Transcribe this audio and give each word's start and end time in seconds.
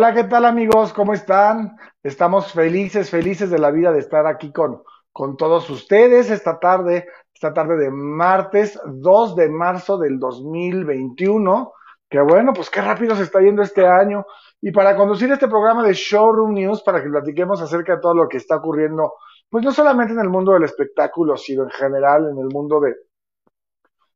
Hola, 0.00 0.14
¿qué 0.14 0.22
tal 0.22 0.44
amigos? 0.44 0.92
¿Cómo 0.92 1.12
están? 1.12 1.76
Estamos 2.04 2.52
felices, 2.52 3.10
felices 3.10 3.50
de 3.50 3.58
la 3.58 3.72
vida 3.72 3.90
de 3.90 3.98
estar 3.98 4.28
aquí 4.28 4.52
con, 4.52 4.84
con 5.10 5.36
todos 5.36 5.68
ustedes 5.70 6.30
esta 6.30 6.60
tarde, 6.60 7.08
esta 7.34 7.52
tarde 7.52 7.76
de 7.76 7.90
martes 7.90 8.80
2 8.86 9.34
de 9.34 9.48
marzo 9.48 9.98
del 9.98 10.20
2021. 10.20 11.72
Que 12.08 12.20
bueno, 12.20 12.52
pues 12.52 12.70
qué 12.70 12.80
rápido 12.80 13.16
se 13.16 13.24
está 13.24 13.40
yendo 13.40 13.60
este 13.60 13.88
año. 13.88 14.24
Y 14.60 14.70
para 14.70 14.94
conducir 14.94 15.32
este 15.32 15.48
programa 15.48 15.82
de 15.82 15.94
Showroom 15.94 16.54
News, 16.54 16.84
para 16.84 17.02
que 17.02 17.08
platiquemos 17.08 17.60
acerca 17.60 17.96
de 17.96 18.00
todo 18.00 18.14
lo 18.14 18.28
que 18.28 18.36
está 18.36 18.58
ocurriendo, 18.58 19.14
pues 19.50 19.64
no 19.64 19.72
solamente 19.72 20.12
en 20.12 20.20
el 20.20 20.28
mundo 20.28 20.52
del 20.52 20.62
espectáculo, 20.62 21.36
sino 21.36 21.64
en 21.64 21.70
general 21.70 22.28
en 22.30 22.38
el 22.38 22.54
mundo 22.54 22.78
de, 22.78 22.94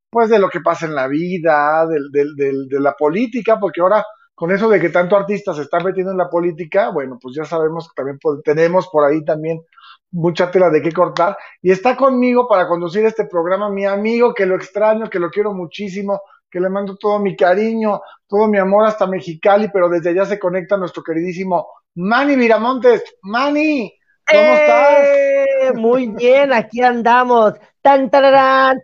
pues 0.08 0.30
de 0.30 0.38
lo 0.38 0.48
que 0.48 0.60
pasa 0.60 0.86
en 0.86 0.94
la 0.94 1.08
vida, 1.08 1.84
de 1.88 2.80
la 2.80 2.92
política, 2.92 3.58
porque 3.58 3.80
ahora 3.80 4.04
con 4.42 4.50
eso 4.50 4.68
de 4.68 4.80
que 4.80 4.88
tanto 4.88 5.16
artista 5.16 5.54
se 5.54 5.62
está 5.62 5.78
metiendo 5.78 6.10
en 6.10 6.18
la 6.18 6.28
política, 6.28 6.88
bueno, 6.88 7.16
pues 7.22 7.36
ya 7.36 7.44
sabemos 7.44 7.88
que 7.88 7.94
también 7.94 8.18
tenemos 8.42 8.88
por 8.88 9.08
ahí 9.08 9.24
también 9.24 9.64
mucha 10.10 10.50
tela 10.50 10.68
de 10.68 10.82
qué 10.82 10.90
cortar. 10.90 11.36
Y 11.62 11.70
está 11.70 11.96
conmigo 11.96 12.48
para 12.48 12.66
conducir 12.66 13.04
este 13.04 13.26
programa 13.26 13.70
mi 13.70 13.86
amigo, 13.86 14.34
que 14.34 14.44
lo 14.44 14.56
extraño, 14.56 15.08
que 15.08 15.20
lo 15.20 15.30
quiero 15.30 15.54
muchísimo, 15.54 16.22
que 16.50 16.58
le 16.58 16.70
mando 16.70 16.96
todo 16.96 17.20
mi 17.20 17.36
cariño, 17.36 18.00
todo 18.26 18.48
mi 18.48 18.58
amor 18.58 18.84
hasta 18.84 19.06
Mexicali, 19.06 19.68
pero 19.72 19.88
desde 19.88 20.10
allá 20.10 20.26
se 20.26 20.40
conecta 20.40 20.76
nuestro 20.76 21.04
queridísimo 21.04 21.68
Manny 21.94 22.34
Viramontes. 22.34 23.04
Manny, 23.22 23.96
¿cómo 24.26 24.40
¡Eh! 24.40 25.44
estás? 25.60 25.76
Muy 25.76 26.08
bien, 26.08 26.52
aquí 26.52 26.82
andamos. 26.82 27.54
Tan, 27.80 28.10
tararán, 28.10 28.82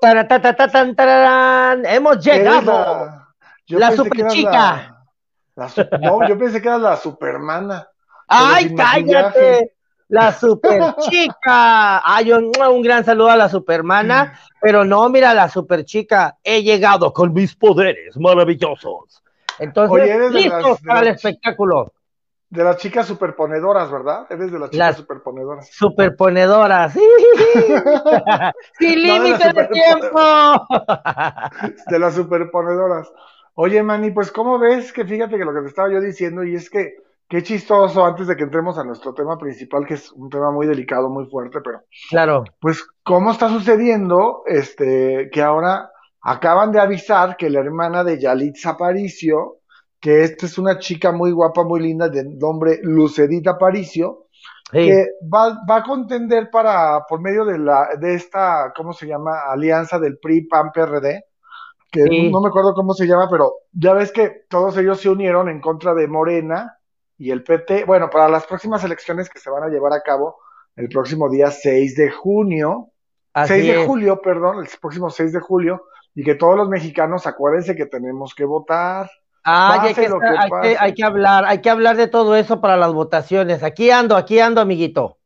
para, 0.00 0.28
ta, 0.28 0.40
ta, 0.40 0.54
ta, 0.54 0.68
tan, 0.68 0.94
tararán. 0.94 1.84
Hemos 1.84 2.24
llegado. 2.24 3.19
Yo 3.70 3.78
la 3.78 3.92
super 3.92 4.26
chica. 4.26 5.06
La, 5.54 5.70
la, 5.76 5.98
no, 5.98 6.28
yo 6.28 6.36
pensé 6.36 6.60
que 6.60 6.66
era 6.66 6.78
la 6.78 6.96
supermana. 6.96 7.88
¡Ay, 8.26 8.74
cállate! 8.74 9.76
La 10.08 10.32
super 10.32 10.96
chica. 11.08 12.02
Ay, 12.04 12.32
un, 12.32 12.50
un, 12.58 12.82
gran 12.82 13.04
saludo 13.04 13.30
a 13.30 13.36
la 13.36 13.48
supermana. 13.48 14.40
Pero 14.60 14.84
no, 14.84 15.08
mira, 15.08 15.32
la 15.34 15.48
super 15.48 15.84
chica. 15.84 16.36
He 16.42 16.64
llegado 16.64 17.12
con 17.12 17.32
mis 17.32 17.54
poderes 17.54 18.16
maravillosos. 18.18 19.22
Entonces, 19.60 20.02
Oye, 20.02 20.12
eres 20.12 20.32
listos 20.32 20.62
de 20.62 20.68
las, 20.68 20.82
de 20.82 20.88
para 20.88 21.00
el 21.02 21.08
espectáculo. 21.14 21.92
De 22.48 22.64
las 22.64 22.78
chicas 22.78 23.06
superponedoras, 23.06 23.88
¿verdad? 23.88 24.26
Eres 24.30 24.50
de 24.50 24.58
las 24.58 24.70
chicas 24.70 24.88
Las 24.88 24.96
superponedoras. 24.96 25.70
Superponedoras. 25.70 26.92
Sí. 26.92 27.00
Sin 28.80 29.06
No, 29.06 29.14
de 29.14 29.20
límite 29.20 29.52
de 29.52 29.68
tiempo. 29.68 30.66
De 31.86 31.98
las 32.00 32.14
superponedoras. 32.14 33.12
Oye, 33.62 33.82
Manny, 33.82 34.10
pues 34.10 34.32
¿cómo 34.32 34.58
ves 34.58 34.90
que 34.90 35.04
fíjate 35.04 35.36
que 35.36 35.44
lo 35.44 35.52
que 35.52 35.60
te 35.60 35.66
estaba 35.66 35.92
yo 35.92 36.00
diciendo 36.00 36.42
y 36.44 36.54
es 36.54 36.70
que 36.70 36.94
qué 37.28 37.42
chistoso 37.42 38.02
antes 38.06 38.26
de 38.26 38.34
que 38.34 38.44
entremos 38.44 38.78
a 38.78 38.84
nuestro 38.84 39.12
tema 39.12 39.36
principal, 39.36 39.84
que 39.84 39.94
es 39.94 40.10
un 40.12 40.30
tema 40.30 40.50
muy 40.50 40.66
delicado, 40.66 41.10
muy 41.10 41.26
fuerte, 41.26 41.58
pero 41.62 41.82
Claro. 42.08 42.44
pues 42.58 42.82
cómo 43.02 43.30
está 43.30 43.50
sucediendo 43.50 44.44
este 44.46 45.28
que 45.30 45.42
ahora 45.42 45.90
acaban 46.22 46.72
de 46.72 46.80
avisar 46.80 47.36
que 47.36 47.50
la 47.50 47.60
hermana 47.60 48.02
de 48.02 48.18
Yalitza 48.18 48.70
Aparicio, 48.70 49.58
que 50.00 50.22
esta 50.22 50.46
es 50.46 50.56
una 50.56 50.78
chica 50.78 51.12
muy 51.12 51.30
guapa, 51.30 51.62
muy 51.62 51.80
linda, 51.80 52.08
de 52.08 52.24
nombre 52.24 52.78
Lucedita 52.82 53.50
Aparicio, 53.50 54.24
Sí. 54.72 54.86
que 54.86 55.04
va, 55.34 55.58
va 55.68 55.76
a 55.78 55.82
contender 55.82 56.48
para, 56.50 57.00
por 57.08 57.20
medio 57.20 57.44
de 57.44 57.58
la, 57.58 57.88
de 58.00 58.14
esta, 58.14 58.72
¿cómo 58.74 58.92
se 58.94 59.06
llama? 59.06 59.32
Alianza 59.52 59.98
del 59.98 60.18
PRI, 60.18 60.46
PAN, 60.46 60.70
PRD, 60.72 61.24
que 61.90 62.04
Sí. 62.04 62.30
no 62.30 62.40
me 62.40 62.48
acuerdo 62.48 62.74
cómo 62.74 62.94
se 62.94 63.06
llama, 63.06 63.28
pero 63.30 63.52
ya 63.72 63.94
ves 63.94 64.12
que 64.12 64.44
todos 64.48 64.76
ellos 64.76 65.00
se 65.00 65.08
unieron 65.08 65.48
en 65.48 65.60
contra 65.60 65.94
de 65.94 66.06
Morena 66.08 66.78
y 67.18 67.30
el 67.30 67.42
PT, 67.42 67.84
bueno, 67.84 68.08
para 68.10 68.28
las 68.28 68.46
próximas 68.46 68.82
elecciones 68.84 69.28
que 69.28 69.38
se 69.40 69.50
van 69.50 69.62
a 69.64 69.68
llevar 69.68 69.92
a 69.92 70.02
cabo 70.02 70.38
el 70.76 70.88
próximo 70.88 71.28
día 71.28 71.50
6 71.50 71.96
de 71.96 72.10
junio, 72.10 72.88
Así 73.32 73.54
6 73.54 73.66
de 73.66 73.80
es. 73.82 73.86
julio, 73.86 74.20
perdón, 74.22 74.60
el 74.60 74.68
próximo 74.80 75.10
6 75.10 75.32
de 75.32 75.40
julio, 75.40 75.82
y 76.14 76.24
que 76.24 76.34
todos 76.34 76.56
los 76.56 76.68
mexicanos 76.68 77.26
acuérdense 77.26 77.76
que 77.76 77.86
tenemos 77.86 78.34
que 78.34 78.44
votar. 78.44 79.10
Ay, 79.42 79.88
hay 79.88 79.94
que, 79.94 80.02
estar- 80.04 80.20
que 80.20 80.26
hay, 80.26 80.50
que, 80.62 80.76
hay 80.78 80.94
que 80.94 81.04
hablar, 81.04 81.44
hay 81.46 81.60
que 81.60 81.70
hablar 81.70 81.96
de 81.96 82.08
todo 82.08 82.36
eso 82.36 82.60
para 82.60 82.76
las 82.76 82.92
votaciones. 82.92 83.62
Aquí 83.62 83.90
ando, 83.90 84.16
aquí 84.16 84.38
ando, 84.38 84.60
amiguito. 84.60 85.16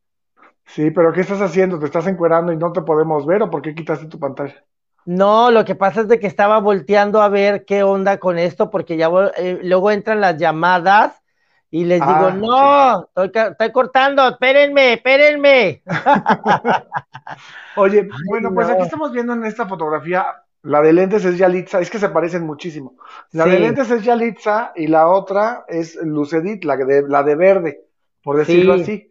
Sí, 0.65 0.91
pero 0.91 1.13
¿qué 1.13 1.21
estás 1.21 1.41
haciendo? 1.41 1.79
¿Te 1.79 1.85
estás 1.85 2.07
encuerando 2.07 2.51
y 2.51 2.57
no 2.57 2.71
te 2.71 2.81
podemos 2.81 3.25
ver 3.25 3.43
o 3.43 3.49
por 3.49 3.61
qué 3.61 3.75
quitaste 3.75 4.07
tu 4.07 4.19
pantalla? 4.19 4.63
No, 5.05 5.51
lo 5.51 5.65
que 5.65 5.75
pasa 5.75 6.01
es 6.01 6.07
de 6.07 6.19
que 6.19 6.27
estaba 6.27 6.59
volteando 6.59 7.21
a 7.21 7.29
ver 7.29 7.65
qué 7.65 7.83
onda 7.83 8.17
con 8.17 8.37
esto, 8.39 8.69
porque 8.71 8.97
ya 8.97 9.09
eh, 9.37 9.59
luego 9.63 9.91
entran 9.91 10.19
las 10.21 10.37
llamadas 10.37 11.21
y 11.69 11.85
les 11.85 12.01
Ah, 12.01 12.07
digo, 12.07 12.27
ok. 12.27 12.33
no, 12.35 13.23
estoy, 13.23 13.43
estoy 13.51 13.71
cortando, 13.71 14.27
espérenme, 14.27 14.93
espérenme. 14.93 15.83
Oye, 17.77 18.07
bueno, 18.29 18.51
pues 18.53 18.69
aquí 18.69 18.83
estamos 18.83 19.11
viendo 19.11 19.33
en 19.33 19.45
esta 19.45 19.67
fotografía, 19.67 20.25
la 20.63 20.81
de 20.81 20.93
lentes 20.93 21.25
es 21.25 21.37
Yalitza, 21.37 21.79
es 21.79 21.89
que 21.89 21.99
se 21.99 22.09
parecen 22.09 22.43
muchísimo. 22.45 22.95
La 23.33 23.45
de 23.45 23.59
lentes 23.59 23.91
es 23.91 24.03
Yalitza 24.03 24.71
y 24.75 24.87
la 24.87 25.07
otra 25.09 25.65
es 25.67 25.95
Lucedit, 26.01 26.63
la 26.63 26.77
de, 26.77 27.03
la 27.07 27.23
de 27.23 27.35
verde, 27.35 27.81
por 28.23 28.37
decirlo 28.37 28.75
Sí. 28.75 28.81
así. 28.81 29.09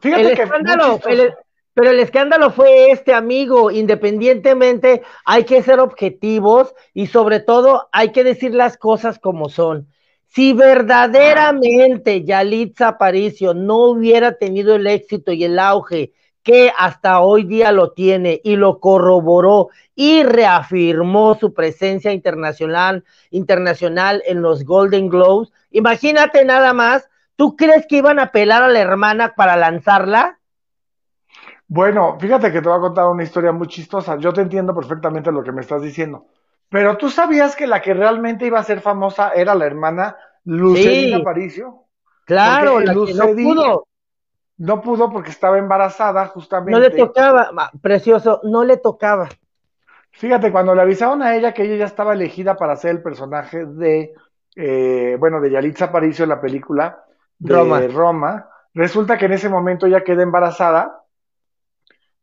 Fíjate 0.00 0.22
El 0.30 0.36
que 0.36 0.42
escándalo, 0.42 0.98
el- 1.06 1.34
pero 1.74 1.90
el 1.90 2.00
escándalo 2.00 2.50
fue 2.50 2.90
este, 2.90 3.12
amigo. 3.12 3.70
Independientemente, 3.70 5.02
hay 5.24 5.44
que 5.44 5.62
ser 5.62 5.80
objetivos 5.80 6.74
y 6.94 7.08
sobre 7.08 7.40
todo 7.40 7.88
hay 7.92 8.12
que 8.12 8.24
decir 8.24 8.54
las 8.54 8.76
cosas 8.76 9.18
como 9.18 9.48
son. 9.48 9.88
Si 10.26 10.52
verdaderamente 10.52 12.24
Yalitza 12.24 12.88
Aparicio 12.88 13.54
no 13.54 13.90
hubiera 13.90 14.38
tenido 14.38 14.74
el 14.74 14.86
éxito 14.86 15.32
y 15.32 15.44
el 15.44 15.58
auge 15.58 16.12
que 16.42 16.72
hasta 16.76 17.20
hoy 17.20 17.44
día 17.44 17.72
lo 17.72 17.92
tiene 17.92 18.40
y 18.44 18.56
lo 18.56 18.78
corroboró 18.78 19.68
y 19.94 20.22
reafirmó 20.24 21.36
su 21.36 21.54
presencia 21.54 22.12
internacional, 22.12 23.04
internacional 23.30 24.22
en 24.26 24.42
los 24.42 24.64
Golden 24.64 25.08
Globes, 25.08 25.52
imagínate 25.70 26.44
nada 26.44 26.72
más 26.74 27.08
¿Tú 27.36 27.56
crees 27.56 27.86
que 27.88 27.96
iban 27.96 28.20
a 28.20 28.30
pelar 28.30 28.62
a 28.62 28.68
la 28.68 28.80
hermana 28.80 29.34
para 29.34 29.56
lanzarla? 29.56 30.38
Bueno, 31.66 32.16
fíjate 32.20 32.52
que 32.52 32.60
te 32.60 32.68
voy 32.68 32.78
a 32.78 32.80
contar 32.80 33.06
una 33.06 33.22
historia 33.22 33.52
muy 33.52 33.66
chistosa. 33.68 34.16
Yo 34.16 34.32
te 34.32 34.42
entiendo 34.42 34.74
perfectamente 34.74 35.32
lo 35.32 35.42
que 35.42 35.52
me 35.52 35.62
estás 35.62 35.82
diciendo. 35.82 36.26
Pero 36.68 36.96
tú 36.96 37.08
sabías 37.08 37.56
que 37.56 37.66
la 37.66 37.80
que 37.80 37.94
realmente 37.94 38.46
iba 38.46 38.58
a 38.58 38.64
ser 38.64 38.80
famosa 38.80 39.30
era 39.30 39.54
la 39.54 39.66
hermana 39.66 40.16
Lucedita 40.44 41.16
Sí. 41.16 41.22
Aparicio. 41.22 41.84
Claro, 42.26 42.80
la 42.80 42.92
que 42.92 43.14
no 43.14 43.26
pudo, 43.28 43.86
No 44.56 44.80
pudo 44.80 45.10
porque 45.10 45.30
estaba 45.30 45.58
embarazada 45.58 46.26
justamente. 46.26 46.72
no 46.72 46.78
le 46.80 46.90
tocaba, 46.90 47.70
precioso, 47.80 48.40
no 48.44 48.64
le 48.64 48.76
tocaba. 48.76 49.28
Fíjate, 50.12 50.52
cuando 50.52 50.74
le 50.74 50.82
avisaron 50.82 51.22
a 51.22 51.34
ella 51.34 51.52
que 51.52 51.64
ella 51.64 51.76
ya 51.76 51.84
estaba 51.86 52.12
elegida 52.14 52.56
para 52.56 52.76
ser 52.76 52.92
el 52.92 53.02
personaje 53.02 53.66
de, 53.66 54.14
eh, 54.54 55.16
bueno, 55.18 55.40
de 55.40 55.50
Yalitza 55.50 55.86
Aparicio 55.86 56.22
en 56.22 56.28
la 56.28 56.40
película 56.40 57.04
de 57.38 57.54
Roma. 57.54 57.80
Roma, 57.88 58.48
resulta 58.74 59.18
que 59.18 59.26
en 59.26 59.32
ese 59.32 59.48
momento 59.48 59.86
ella 59.86 60.04
queda 60.04 60.22
embarazada 60.22 61.03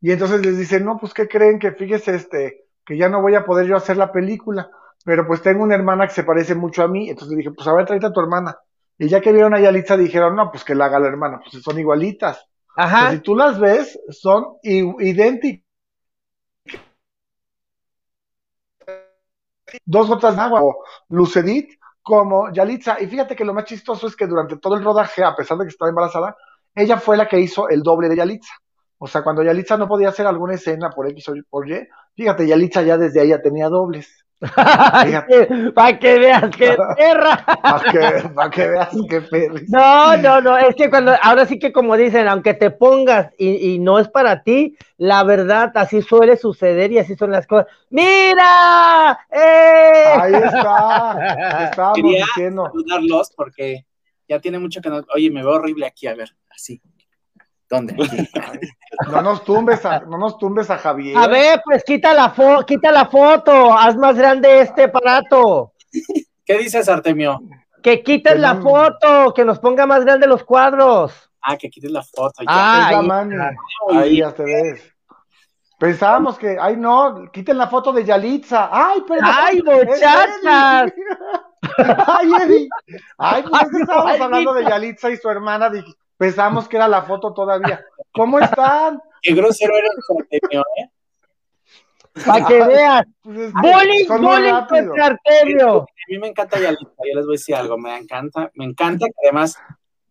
y 0.02 0.12
entonces 0.12 0.44
les 0.44 0.58
dicen, 0.58 0.84
no, 0.84 0.98
pues, 0.98 1.14
¿qué 1.14 1.28
creen? 1.28 1.60
Que 1.60 1.72
fíjese, 1.72 2.16
este, 2.16 2.66
que 2.86 2.98
ya 2.98 3.08
no 3.08 3.22
voy 3.22 3.36
a 3.36 3.46
poder 3.46 3.68
yo 3.68 3.76
hacer 3.76 3.98
la 3.98 4.12
película, 4.12 4.70
pero 5.06 5.26
pues 5.28 5.42
tengo 5.42 5.64
una 5.64 5.76
hermana 5.76 6.08
que 6.08 6.14
se 6.14 6.24
parece 6.24 6.56
mucho 6.56 6.84
a 6.84 6.88
mí, 6.88 7.10
entonces 7.10 7.38
dije, 7.38 7.52
pues 7.52 7.68
a 7.68 7.74
ver, 7.74 7.86
tráete 7.86 8.08
a 8.08 8.12
tu 8.12 8.20
hermana. 8.20 8.58
Y 8.98 9.08
ya 9.08 9.22
que 9.22 9.32
vieron 9.32 9.54
a 9.54 9.60
Yalitza 9.60 9.98
dijeron, 9.98 10.36
no, 10.36 10.52
pues 10.52 10.64
que 10.64 10.76
la 10.76 10.86
haga 10.86 11.00
la 11.00 11.08
hermana, 11.08 11.40
pues 11.40 11.64
son 11.64 11.80
igualitas. 11.80 12.48
Ajá, 12.76 13.12
si 13.12 13.20
tú 13.20 13.36
las 13.36 13.60
ves, 13.60 14.00
son 14.10 14.58
idénticas. 14.64 15.66
Dos 19.86 20.08
gotas 20.08 20.36
de 20.36 20.42
agua, 20.42 20.64
o 20.64 20.84
Lucedit 21.10 21.80
como 22.02 22.52
Yalitza. 22.52 23.00
Y 23.00 23.08
fíjate 23.08 23.36
que 23.36 23.46
lo 23.46 23.54
más 23.54 23.66
chistoso 23.66 24.08
es 24.08 24.16
que 24.16 24.28
durante 24.28 24.58
todo 24.58 24.76
el 24.76 24.84
rodaje, 24.84 25.24
a 25.24 25.36
pesar 25.36 25.58
de 25.58 25.66
que 25.66 25.70
estaba 25.70 25.90
embarazada, 25.90 26.36
ella 26.76 26.98
fue 26.98 27.18
la 27.18 27.28
que 27.28 27.40
hizo 27.40 27.70
el 27.70 27.82
doble 27.84 28.10
de 28.10 28.18
Yalitza. 28.18 28.54
O 29.04 29.08
sea, 29.08 29.24
cuando 29.24 29.42
Yalitza 29.42 29.78
no 29.78 29.88
podía 29.88 30.10
hacer 30.10 30.28
alguna 30.28 30.54
escena 30.54 30.92
por 30.92 31.10
X 31.10 31.30
o 31.30 31.34
por 31.50 31.68
Y, 31.68 31.88
fíjate, 32.16 32.46
Yalitza 32.46 32.84
ya 32.84 32.98
desde 33.00 33.20
ahí 33.20 33.30
ya 33.30 33.42
tenía 33.42 33.68
dobles. 33.68 34.24
Para 35.76 36.00
que 36.00 36.20
veas 36.20 36.56
que 36.56 36.78
perra. 36.98 37.44
Para 37.64 37.92
que, 37.92 38.30
pa' 38.30 38.50
que 38.52 38.68
veas 38.68 38.90
qué 39.10 39.22
feliz. 39.22 39.70
No, 39.72 40.16
no, 40.18 40.42
no, 40.42 40.56
es 40.56 40.76
que 40.76 40.92
cuando, 40.92 41.14
ahora 41.24 41.48
sí 41.48 41.58
que 41.58 41.72
como 41.72 41.98
dicen, 41.98 42.28
aunque 42.28 42.54
te 42.54 42.70
pongas 42.70 43.32
y, 43.40 43.74
y 43.74 43.80
no 43.80 43.98
es 43.98 44.08
para 44.08 44.44
ti, 44.44 44.78
la 44.98 45.24
verdad 45.24 45.72
así 45.74 46.04
suele 46.04 46.38
suceder 46.38 46.92
y 46.92 47.00
así 47.00 47.16
son 47.16 47.32
las 47.32 47.48
cosas. 47.48 47.66
¡Mira! 47.90 49.20
¡Eh! 49.32 50.14
Ahí 50.20 50.34
está, 50.36 51.66
estábamos 51.66 51.96
Quería 51.96 52.26
diciendo. 52.26 52.66
saludarlos 52.68 53.32
porque 53.36 53.88
ya 54.30 54.40
tiene 54.40 54.60
mucho 54.60 54.80
que 54.80 54.90
no. 54.90 55.02
Oye, 55.16 55.32
me 55.32 55.42
veo 55.42 55.54
horrible 55.54 55.88
aquí, 55.88 56.06
a 56.06 56.14
ver, 56.14 56.36
así. 56.52 56.80
¿Dónde? 57.72 57.96
No 59.10 59.22
nos 59.22 59.44
tumbes 59.46 59.84
a, 59.86 60.02
no 60.02 60.18
nos 60.18 60.38
tumbes 60.38 60.70
a 60.70 60.78
Javier. 60.78 61.18
A 61.18 61.28
ver, 61.28 61.62
pues 61.64 61.84
quita 61.84 62.14
la, 62.14 62.30
fo 62.30 62.64
quita 62.66 62.92
la 62.92 63.06
foto, 63.06 63.74
haz 63.74 63.96
más 63.96 64.16
grande 64.18 64.60
este 64.60 64.84
aparato. 64.84 65.74
¿Qué 66.46 66.58
dices, 66.58 66.88
Artemio? 66.90 67.42
Que 67.82 68.04
quiten 68.04 68.42
la 68.42 68.56
foto, 68.58 69.34
que 69.34 69.46
nos 69.46 69.60
ponga 69.60 69.88
más 69.88 70.04
grande 70.04 70.28
los 70.28 70.44
cuadros. 70.44 71.32
Ah, 71.42 71.58
que 71.58 71.70
quites 71.70 71.90
la 71.90 72.04
foto. 72.04 72.44
ya. 72.44 72.48
Ah, 72.50 73.02
la 73.02 73.20
ahí. 73.20 73.98
Ahí 73.98 74.18
ya 74.18 74.34
te 74.34 74.44
ves. 74.44 74.94
Pensábamos 75.80 76.38
que, 76.38 76.58
ay 76.60 76.76
no, 76.78 77.32
quiten 77.32 77.58
la 77.58 77.68
foto 77.68 77.92
de 77.94 78.04
Yalitza. 78.04 78.70
Ay, 78.72 79.04
pero. 79.08 79.22
¡Ay, 79.24 79.64
muchachas! 79.64 80.94
Ay, 82.08 82.32
Eddie. 82.44 82.70
Ay, 83.18 83.44
pues 83.44 83.64
Ay, 83.64 83.82
estábamos 83.82 84.22
hablando 84.22 84.54
de 84.54 84.64
Yalitza 84.66 85.10
y 85.10 85.18
su 85.18 85.30
hermana. 85.30 85.70
dije, 85.70 85.92
pensamos 86.22 86.68
que 86.68 86.78
era 86.78 86.88
la 86.88 87.02
foto 87.02 87.34
todavía. 87.34 87.84
¿Cómo 88.14 88.38
están? 88.38 89.02
Qué 89.24 89.34
grosero 89.34 89.74
eres, 89.76 89.90
Artemio, 90.20 90.64
¿eh? 90.78 90.90
Para 92.26 92.46
que 92.46 92.64
veas. 92.64 93.04
Pues 93.24 93.52
Bullying, 93.54 94.08
bullying 94.08 94.66
contra 94.70 95.06
Artemio. 95.08 95.80
A 95.82 95.86
mí 96.10 96.20
me 96.20 96.28
encanta 96.28 96.60
Yalitza, 96.60 96.92
yo 97.10 97.16
les 97.16 97.26
voy 97.26 97.34
a 97.36 97.38
decir 97.40 97.56
algo, 97.56 97.78
me 97.80 97.98
encanta, 97.98 98.52
me 98.54 98.66
encanta 98.66 99.08
que 99.08 99.28
además, 99.28 99.58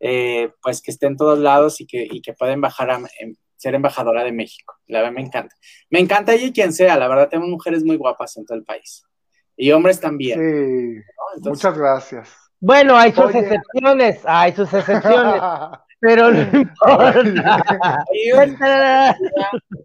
eh, 0.01 0.51
pues 0.61 0.83
que 0.83 0.91
esté 0.91 1.07
en 1.07 1.17
todos 1.17 1.39
lados 1.39 1.81
y 1.81 1.87
que, 1.87 2.05
y 2.11 2.21
que 2.23 2.33
pueda 2.33 2.53
embajar 2.53 2.91
a- 2.91 3.01
em- 3.21 3.37
ser 3.57 3.75
embajadora 3.77 4.25
de 4.25 4.33
México. 4.33 4.75
La 4.89 4.99
verdad 5.01 5.13
me 5.15 5.21
encanta. 5.21 5.55
Me 5.91 6.01
encanta 6.01 6.33
ella 6.33 6.47
y 6.47 6.53
quien 6.53 6.73
sea, 6.73 6.97
la 6.97 7.07
verdad 7.07 7.29
tenemos 7.29 7.51
mujeres 7.51 7.85
muy 7.85 7.97
guapas 7.97 8.37
en 8.37 8.47
todo 8.47 8.59
el 8.59 8.65
país. 8.65 9.05
Y 9.57 9.71
hombres 9.71 10.01
también. 10.01 10.39
Sí, 10.41 11.05
¿no? 11.17 11.37
Entonces, 11.37 11.65
muchas 11.65 11.79
gracias. 11.79 12.31
Bueno, 12.59 12.97
hay 12.97 13.13
sus 13.13 13.27
Oye. 13.27 13.39
excepciones, 13.41 14.21
hay 14.25 14.53
sus 14.57 14.73
excepciones, 14.73 15.41
pero 16.01 16.31
no 16.31 16.39
importa. 16.61 17.65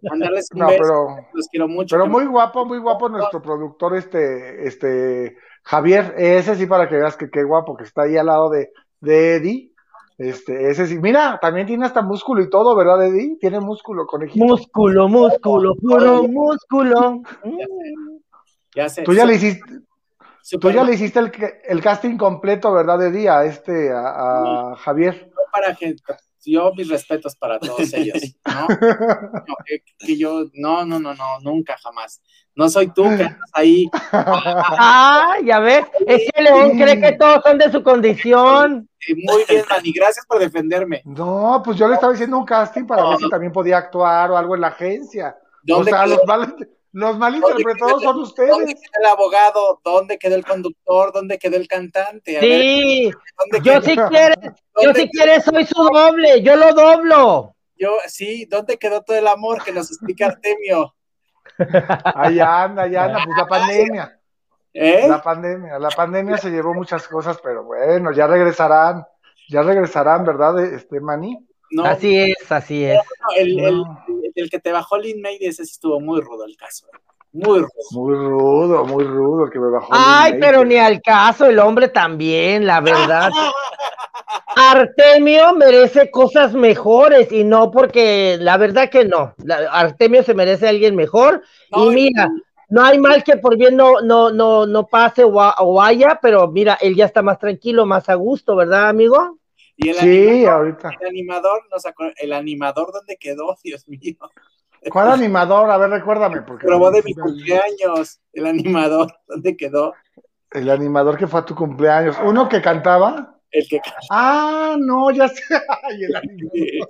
mandarles 0.02 0.48
un 0.52 0.58
No, 0.60 0.66
beso, 0.68 0.78
pero, 0.82 1.16
los 1.32 1.48
quiero 1.48 1.68
mucho. 1.68 1.94
pero 1.96 2.06
muy 2.06 2.26
guapo, 2.26 2.64
muy 2.64 2.78
guapo 2.78 3.08
nuestro 3.08 3.42
productor, 3.42 3.96
este, 3.96 4.66
este, 4.66 5.36
Javier, 5.62 6.14
ese 6.16 6.56
sí 6.56 6.66
para 6.66 6.88
que 6.88 6.96
veas 6.96 7.16
que 7.16 7.30
qué 7.30 7.42
guapo 7.44 7.76
que 7.76 7.84
está 7.84 8.02
ahí 8.02 8.16
al 8.16 8.26
lado 8.26 8.50
de, 8.50 8.72
de 9.00 9.36
Eddie. 9.36 9.72
Este, 10.18 10.70
ese 10.70 10.86
sí, 10.86 10.98
mira, 10.98 11.38
también 11.42 11.66
tiene 11.66 11.84
hasta 11.84 12.00
músculo 12.00 12.42
y 12.42 12.48
todo, 12.48 12.74
¿verdad, 12.74 13.04
Eddie? 13.04 13.36
Tiene 13.38 13.60
músculo, 13.60 14.06
conejito. 14.06 14.42
Músculo, 14.46 15.08
músculo, 15.08 15.74
puro 15.76 16.22
músculo. 16.22 17.20
Ya 18.74 18.88
sé, 18.88 19.02
Tú 19.02 19.12
ya 19.12 19.26
le 19.26 19.34
hiciste, 19.34 19.62
tú 20.58 20.70
ya 20.70 20.84
le 20.84 20.94
hiciste 20.94 21.18
el, 21.18 21.30
el 21.64 21.82
casting 21.82 22.16
completo, 22.16 22.72
¿verdad, 22.72 23.02
Eddie? 23.02 23.28
A 23.28 23.44
este, 23.44 23.90
a, 23.92 24.70
a 24.72 24.76
Javier. 24.76 25.30
Para 25.60 25.74
gente, 25.74 26.02
yo 26.44 26.72
mis 26.76 26.88
respetos 26.88 27.34
para 27.36 27.58
todos 27.58 27.92
ellos, 27.92 28.18
¿no? 28.46 28.66
No, 29.48 29.54
que, 29.64 29.82
que 29.98 30.16
yo, 30.16 30.44
no, 30.54 30.84
no, 30.84 30.98
no, 31.00 31.14
no, 31.14 31.40
nunca, 31.42 31.76
jamás. 31.82 32.20
No 32.54 32.68
soy 32.68 32.88
tú 32.88 33.02
que 33.04 33.24
andas 33.24 33.50
ahí. 33.52 33.86
Ah, 34.12 35.34
ya 35.44 35.58
ves, 35.58 35.84
es 36.06 36.30
que 36.34 36.42
León 36.42 36.70
cree 36.78 37.00
que 37.00 37.12
todos 37.12 37.40
son 37.44 37.58
de 37.58 37.70
su 37.70 37.82
condición. 37.82 38.88
eh, 39.08 39.14
Muy 39.24 39.44
bien, 39.48 39.64
Manny, 39.68 39.92
gracias 39.92 40.24
por 40.26 40.38
defenderme. 40.38 41.02
No, 41.04 41.60
pues 41.64 41.76
yo 41.76 41.86
le 41.88 41.94
estaba 41.94 42.12
diciendo 42.12 42.38
un 42.38 42.44
casting 42.46 42.84
para 42.86 43.08
ver 43.08 43.18
si 43.18 43.28
también 43.28 43.52
podía 43.52 43.78
actuar 43.78 44.30
o 44.30 44.36
algo 44.36 44.54
en 44.54 44.60
la 44.62 44.68
agencia. 44.68 45.36
O 45.38 45.42
¿Dónde, 45.62 45.90
sea, 45.90 46.06
los 46.06 46.20
los 46.96 47.18
mal 47.18 47.36
interpretados 47.36 48.02
son 48.02 48.16
¿Dónde 48.16 48.22
ustedes. 48.22 48.56
quedó 48.56 49.00
el 49.00 49.06
abogado? 49.06 49.80
¿Dónde 49.84 50.18
quedó 50.18 50.34
el 50.34 50.46
conductor? 50.46 51.12
¿Dónde 51.12 51.38
quedó 51.38 51.56
el 51.56 51.68
cantante? 51.68 52.38
A 52.38 52.40
Sí, 52.40 53.12
¿dónde 53.36 53.60
yo 53.62 53.82
si 53.82 53.96
quieres, 53.96 54.38
yo 54.42 54.52
¿Dónde 54.82 55.00
si 55.02 55.10
quieres 55.10 55.44
soy 55.44 55.66
su 55.66 55.82
doble, 55.92 56.40
yo 56.40 56.56
lo 56.56 56.72
doblo. 56.72 57.54
Yo, 57.76 57.90
sí, 58.06 58.46
¿dónde 58.46 58.78
quedó 58.78 59.02
todo 59.02 59.14
el 59.18 59.26
amor 59.26 59.62
que 59.62 59.72
nos 59.72 59.90
explica 59.90 60.28
Artemio? 60.28 60.94
Ahí 62.14 62.40
anda, 62.40 62.84
ahí 62.84 62.96
anda, 62.96 63.20
pues 63.22 63.36
la 63.36 63.46
pandemia. 63.46 64.20
¿Eh? 64.72 65.06
La 65.06 65.22
pandemia, 65.22 65.78
la 65.78 65.90
pandemia 65.90 66.38
se 66.38 66.48
llevó 66.48 66.72
muchas 66.72 67.06
cosas, 67.08 67.38
pero 67.42 67.64
bueno, 67.64 68.10
ya 68.12 68.26
regresarán, 68.26 69.04
ya 69.50 69.60
regresarán, 69.60 70.24
¿verdad, 70.24 70.64
este 70.64 70.98
Manny? 71.00 71.45
No, 71.70 71.84
Así 71.84 72.16
es, 72.16 72.50
así 72.50 72.84
es. 72.84 72.98
el, 73.36 73.58
el, 73.58 73.76
No. 73.78 74.04
el 74.34 74.50
que 74.50 74.58
te 74.60 74.72
bajó 74.72 74.96
Lin 74.98 75.20
May, 75.20 75.38
ese 75.40 75.62
estuvo 75.62 75.98
muy 76.00 76.20
rudo 76.20 76.44
el 76.46 76.56
caso. 76.56 76.86
¿eh? 76.86 76.98
Muy 77.32 77.58
rudo. 77.58 77.70
Muy 77.90 78.14
rudo, 78.14 78.84
muy 78.84 79.04
rudo 79.04 79.44
el 79.46 79.50
que 79.50 79.58
me 79.58 79.68
bajó. 79.70 79.88
Ay, 79.90 80.34
pero 80.40 80.64
ni 80.64 80.76
al 80.76 81.02
caso, 81.02 81.46
el 81.46 81.58
hombre 81.58 81.88
también, 81.88 82.66
la 82.66 82.80
verdad. 82.80 83.30
Artemio 84.56 85.54
merece 85.54 86.10
cosas 86.10 86.54
mejores 86.54 87.30
y 87.30 87.44
no 87.44 87.70
porque 87.70 88.38
la 88.40 88.56
verdad 88.56 88.88
que 88.88 89.04
no. 89.04 89.34
La- 89.44 89.70
Artemio 89.70 90.22
se 90.22 90.34
merece 90.34 90.66
a 90.66 90.70
alguien 90.70 90.96
mejor 90.96 91.42
No, 91.70 91.90
y 91.90 91.94
mira, 91.94 92.30
no 92.68 92.82
hay 92.82 92.98
mal 92.98 93.22
que 93.22 93.36
por 93.36 93.56
bien 93.56 93.76
no 93.76 94.00
no 94.00 94.30
no 94.30 94.66
no 94.66 94.86
pase 94.86 95.24
o, 95.24 95.40
a- 95.40 95.56
o 95.58 95.74
vaya, 95.74 96.18
pero 96.22 96.48
mira, 96.48 96.78
él 96.80 96.94
ya 96.96 97.04
está 97.04 97.22
más 97.22 97.38
tranquilo, 97.38 97.84
más 97.86 98.08
a 98.08 98.14
gusto, 98.14 98.56
¿verdad, 98.56 98.88
amigo? 98.88 99.36
Y 99.76 99.90
el 99.90 99.96
Sí, 99.96 100.28
animador, 100.28 100.48
ahorita. 100.52 100.90
el 101.00 101.06
animador, 101.08 101.62
no 101.70 101.76
el 102.16 102.32
animador, 102.32 102.92
¿dónde 102.92 103.16
quedó? 103.18 103.56
Dios 103.64 103.86
mío. 103.88 104.16
¿Cuál 104.90 105.10
animador? 105.10 105.70
A 105.70 105.78
ver, 105.78 105.90
recuérdame, 105.90 106.42
porque 106.42 106.66
Probó 106.66 106.90
de 106.90 107.02
mi 107.02 107.14
cumpleaños. 107.14 108.20
El 108.32 108.46
animador, 108.46 109.12
¿dónde 109.26 109.56
quedó? 109.56 109.94
el 110.52 110.70
animador 110.70 111.18
que 111.18 111.26
fue 111.26 111.40
a 111.40 111.44
tu 111.44 111.54
cumpleaños, 111.54 112.16
uno 112.24 112.48
que 112.48 112.62
cantaba. 112.62 113.38
El 113.50 113.66
que 113.68 113.80
Ah, 114.10 114.76
no, 114.78 115.10
ya 115.10 115.28
sé. 115.28 115.42
Ay, 115.82 116.04
el 116.04 116.16
animador. 116.16 116.88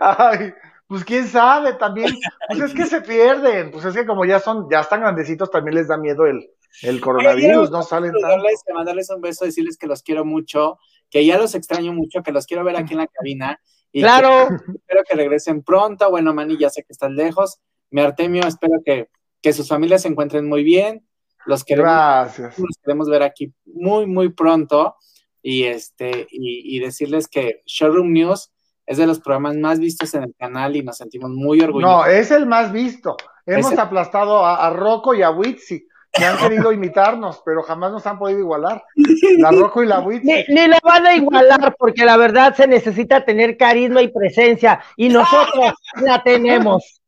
Ay, 0.00 0.52
pues 0.86 1.04
quién 1.04 1.26
sabe 1.26 1.72
también. 1.74 2.14
Pues 2.48 2.60
es 2.60 2.74
que 2.74 2.86
se 2.86 3.00
pierden. 3.00 3.70
Pues 3.70 3.84
es 3.86 3.94
que 3.94 4.06
como 4.06 4.24
ya 4.24 4.38
son, 4.38 4.68
ya 4.70 4.80
están 4.80 5.00
grandecitos, 5.00 5.50
también 5.50 5.74
les 5.76 5.88
da 5.88 5.96
miedo 5.96 6.26
el, 6.26 6.48
el 6.82 7.00
coronavirus, 7.00 7.70
no 7.70 7.82
salen 7.82 8.12
saludarles, 8.12 8.62
mandarles 8.72 9.10
un 9.10 9.20
beso, 9.20 9.44
decirles 9.44 9.76
que 9.76 9.86
los 9.86 10.02
quiero 10.02 10.24
mucho, 10.24 10.78
que 11.10 11.24
ya 11.24 11.38
los 11.38 11.54
extraño 11.54 11.92
mucho, 11.92 12.22
que 12.22 12.32
los 12.32 12.46
quiero 12.46 12.64
ver 12.64 12.76
aquí 12.76 12.92
en 12.94 12.98
la 13.00 13.06
cabina. 13.06 13.60
Y 13.92 14.00
Claro, 14.02 14.48
que 14.48 14.54
espero 14.78 15.02
que 15.08 15.16
regresen 15.16 15.62
pronto. 15.62 16.10
Bueno, 16.10 16.34
Manny, 16.34 16.58
ya 16.58 16.70
sé 16.70 16.82
que 16.82 16.92
estás 16.92 17.10
lejos. 17.10 17.58
Mi 17.90 18.00
Artemio, 18.00 18.42
espero 18.46 18.80
que, 18.84 19.08
que 19.40 19.52
sus 19.52 19.68
familias 19.68 20.02
se 20.02 20.08
encuentren 20.08 20.48
muy 20.48 20.64
bien. 20.64 21.06
Los 21.46 21.62
queremos, 21.64 21.92
Gracias. 21.92 22.58
los 22.58 22.76
queremos 22.82 23.08
ver 23.08 23.22
aquí 23.22 23.52
muy, 23.66 24.06
muy 24.06 24.30
pronto. 24.30 24.96
Y 25.42 25.64
este, 25.64 26.26
y, 26.30 26.76
y 26.76 26.80
decirles 26.80 27.28
que 27.28 27.62
Showroom 27.66 28.12
News 28.12 28.50
es 28.86 28.98
de 28.98 29.06
los 29.06 29.20
programas 29.20 29.56
más 29.56 29.78
vistos 29.78 30.14
en 30.14 30.24
el 30.24 30.34
canal 30.34 30.76
y 30.76 30.82
nos 30.82 30.96
sentimos 30.96 31.30
muy 31.30 31.60
orgullosos. 31.60 32.06
No, 32.06 32.06
es 32.06 32.30
el 32.30 32.46
más 32.46 32.72
visto. 32.72 33.16
Hemos 33.46 33.76
aplastado 33.78 34.44
a, 34.44 34.66
a 34.66 34.70
Rocco 34.70 35.14
y 35.14 35.22
a 35.22 35.30
Witsi, 35.30 35.86
que 36.14 36.24
han 36.24 36.38
querido 36.38 36.70
imitarnos, 36.72 37.42
pero 37.44 37.62
jamás 37.62 37.90
nos 37.92 38.06
han 38.06 38.18
podido 38.18 38.38
igualar. 38.40 38.84
La 39.38 39.50
Rocco 39.50 39.82
y 39.82 39.86
la 39.86 40.00
ni, 40.00 40.06
Witsi. 40.06 40.44
ni 40.48 40.68
la 40.68 40.78
van 40.82 41.06
a 41.06 41.14
igualar 41.14 41.74
porque 41.78 42.04
la 42.04 42.16
verdad 42.16 42.54
se 42.54 42.66
necesita 42.68 43.24
tener 43.24 43.56
carisma 43.56 44.00
y 44.02 44.08
presencia 44.08 44.80
y 44.96 45.08
nosotros 45.08 45.72
la 46.02 46.22
tenemos. 46.22 47.00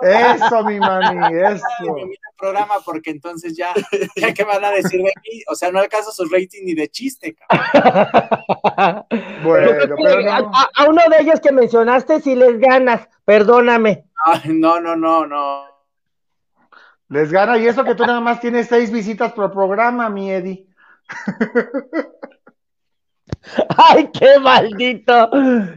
Eso, 0.00 0.62
mi 0.64 0.78
mani, 0.78 1.18
Ay, 1.20 1.54
eso. 1.54 1.96
el 1.96 2.08
programa 2.36 2.74
porque 2.84 3.10
entonces 3.10 3.56
ya, 3.56 3.74
ya 4.14 4.32
qué 4.32 4.44
van 4.44 4.64
a 4.64 4.70
decir 4.70 5.00
de 5.00 5.12
mí, 5.24 5.42
o 5.50 5.56
sea, 5.56 5.72
no 5.72 5.80
alcanzo 5.80 6.12
su 6.12 6.24
rating 6.28 6.64
ni 6.64 6.74
de 6.74 6.88
chiste, 6.88 7.34
cabrón. 7.34 9.04
Bueno, 9.42 9.70
que 9.72 9.88
pero 10.04 10.30
a, 10.32 10.40
no. 10.40 10.50
a- 10.54 10.68
a 10.76 10.84
uno 10.88 11.02
de 11.10 11.22
ellos 11.22 11.40
que 11.40 11.50
mencionaste, 11.52 12.20
si 12.20 12.36
les 12.36 12.60
ganas, 12.60 13.08
perdóname. 13.24 14.04
Ay, 14.24 14.40
no, 14.54 14.78
no, 14.80 14.94
no, 14.94 15.26
no. 15.26 15.64
Les 17.08 17.32
gana, 17.32 17.56
y 17.56 17.66
eso 17.66 17.84
que 17.84 17.94
tú 17.94 18.04
nada 18.04 18.20
más 18.20 18.40
tienes 18.40 18.68
seis 18.68 18.90
visitas 18.90 19.32
por 19.32 19.50
programa, 19.50 20.10
mi 20.10 20.30
Eddie. 20.30 20.66
Ay, 23.76 24.10
qué 24.12 24.38
maldito. 24.38 25.30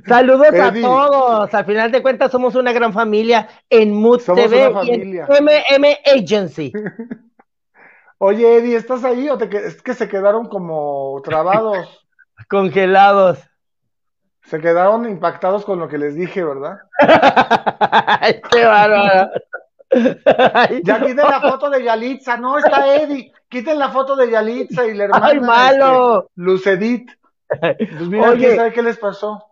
Saludos 0.05 0.47
Eddie. 0.47 0.81
a 0.85 0.87
todos. 0.87 1.53
Al 1.53 1.65
final 1.65 1.91
de 1.91 2.01
cuentas 2.01 2.31
somos 2.31 2.55
una 2.55 2.73
gran 2.73 2.91
familia 2.91 3.47
en 3.69 3.93
Mood 3.93 4.19
Somos 4.19 4.43
TV 4.43 4.67
una 4.67 4.83
y 4.83 4.89
en 4.89 5.25
familia. 5.27 5.27
MM 5.27 5.85
Agency. 6.17 6.73
Oye, 8.17 8.57
Eddie, 8.57 8.75
¿estás 8.75 9.03
ahí 9.03 9.29
o 9.29 9.37
te 9.37 9.45
es 9.57 9.81
que 9.81 9.93
se 9.93 10.07
quedaron 10.07 10.47
como 10.47 11.21
trabados? 11.23 12.05
Congelados. 12.49 13.39
Se 14.43 14.59
quedaron 14.59 15.09
impactados 15.09 15.63
con 15.65 15.79
lo 15.79 15.87
que 15.87 15.97
les 15.97 16.15
dije, 16.15 16.43
¿verdad? 16.43 16.79
Qué 18.51 18.65
bárbaro. 18.65 19.31
Ay, 20.53 20.81
Ya 20.83 20.99
quiten 20.99 21.17
la 21.17 21.41
foto 21.41 21.69
de 21.69 21.83
Yalitza, 21.83 22.37
no 22.37 22.57
está 22.57 22.95
Eddie. 22.95 23.31
Quiten 23.49 23.77
la 23.79 23.89
foto 23.89 24.15
de 24.15 24.29
Yalitza 24.31 24.85
y 24.87 24.93
la 24.93 25.03
hermana 25.05 25.27
ay, 25.27 25.39
malo. 25.41 26.21
este, 26.21 26.31
Lucedit. 26.35 27.11
Pues 27.47 28.07
mira, 28.07 28.29
Oye. 28.29 28.37
quién 28.47 28.55
sabe 28.55 28.73
qué 28.73 28.81
les 28.81 28.97
pasó. 28.97 29.43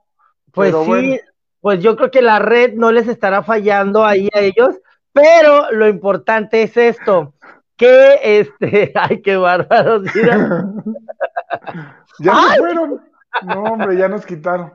Pues 0.51 0.71
Pero 0.71 0.83
sí, 0.83 0.89
bueno. 0.89 1.17
pues 1.59 1.79
yo 1.81 1.95
creo 1.97 2.09
que 2.11 2.21
la 2.21 2.39
red 2.39 2.73
no 2.75 2.91
les 2.91 3.07
estará 3.07 3.43
fallando 3.43 4.05
ahí 4.05 4.29
a 4.33 4.39
ellos, 4.39 4.79
pero 5.11 5.71
lo 5.71 5.87
importante 5.87 6.63
es 6.63 6.77
esto, 6.77 7.33
que 7.75 8.19
este, 8.23 8.91
ay, 8.95 9.21
qué 9.21 9.35
bárbaro, 9.37 9.99
mira. 9.99 10.65
Ya 12.19 12.35
se 12.53 12.57
fueron. 12.59 13.01
No, 13.43 13.63
hombre, 13.63 13.95
ya 13.97 14.09
nos 14.09 14.25
quitaron. 14.25 14.73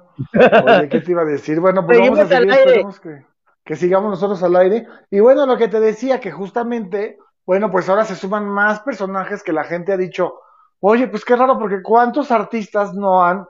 Oye, 0.65 0.89
¿qué 0.89 1.01
te 1.01 1.11
iba 1.11 1.23
a 1.23 1.27
decir? 1.27 1.61
Bueno, 1.61 1.85
pues 1.87 1.99
vamos 1.99 2.19
a 2.19 2.23
al 2.23 2.29
seguir, 2.29 2.53
aire. 2.53 2.87
que, 3.03 3.25
que 3.65 3.77
sigamos 3.77 4.11
nosotros 4.11 4.43
al 4.43 4.57
aire. 4.57 4.87
Y 5.11 5.21
bueno, 5.21 5.47
lo 5.47 5.57
que 5.57 5.69
te 5.69 5.81
decía, 5.81 6.21
que 6.21 6.31
justamente, 6.31 7.19
bueno, 7.47 7.71
pues 7.71 7.89
ahora 7.89 8.05
se 8.05 8.15
suman 8.15 8.49
más 8.49 8.81
personajes 8.81 9.43
que 9.43 9.53
la 9.53 9.65
gente 9.65 9.93
ha 9.93 9.97
dicho, 9.97 10.35
Oye, 10.87 11.09
pues 11.09 11.25
qué 11.25 11.35
raro, 11.35 11.59
porque 11.59 11.81
¿cuántos 11.83 12.31
artistas 12.31 12.93
no 12.93 13.25
han 13.25 13.47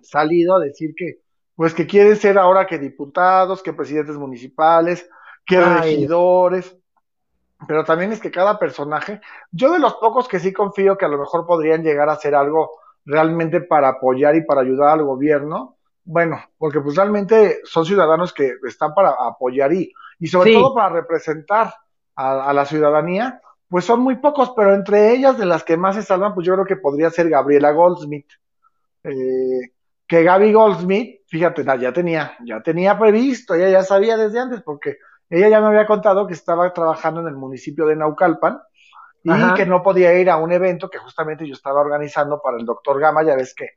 salido 0.00 0.56
a 0.56 0.60
decir 0.60 0.94
que, 0.96 1.18
pues 1.54 1.74
que 1.74 1.86
quieren 1.86 2.16
ser 2.16 2.38
ahora 2.38 2.66
que 2.66 2.78
diputados, 2.78 3.62
que 3.62 3.74
presidentes 3.74 4.16
municipales, 4.16 5.06
que 5.44 5.60
regidores? 5.60 6.74
Pero 7.68 7.84
también 7.84 8.10
es 8.12 8.20
que 8.20 8.30
cada 8.30 8.58
personaje, 8.58 9.20
yo 9.52 9.70
de 9.70 9.78
los 9.78 9.96
pocos 9.96 10.28
que 10.28 10.38
sí 10.38 10.54
confío 10.54 10.96
que 10.96 11.04
a 11.04 11.08
lo 11.08 11.18
mejor 11.18 11.46
podrían 11.46 11.82
llegar 11.82 12.08
a 12.08 12.14
hacer 12.14 12.34
algo 12.34 12.70
realmente 13.04 13.60
para 13.60 13.88
apoyar 13.88 14.34
y 14.34 14.46
para 14.46 14.62
ayudar 14.62 14.98
al 14.98 15.04
gobierno, 15.04 15.75
bueno, 16.06 16.40
porque 16.56 16.80
pues 16.80 16.96
realmente 16.96 17.60
son 17.64 17.84
ciudadanos 17.84 18.32
que 18.32 18.54
están 18.66 18.94
para 18.94 19.10
apoyar 19.10 19.72
y, 19.72 19.92
y 20.20 20.28
sobre 20.28 20.54
todo 20.54 20.72
para 20.72 20.88
representar 20.88 21.74
a, 22.14 22.52
la 22.52 22.64
ciudadanía, 22.64 23.40
pues 23.68 23.84
son 23.84 24.00
muy 24.00 24.16
pocos, 24.16 24.52
pero 24.56 24.72
entre 24.72 25.12
ellas 25.12 25.36
de 25.36 25.44
las 25.44 25.64
que 25.64 25.76
más 25.76 25.96
se 25.96 26.02
salvan, 26.02 26.32
pues 26.32 26.46
yo 26.46 26.54
creo 26.54 26.64
que 26.64 26.76
podría 26.76 27.10
ser 27.10 27.28
Gabriela 27.28 27.72
Goldsmith. 27.72 28.28
Eh, 29.02 29.72
que 30.06 30.22
Gaby 30.22 30.52
Goldsmith, 30.52 31.22
fíjate, 31.26 31.64
ya 31.80 31.92
tenía, 31.92 32.36
ya 32.44 32.62
tenía 32.62 32.96
previsto, 32.96 33.54
ella 33.54 33.68
ya 33.68 33.82
sabía 33.82 34.16
desde 34.16 34.38
antes, 34.38 34.62
porque 34.62 34.98
ella 35.28 35.48
ya 35.48 35.60
me 35.60 35.66
había 35.66 35.86
contado 35.86 36.26
que 36.28 36.34
estaba 36.34 36.72
trabajando 36.72 37.20
en 37.20 37.26
el 37.26 37.34
municipio 37.34 37.84
de 37.86 37.96
Naucalpan 37.96 38.60
y 39.24 39.54
que 39.54 39.66
no 39.66 39.82
podía 39.82 40.16
ir 40.16 40.30
a 40.30 40.36
un 40.36 40.52
evento 40.52 40.88
que 40.88 40.98
justamente 40.98 41.44
yo 41.46 41.54
estaba 41.54 41.80
organizando 41.80 42.40
para 42.40 42.58
el 42.58 42.64
doctor 42.64 43.00
Gama, 43.00 43.24
ya 43.24 43.34
ves 43.34 43.52
que 43.56 43.70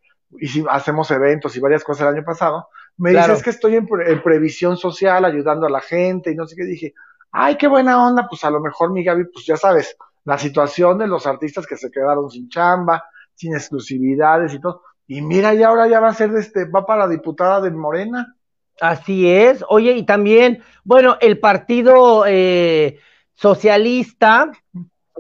hacemos 0.69 1.11
eventos 1.11 1.55
y 1.55 1.59
varias 1.59 1.83
cosas 1.83 2.07
el 2.07 2.15
año 2.15 2.25
pasado. 2.25 2.69
Me 2.97 3.11
dice, 3.11 3.31
es 3.31 3.43
que 3.43 3.49
estoy 3.49 3.75
en, 3.75 3.87
previsión 4.21 4.75
social, 4.77 5.23
ayudando 5.23 5.65
a 5.65 5.69
la 5.69 5.81
gente 5.81 6.31
y 6.31 6.35
no 6.35 6.45
sé 6.45 6.55
qué. 6.55 6.65
Dije, 6.65 6.93
ay, 7.31 7.57
qué 7.57 7.67
buena 7.67 8.05
onda, 8.05 8.27
pues 8.29 8.43
a 8.43 8.49
lo 8.49 8.59
mejor 8.59 8.91
mi 8.91 9.03
Gaby, 9.03 9.25
pues 9.31 9.45
ya 9.45 9.55
sabes, 9.55 9.95
la 10.25 10.37
situación 10.37 10.97
de 10.97 11.07
los 11.07 11.25
artistas 11.25 11.65
que 11.65 11.77
se 11.77 11.89
quedaron 11.89 12.29
sin 12.29 12.49
chamba, 12.49 13.03
sin 13.35 13.53
exclusividades 13.53 14.53
y 14.53 14.59
todo. 14.59 14.83
Y 15.07 15.21
mira, 15.21 15.53
y 15.55 15.63
ahora 15.63 15.87
ya 15.87 15.99
va 15.99 16.09
a 16.09 16.13
ser, 16.13 16.31
este, 16.35 16.65
va 16.65 16.85
para 16.85 17.05
la 17.05 17.07
diputada 17.07 17.61
de 17.61 17.71
Morena. 17.71 18.35
Así 18.81 19.29
es. 19.29 19.63
Oye, 19.69 19.93
y 19.93 20.05
también, 20.05 20.61
bueno, 20.83 21.17
el 21.21 21.39
partido 21.39 22.25
eh, 22.27 22.99
socialista, 23.33 24.51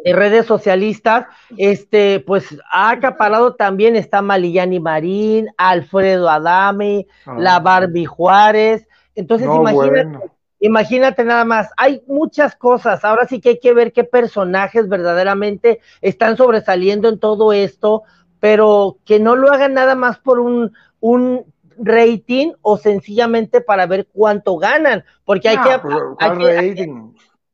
de 0.03 0.13
redes 0.13 0.45
socialistas, 0.45 1.27
este, 1.57 2.19
pues 2.19 2.57
ha 2.71 2.91
acaparado 2.91 3.55
también, 3.55 3.95
está 3.95 4.21
Malillani 4.21 4.79
Marín, 4.79 5.47
Alfredo 5.57 6.29
Adame, 6.29 7.07
ah. 7.25 7.35
la 7.37 7.59
Barbie 7.59 8.05
Juárez. 8.05 8.87
Entonces, 9.15 9.47
imagínate, 9.47 10.19
imagínate 10.59 11.23
nada 11.23 11.45
más, 11.45 11.69
hay 11.77 12.01
muchas 12.07 12.55
cosas. 12.55 13.03
Ahora 13.03 13.27
sí 13.27 13.41
que 13.41 13.49
hay 13.49 13.59
que 13.59 13.73
ver 13.73 13.91
qué 13.91 14.03
personajes 14.03 14.87
verdaderamente 14.87 15.79
están 16.01 16.37
sobresaliendo 16.37 17.09
en 17.09 17.19
todo 17.19 17.53
esto, 17.53 18.03
pero 18.39 18.97
que 19.05 19.19
no 19.19 19.35
lo 19.35 19.51
hagan 19.51 19.73
nada 19.73 19.95
más 19.95 20.19
por 20.19 20.39
un, 20.39 20.71
un 20.99 21.45
rating 21.77 22.51
o 22.61 22.77
sencillamente 22.77 23.61
para 23.61 23.85
ver 23.85 24.07
cuánto 24.11 24.57
ganan, 24.57 25.03
porque 25.25 25.49
hay 25.49 25.57
que... 25.57 25.79
Pero, 25.81 26.17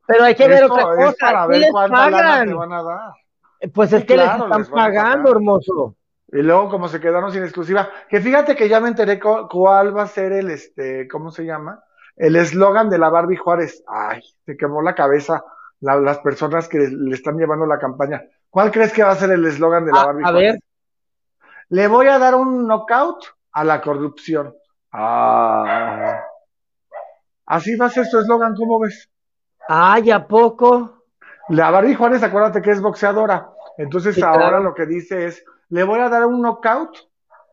pero 0.07 0.23
hay 0.23 0.35
que 0.35 0.47
ver 0.47 0.63
otra 0.63 0.83
cosa. 0.83 1.15
Para 1.19 1.47
ver 1.47 1.63
pagan? 1.71 2.55
van 2.57 2.73
a 2.73 2.83
dar. 2.83 3.13
Pues 3.73 3.93
es 3.93 4.05
que 4.05 4.17
les 4.17 4.29
están 4.29 4.65
pagando, 4.65 5.31
hermoso. 5.31 5.95
Y 6.31 6.41
luego, 6.41 6.69
como 6.69 6.87
se 6.87 6.99
quedaron 6.99 7.31
sin 7.31 7.43
exclusiva, 7.43 7.89
que 8.09 8.19
fíjate 8.19 8.55
que 8.55 8.67
ya 8.67 8.79
me 8.79 8.89
enteré 8.89 9.19
cuál 9.19 9.95
va 9.95 10.03
a 10.03 10.07
ser 10.07 10.33
el, 10.33 10.49
este, 10.49 11.07
¿cómo 11.07 11.31
se 11.31 11.45
llama? 11.45 11.83
El 12.15 12.35
eslogan 12.35 12.89
de 12.89 12.97
la 12.97 13.09
Barbie 13.09 13.37
Juárez. 13.37 13.83
Ay, 13.87 14.21
se 14.45 14.57
quemó 14.57 14.81
la 14.81 14.95
cabeza 14.95 15.43
las 15.79 16.19
personas 16.19 16.67
que 16.67 16.79
le 16.79 17.15
están 17.15 17.37
llevando 17.37 17.65
la 17.65 17.79
campaña. 17.79 18.23
¿Cuál 18.49 18.71
crees 18.71 18.91
que 18.91 19.03
va 19.03 19.11
a 19.11 19.15
ser 19.15 19.31
el 19.31 19.45
eslogan 19.45 19.85
de 19.85 19.91
la 19.91 20.05
Barbie 20.05 20.23
Juárez? 20.23 20.37
A 20.37 20.41
ver. 20.41 20.59
Le 21.69 21.87
voy 21.87 22.07
a 22.07 22.19
dar 22.19 22.35
un 22.35 22.67
knockout 22.67 23.23
a 23.51 23.63
la 23.63 23.81
corrupción. 23.81 24.53
Ah. 24.91 26.21
Así 27.45 27.75
va 27.75 27.85
a 27.87 27.89
ser 27.89 28.05
su 28.05 28.19
eslogan, 28.19 28.55
¿cómo 28.55 28.79
ves? 28.79 29.09
Ay, 29.67 30.11
¿a 30.11 30.27
poco? 30.27 31.03
La 31.49 31.71
Barbie 31.71 31.95
Juárez, 31.95 32.23
acuérdate 32.23 32.61
que 32.61 32.71
es 32.71 32.81
boxeadora. 32.81 33.49
Entonces 33.77 34.21
ahora 34.21 34.59
lo 34.59 34.73
que 34.73 34.85
dice 34.85 35.25
es, 35.25 35.43
le 35.69 35.83
voy 35.83 35.99
a 35.99 36.09
dar 36.09 36.25
un 36.25 36.41
knockout 36.41 36.97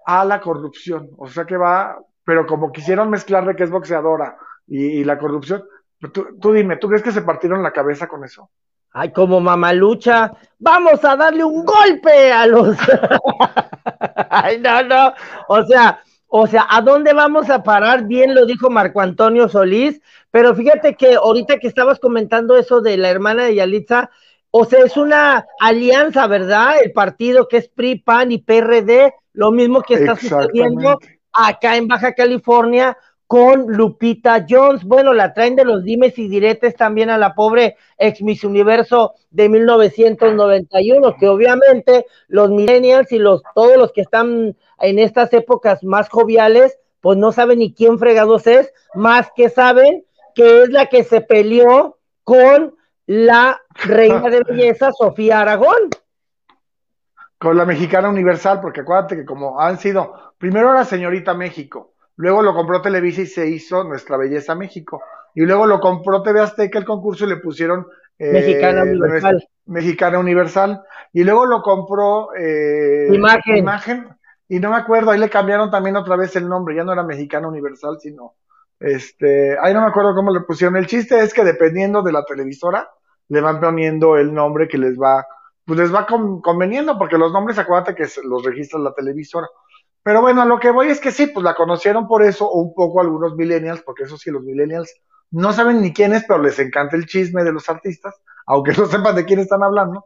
a 0.06 0.24
la 0.24 0.40
corrupción. 0.40 1.10
O 1.18 1.28
sea 1.28 1.44
que 1.44 1.56
va, 1.56 1.98
pero 2.24 2.46
como 2.46 2.72
quisieron 2.72 3.10
mezclarle 3.10 3.56
que 3.56 3.64
es 3.64 3.70
boxeadora 3.70 4.36
y, 4.66 5.04
la 5.04 5.18
corrupción, 5.18 5.64
tú, 6.12 6.38
tú, 6.40 6.52
dime, 6.52 6.76
¿tú 6.76 6.88
crees 6.88 7.02
que 7.02 7.12
se 7.12 7.22
partieron 7.22 7.62
la 7.62 7.72
cabeza 7.72 8.06
con 8.06 8.24
eso? 8.24 8.48
Ay, 8.92 9.10
como 9.10 9.40
mamalucha, 9.40 10.32
vamos 10.58 11.04
a 11.04 11.16
darle 11.16 11.44
un 11.44 11.64
golpe 11.64 12.30
a 12.32 12.46
los... 12.46 12.76
Ay, 14.30 14.60
no, 14.60 14.82
no. 14.82 15.14
O 15.48 15.62
sea, 15.64 16.02
o 16.34 16.46
sea, 16.46 16.66
¿a 16.70 16.80
dónde 16.80 17.12
vamos 17.12 17.50
a 17.50 17.62
parar? 17.62 18.06
Bien 18.06 18.34
lo 18.34 18.46
dijo 18.46 18.70
Marco 18.70 19.02
Antonio 19.02 19.50
Solís, 19.50 20.00
pero 20.30 20.54
fíjate 20.54 20.94
que 20.94 21.16
ahorita 21.16 21.58
que 21.58 21.66
estabas 21.66 22.00
comentando 22.00 22.56
eso 22.56 22.80
de 22.80 22.96
la 22.96 23.10
hermana 23.10 23.44
de 23.44 23.56
Yalitza, 23.56 24.08
o 24.50 24.64
sea, 24.64 24.82
es 24.82 24.96
una 24.96 25.44
alianza, 25.60 26.26
¿verdad? 26.28 26.76
El 26.82 26.92
partido 26.92 27.48
que 27.48 27.58
es 27.58 27.68
PRI, 27.68 27.96
PAN 27.96 28.32
y 28.32 28.38
PRD, 28.38 29.12
lo 29.34 29.52
mismo 29.52 29.82
que 29.82 29.92
está 29.92 30.16
sucediendo 30.16 30.98
acá 31.34 31.76
en 31.76 31.86
Baja 31.86 32.14
California 32.14 32.96
con 33.26 33.66
Lupita 33.66 34.46
Jones. 34.48 34.84
Bueno, 34.84 35.12
la 35.12 35.34
traen 35.34 35.54
de 35.54 35.66
los 35.66 35.84
dimes 35.84 36.18
y 36.18 36.28
diretes 36.28 36.76
también 36.76 37.10
a 37.10 37.16
la 37.16 37.34
pobre 37.34 37.76
ex 37.98 38.22
Miss 38.22 38.42
Universo 38.42 39.14
de 39.30 39.50
1991, 39.50 41.16
que 41.18 41.28
obviamente 41.28 42.06
los 42.28 42.50
millennials 42.50 43.10
y 43.12 43.18
los 43.18 43.42
todos 43.54 43.76
los 43.76 43.92
que 43.92 44.00
están 44.00 44.56
en 44.82 44.98
estas 44.98 45.32
épocas 45.32 45.82
más 45.82 46.08
joviales, 46.08 46.78
pues 47.00 47.16
no 47.16 47.32
saben 47.32 47.60
ni 47.60 47.74
quién 47.74 47.98
fregados 47.98 48.46
es, 48.46 48.72
más 48.94 49.30
que 49.34 49.48
saben 49.48 50.04
que 50.34 50.62
es 50.62 50.68
la 50.68 50.86
que 50.86 51.04
se 51.04 51.20
peleó 51.20 51.98
con 52.24 52.76
la 53.06 53.60
reina 53.86 54.28
de 54.28 54.42
belleza 54.42 54.92
Sofía 54.98 55.40
Aragón. 55.40 55.88
Con 57.38 57.56
la 57.56 57.64
mexicana 57.64 58.08
universal, 58.08 58.60
porque 58.60 58.82
acuérdate 58.82 59.16
que 59.16 59.24
como 59.24 59.58
han 59.60 59.78
sido, 59.78 60.34
primero 60.38 60.72
la 60.72 60.84
señorita 60.84 61.34
México, 61.34 61.92
Luego 62.16 62.42
lo 62.42 62.54
compró 62.54 62.82
Televisa 62.82 63.22
y 63.22 63.26
se 63.26 63.48
hizo 63.48 63.84
Nuestra 63.84 64.16
Belleza 64.16 64.54
México. 64.54 65.02
Y 65.34 65.42
luego 65.42 65.66
lo 65.66 65.80
compró 65.80 66.22
TV 66.22 66.40
Azteca 66.40 66.78
el 66.78 66.84
concurso 66.84 67.24
y 67.24 67.28
le 67.28 67.38
pusieron 67.38 67.86
eh, 68.18 68.32
Mexicana 68.32 68.82
Universal. 68.82 69.48
Mexicana 69.66 70.18
Universal. 70.18 70.82
Y 71.12 71.24
luego 71.24 71.46
lo 71.46 71.62
compró 71.62 72.34
eh, 72.34 73.08
Imagen. 73.12 73.56
Imagen. 73.56 74.08
Y 74.52 74.60
no 74.60 74.68
me 74.68 74.76
acuerdo, 74.76 75.10
ahí 75.10 75.18
le 75.18 75.30
cambiaron 75.30 75.70
también 75.70 75.96
otra 75.96 76.14
vez 76.14 76.36
el 76.36 76.46
nombre. 76.46 76.76
Ya 76.76 76.84
no 76.84 76.92
era 76.92 77.02
Mexicana 77.02 77.48
Universal, 77.48 77.96
sino 77.98 78.34
este, 78.78 79.56
ahí 79.58 79.72
no 79.72 79.80
me 79.80 79.86
acuerdo 79.86 80.14
cómo 80.14 80.30
le 80.30 80.40
pusieron. 80.42 80.76
El 80.76 80.86
chiste 80.86 81.18
es 81.20 81.32
que 81.32 81.42
dependiendo 81.42 82.02
de 82.02 82.12
la 82.12 82.22
televisora, 82.26 82.90
le 83.28 83.40
van 83.40 83.60
poniendo 83.60 84.18
el 84.18 84.34
nombre 84.34 84.68
que 84.68 84.76
les 84.76 85.00
va, 85.00 85.26
pues 85.64 85.80
les 85.80 85.94
va 85.94 86.04
conveniendo, 86.04 86.98
porque 86.98 87.16
los 87.16 87.32
nombres, 87.32 87.58
acuérdate 87.58 87.94
que 87.94 88.06
los 88.24 88.44
registra 88.44 88.78
la 88.78 88.92
televisora. 88.92 89.48
Pero 90.02 90.20
bueno, 90.20 90.44
lo 90.44 90.60
que 90.60 90.70
voy 90.70 90.88
es 90.88 91.00
que 91.00 91.12
sí, 91.12 91.28
pues 91.28 91.42
la 91.42 91.54
conocieron 91.54 92.06
por 92.06 92.22
eso, 92.22 92.50
un 92.50 92.74
poco 92.74 93.00
algunos 93.00 93.34
millennials, 93.34 93.80
porque 93.80 94.02
eso 94.02 94.18
sí, 94.18 94.30
los 94.30 94.42
millennials 94.42 94.92
no 95.30 95.54
saben 95.54 95.80
ni 95.80 95.94
quién 95.94 96.12
es, 96.12 96.24
pero 96.28 96.42
les 96.42 96.58
encanta 96.58 96.94
el 96.94 97.06
chisme 97.06 97.42
de 97.42 97.52
los 97.52 97.70
artistas, 97.70 98.20
aunque 98.44 98.72
no 98.76 98.84
sepan 98.84 99.16
de 99.16 99.24
quién 99.24 99.40
están 99.40 99.62
hablando. 99.62 100.04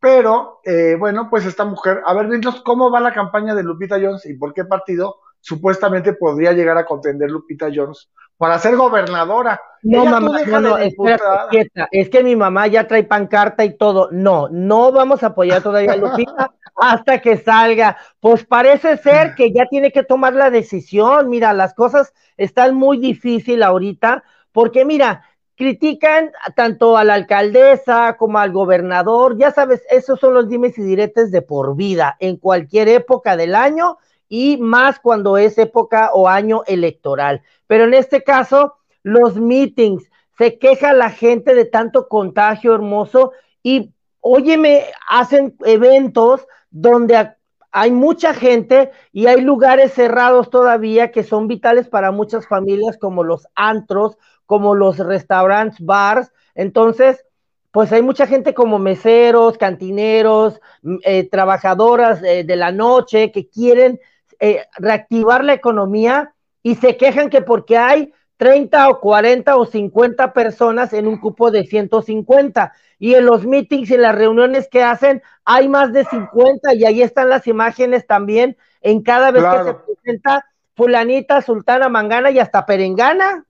Pero, 0.00 0.60
eh, 0.64 0.96
bueno, 0.98 1.28
pues 1.28 1.44
esta 1.44 1.64
mujer, 1.64 2.00
a 2.06 2.14
ver, 2.14 2.30
dinos 2.30 2.62
cómo 2.62 2.90
va 2.90 3.00
la 3.00 3.12
campaña 3.12 3.54
de 3.54 3.62
Lupita 3.62 3.96
Jones 4.00 4.24
y 4.26 4.34
por 4.34 4.54
qué 4.54 4.64
partido 4.64 5.16
supuestamente 5.40 6.14
podría 6.14 6.52
llegar 6.52 6.78
a 6.78 6.86
contender 6.86 7.30
Lupita 7.30 7.68
Jones 7.74 8.10
para 8.40 8.58
ser 8.58 8.76
gobernadora. 8.76 9.60
No, 9.82 10.06
mamá, 10.06 10.40
no, 10.46 10.60
no, 10.60 10.78
es 10.78 12.08
que 12.08 12.24
mi 12.24 12.36
mamá 12.36 12.66
ya 12.68 12.88
trae 12.88 13.04
pancarta 13.04 13.64
y 13.64 13.76
todo. 13.76 14.08
No, 14.12 14.48
no 14.50 14.92
vamos 14.92 15.22
a 15.22 15.28
apoyar 15.28 15.62
todavía 15.62 15.92
a 15.92 15.96
Lupita 15.96 16.50
hasta 16.76 17.20
que 17.20 17.36
salga. 17.36 17.98
Pues 18.18 18.46
parece 18.46 18.96
ser 18.96 19.34
que 19.34 19.52
ya 19.52 19.66
tiene 19.66 19.92
que 19.92 20.02
tomar 20.02 20.32
la 20.32 20.50
decisión. 20.50 21.28
Mira, 21.28 21.52
las 21.52 21.74
cosas 21.74 22.14
están 22.38 22.74
muy 22.74 22.96
difíciles 22.96 23.66
ahorita, 23.66 24.24
porque 24.52 24.86
mira, 24.86 25.24
critican 25.60 26.32
tanto 26.56 26.96
a 26.96 27.04
la 27.04 27.12
alcaldesa 27.12 28.16
como 28.16 28.38
al 28.38 28.50
gobernador. 28.50 29.36
Ya 29.36 29.50
sabes, 29.50 29.82
esos 29.90 30.18
son 30.18 30.32
los 30.32 30.48
dimes 30.48 30.78
y 30.78 30.82
diretes 30.82 31.30
de 31.30 31.42
por 31.42 31.76
vida, 31.76 32.16
en 32.18 32.38
cualquier 32.38 32.88
época 32.88 33.36
del 33.36 33.54
año 33.54 33.98
y 34.26 34.56
más 34.56 34.98
cuando 35.00 35.36
es 35.36 35.58
época 35.58 36.12
o 36.14 36.28
año 36.28 36.62
electoral. 36.66 37.42
Pero 37.66 37.84
en 37.84 37.92
este 37.92 38.22
caso, 38.22 38.76
los 39.02 39.36
meetings, 39.36 40.10
se 40.38 40.58
queja 40.58 40.94
la 40.94 41.10
gente 41.10 41.54
de 41.54 41.66
tanto 41.66 42.08
contagio 42.08 42.74
hermoso 42.74 43.32
y, 43.62 43.92
óyeme, 44.20 44.86
hacen 45.10 45.54
eventos 45.66 46.46
donde 46.70 47.34
hay 47.70 47.90
mucha 47.90 48.32
gente 48.32 48.92
y 49.12 49.26
hay 49.26 49.42
lugares 49.42 49.92
cerrados 49.92 50.48
todavía 50.48 51.10
que 51.10 51.22
son 51.22 51.48
vitales 51.48 51.86
para 51.86 52.12
muchas 52.12 52.48
familias, 52.48 52.96
como 52.96 53.24
los 53.24 53.46
antros, 53.54 54.16
como 54.50 54.74
los 54.74 54.98
restaurantes, 54.98 55.78
bars. 55.78 56.32
Entonces, 56.56 57.24
pues 57.70 57.92
hay 57.92 58.02
mucha 58.02 58.26
gente 58.26 58.52
como 58.52 58.80
meseros, 58.80 59.56
cantineros, 59.56 60.60
eh, 61.04 61.28
trabajadoras 61.30 62.20
eh, 62.24 62.42
de 62.42 62.56
la 62.56 62.72
noche 62.72 63.30
que 63.30 63.48
quieren 63.48 64.00
eh, 64.40 64.66
reactivar 64.76 65.44
la 65.44 65.52
economía 65.52 66.34
y 66.64 66.74
se 66.74 66.96
quejan 66.96 67.30
que 67.30 67.42
porque 67.42 67.78
hay 67.78 68.12
30 68.38 68.88
o 68.88 68.98
40 68.98 69.56
o 69.56 69.66
50 69.66 70.32
personas 70.32 70.92
en 70.94 71.06
un 71.06 71.20
cupo 71.20 71.52
de 71.52 71.64
150 71.64 72.72
y 72.98 73.14
en 73.14 73.26
los 73.26 73.46
meetings 73.46 73.88
y 73.90 73.94
en 73.94 74.02
las 74.02 74.16
reuniones 74.16 74.66
que 74.68 74.82
hacen 74.82 75.22
hay 75.44 75.68
más 75.68 75.92
de 75.92 76.04
50 76.06 76.74
y 76.74 76.84
ahí 76.86 77.02
están 77.02 77.28
las 77.28 77.46
imágenes 77.46 78.04
también 78.04 78.56
en 78.80 79.00
cada 79.04 79.30
vez 79.30 79.44
que 79.44 79.62
se 79.62 79.74
presenta 79.74 80.44
fulanita, 80.74 81.40
sultana, 81.40 81.88
mangana 81.88 82.32
y 82.32 82.40
hasta 82.40 82.66
perengana. 82.66 83.46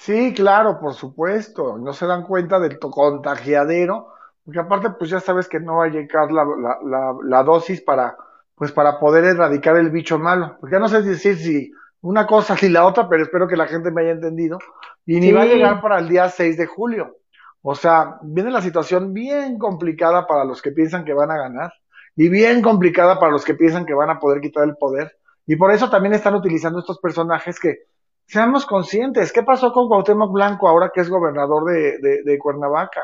Sí, 0.00 0.32
claro, 0.32 0.80
por 0.80 0.94
supuesto. 0.94 1.76
No 1.76 1.92
se 1.92 2.06
dan 2.06 2.22
cuenta 2.22 2.58
del 2.58 2.78
contagiadero, 2.78 4.08
porque 4.42 4.58
aparte, 4.58 4.88
pues 4.98 5.10
ya 5.10 5.20
sabes 5.20 5.46
que 5.46 5.60
no 5.60 5.76
va 5.76 5.84
a 5.84 5.88
llegar 5.88 6.32
la, 6.32 6.42
la, 6.82 7.14
la, 7.22 7.42
dosis 7.42 7.82
para, 7.82 8.16
pues 8.54 8.72
para 8.72 8.98
poder 8.98 9.24
erradicar 9.24 9.76
el 9.76 9.90
bicho 9.90 10.18
malo. 10.18 10.56
Porque 10.58 10.76
ya 10.76 10.80
no 10.80 10.88
sé 10.88 11.02
decir 11.02 11.36
si 11.36 11.70
una 12.00 12.26
cosa 12.26 12.56
ni 12.62 12.70
la 12.70 12.86
otra, 12.86 13.10
pero 13.10 13.24
espero 13.24 13.46
que 13.46 13.58
la 13.58 13.66
gente 13.66 13.90
me 13.90 14.00
haya 14.00 14.12
entendido. 14.12 14.58
Y 15.04 15.20
ni 15.20 15.32
va 15.32 15.42
a 15.42 15.46
llegar 15.46 15.82
para 15.82 15.98
el 15.98 16.08
día 16.08 16.30
6 16.30 16.56
de 16.56 16.64
julio. 16.64 17.18
O 17.60 17.74
sea, 17.74 18.16
viene 18.22 18.50
la 18.50 18.62
situación 18.62 19.12
bien 19.12 19.58
complicada 19.58 20.26
para 20.26 20.46
los 20.46 20.62
que 20.62 20.72
piensan 20.72 21.04
que 21.04 21.12
van 21.12 21.30
a 21.30 21.36
ganar 21.36 21.74
y 22.16 22.30
bien 22.30 22.62
complicada 22.62 23.20
para 23.20 23.32
los 23.32 23.44
que 23.44 23.52
piensan 23.52 23.84
que 23.84 23.92
van 23.92 24.08
a 24.08 24.18
poder 24.18 24.40
quitar 24.40 24.64
el 24.64 24.76
poder. 24.76 25.14
Y 25.46 25.56
por 25.56 25.72
eso 25.72 25.90
también 25.90 26.14
están 26.14 26.34
utilizando 26.34 26.78
estos 26.78 26.98
personajes 27.00 27.60
que 27.60 27.89
seamos 28.30 28.64
conscientes. 28.64 29.32
¿Qué 29.32 29.42
pasó 29.42 29.72
con 29.72 29.88
Cuauhtémoc 29.88 30.32
Blanco 30.32 30.68
ahora 30.68 30.92
que 30.94 31.00
es 31.00 31.10
gobernador 31.10 31.64
de, 31.64 32.22
de, 32.24 32.38
Cuernavaca? 32.38 33.02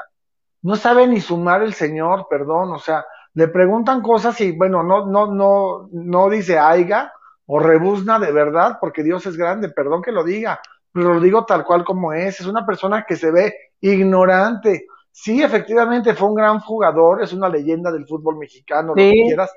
No 0.63 0.77
sabe 0.77 1.07
ni 1.09 1.21
sumar 1.21 1.63
el 1.63 1.75
señor, 1.75 2.29
perdón, 2.31 2.73
o 2.73 2.79
sea, 2.79 3.05
le 3.35 3.49
preguntan 3.49 4.03
cosas 4.03 4.41
y 4.41 4.53
bueno, 4.53 4.85
no, 4.85 5.07
no, 5.07 5.33
no, 5.33 5.89
no 5.91 6.31
dice 6.31 6.59
aiga 6.59 7.13
o 7.47 7.59
rebuzna 7.59 8.21
de 8.21 8.31
verdad, 8.31 8.79
porque 8.81 9.03
Dios 9.03 9.27
es 9.27 9.37
grande, 9.37 9.69
perdón 9.69 10.01
que 10.01 10.13
lo 10.13 10.23
diga, 10.23 10.61
pero 10.93 11.15
lo 11.15 11.21
digo 11.21 11.45
tal 11.45 11.65
cual 11.65 11.85
como 11.85 12.13
es, 12.13 12.41
es 12.41 12.47
una 12.47 12.65
persona 12.65 13.05
que 13.05 13.17
se 13.17 13.31
ve 13.33 13.55
ignorante. 13.81 14.87
Sí, 15.11 15.43
efectivamente 15.43 16.15
fue 16.15 16.29
un 16.29 16.35
gran 16.37 16.61
jugador, 16.61 17.23
es 17.23 17.33
una 17.33 17.49
leyenda 17.49 17.91
del 17.91 18.07
fútbol 18.07 18.39
mexicano, 18.39 18.89
lo 18.89 18.95
que 18.95 19.11
quieras, 19.11 19.51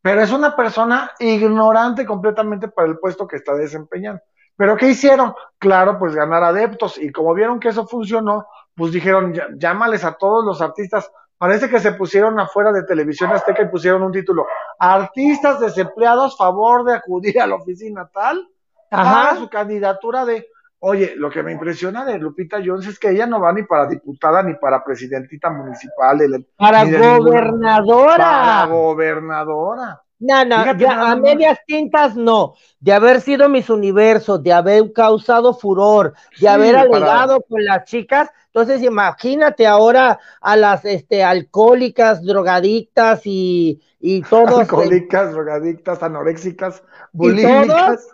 pero 0.00 0.20
es 0.22 0.32
una 0.32 0.54
persona 0.54 1.10
ignorante 1.18 2.06
completamente 2.06 2.68
para 2.68 2.88
el 2.88 2.98
puesto 2.98 3.26
que 3.26 3.36
está 3.36 3.54
desempeñando. 3.54 4.22
Pero 4.56 4.76
¿qué 4.76 4.88
hicieron? 4.88 5.34
Claro, 5.58 5.98
pues 5.98 6.14
ganar 6.14 6.42
adeptos. 6.42 6.98
Y 6.98 7.10
como 7.12 7.34
vieron 7.34 7.60
que 7.60 7.68
eso 7.68 7.86
funcionó, 7.86 8.46
pues 8.74 8.92
dijeron, 8.92 9.34
llámales 9.56 10.04
a 10.04 10.12
todos 10.12 10.44
los 10.44 10.60
artistas. 10.60 11.10
Parece 11.38 11.70
que 11.70 11.80
se 11.80 11.92
pusieron 11.92 12.38
afuera 12.38 12.70
de 12.70 12.84
Televisión 12.84 13.30
Azteca 13.30 13.62
y 13.62 13.68
pusieron 13.68 14.02
un 14.02 14.12
título. 14.12 14.46
Artistas 14.78 15.60
desempleados, 15.60 16.36
favor 16.36 16.84
de 16.84 16.94
acudir 16.94 17.40
a 17.40 17.46
la 17.46 17.54
oficina 17.54 18.08
tal 18.12 18.46
Ajá. 18.90 19.36
su 19.36 19.48
candidatura 19.48 20.24
de... 20.24 20.48
Oye, 20.80 21.14
lo 21.16 21.30
que 21.30 21.42
me 21.42 21.52
impresiona 21.52 22.04
de 22.06 22.18
Lupita 22.18 22.58
Jones 22.64 22.86
es 22.86 22.98
que 22.98 23.10
ella 23.10 23.26
no 23.26 23.38
va 23.38 23.52
ni 23.52 23.64
para 23.64 23.86
diputada 23.86 24.42
ni 24.42 24.54
para 24.54 24.82
presidentita 24.82 25.50
municipal. 25.50 26.18
para 26.56 26.84
gobernadora. 26.84 28.16
para 28.16 28.66
gobernadora. 28.66 30.02
No, 30.20 30.44
no, 30.44 30.56
a 30.56 31.16
medias 31.16 31.58
tintas 31.66 32.14
no. 32.14 32.54
De 32.78 32.92
haber 32.92 33.22
sido 33.22 33.48
mis 33.48 33.70
universos, 33.70 34.42
de 34.42 34.52
haber 34.52 34.92
causado 34.92 35.54
furor, 35.54 36.12
de 36.38 36.46
haber 36.46 36.76
alegado 36.76 37.40
con 37.48 37.64
las 37.64 37.84
chicas. 37.84 38.30
Entonces, 38.52 38.82
imagínate 38.82 39.66
ahora 39.66 40.20
a 40.42 40.56
las 40.56 40.84
este, 40.84 41.24
alcohólicas, 41.24 42.22
drogadictas 42.22 43.22
y, 43.24 43.80
y 43.98 44.20
todos. 44.20 44.60
Alcohólicas, 44.60 45.32
drogadictas, 45.32 46.02
anoréxicas, 46.02 46.82
bulímicas. 47.12 48.06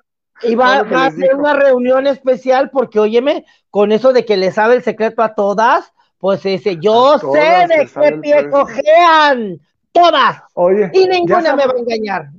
Y, 0.42 0.54
va, 0.54 0.80
a 0.80 1.11
ser 1.11 1.35
una 1.35 1.54
reunión 1.54 2.07
especial 2.07 2.70
porque, 2.70 3.00
óyeme, 3.00 3.46
con 3.70 3.90
eso 3.90 4.12
de 4.12 4.24
que 4.24 4.37
le 4.37 4.52
sabe 4.52 4.74
el 4.74 4.83
secreto 4.85 5.22
a 5.22 5.35
todas, 5.35 5.92
pues 6.18 6.44
ese, 6.46 6.76
yo 6.76 7.18
sé 7.18 7.66
de 7.68 7.88
qué 7.92 8.18
pie 8.18 8.50
cojean, 8.50 9.61
todas. 9.96 10.42
Oye, 10.54 10.90
y 10.92 11.09
ninguna 11.09 11.54
me 11.56 11.66
va 11.66 11.72
a 11.72 11.78
engañar. 11.78 12.28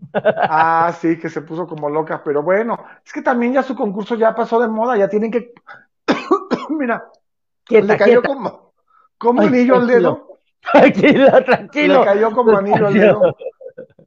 Ah, 0.49 0.91
sí, 0.99 1.19
que 1.19 1.29
se 1.29 1.41
puso 1.41 1.67
como 1.67 1.89
loca, 1.89 2.23
pero 2.23 2.41
bueno, 2.41 2.83
es 3.05 3.13
que 3.13 3.21
también 3.21 3.53
ya 3.53 3.61
su 3.61 3.75
concurso 3.75 4.15
ya 4.15 4.33
pasó 4.33 4.59
de 4.59 4.67
moda, 4.67 4.97
ya 4.97 5.07
tienen 5.07 5.29
que. 5.29 5.53
Mira, 6.69 7.11
le 7.69 7.97
cayó 7.97 8.23
como, 8.23 8.73
como 9.17 9.41
anillo 9.41 9.75
al 9.75 9.85
dedo. 9.85 10.39
Tranquilo, 10.71 11.43
tranquilo. 11.43 11.99
Le 11.99 12.05
cayó 12.05 12.31
como 12.31 12.57
anillo 12.57 12.87
al 12.87 12.93
dedo. 12.93 13.35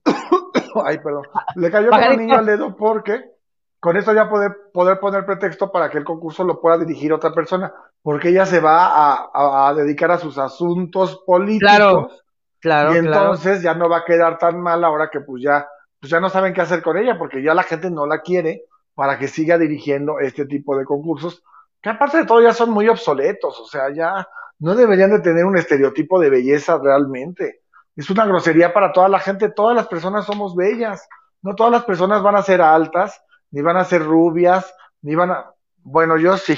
Ay, 0.85 0.99
perdón. 0.99 1.27
Le 1.55 1.71
cayó 1.71 1.91
como 1.91 2.03
anillo 2.03 2.39
al 2.39 2.47
dedo 2.47 2.77
porque 2.77 3.25
con 3.79 3.97
eso 3.97 4.13
ya 4.13 4.29
poder, 4.29 4.57
poder 4.73 4.99
poner 4.99 5.25
pretexto 5.25 5.71
para 5.71 5.91
que 5.91 5.99
el 5.99 6.05
concurso 6.05 6.43
lo 6.43 6.61
pueda 6.61 6.79
dirigir 6.79 7.13
otra 7.13 7.33
persona, 7.33 7.73
porque 8.03 8.31
ella 8.31 8.47
se 8.47 8.59
va 8.59 8.87
a, 9.33 9.69
a 9.69 9.75
dedicar 9.75 10.11
a 10.11 10.19
sus 10.19 10.39
asuntos 10.39 11.23
políticos. 11.25 11.77
Claro 11.77 12.11
Claro, 12.61 12.95
y 12.95 12.99
entonces 12.99 13.63
ya 13.63 13.75
no 13.75 13.89
va 13.89 13.99
a 13.99 14.05
quedar 14.05 14.39
tan 14.39 14.61
mal 14.61 14.85
ahora 14.85 15.09
que 15.11 15.21
pues 15.21 15.43
ya, 15.43 15.67
pues 15.99 16.11
ya 16.11 16.21
no 16.21 16.29
saben 16.29 16.53
qué 16.53 16.61
hacer 16.61 16.83
con 16.83 16.99
ella, 16.99 17.19
porque 17.19 17.43
ya 17.43 17.55
la 17.55 17.63
gente 17.63 17.91
no 17.91 18.07
la 18.07 18.21
quiere 18.21 18.65
para 18.95 19.19
que 19.19 19.29
siga 19.29 19.57
dirigiendo 19.57 20.19
este 20.19 20.45
tipo 20.45 20.77
de 20.77 20.85
concursos, 20.85 21.43
que 21.81 21.89
aparte 21.89 22.19
de 22.19 22.27
todo 22.27 22.43
ya 22.43 22.53
son 22.53 22.71
muy 22.71 22.89
obsoletos, 22.89 23.59
o 23.59 23.65
sea, 23.67 23.91
ya 23.95 24.29
no 24.59 24.75
deberían 24.75 25.11
de 25.11 25.21
tener 25.21 25.47
un 25.47 25.57
estereotipo 25.57 26.21
de 26.21 26.29
belleza 26.29 26.79
realmente. 26.79 27.63
Es 27.97 28.11
una 28.11 28.27
grosería 28.27 28.73
para 28.73 28.93
toda 28.93 29.09
la 29.09 29.19
gente, 29.19 29.51
todas 29.51 29.75
las 29.75 29.89
personas 29.89 30.27
somos 30.27 30.55
bellas, 30.55 31.09
no 31.43 31.55
todas 31.55 31.73
las 31.73 31.85
personas 31.85 32.23
van 32.23 32.37
a 32.37 32.43
ser 32.43 32.61
altas, 32.61 33.23
ni 33.51 33.63
van 33.63 33.79
a 33.79 33.85
ser 33.85 34.05
rubias, 34.05 34.75
ni 35.01 35.15
van 35.15 35.31
a... 35.31 35.51
Bueno, 35.79 36.19
yo 36.19 36.37
sí. 36.37 36.55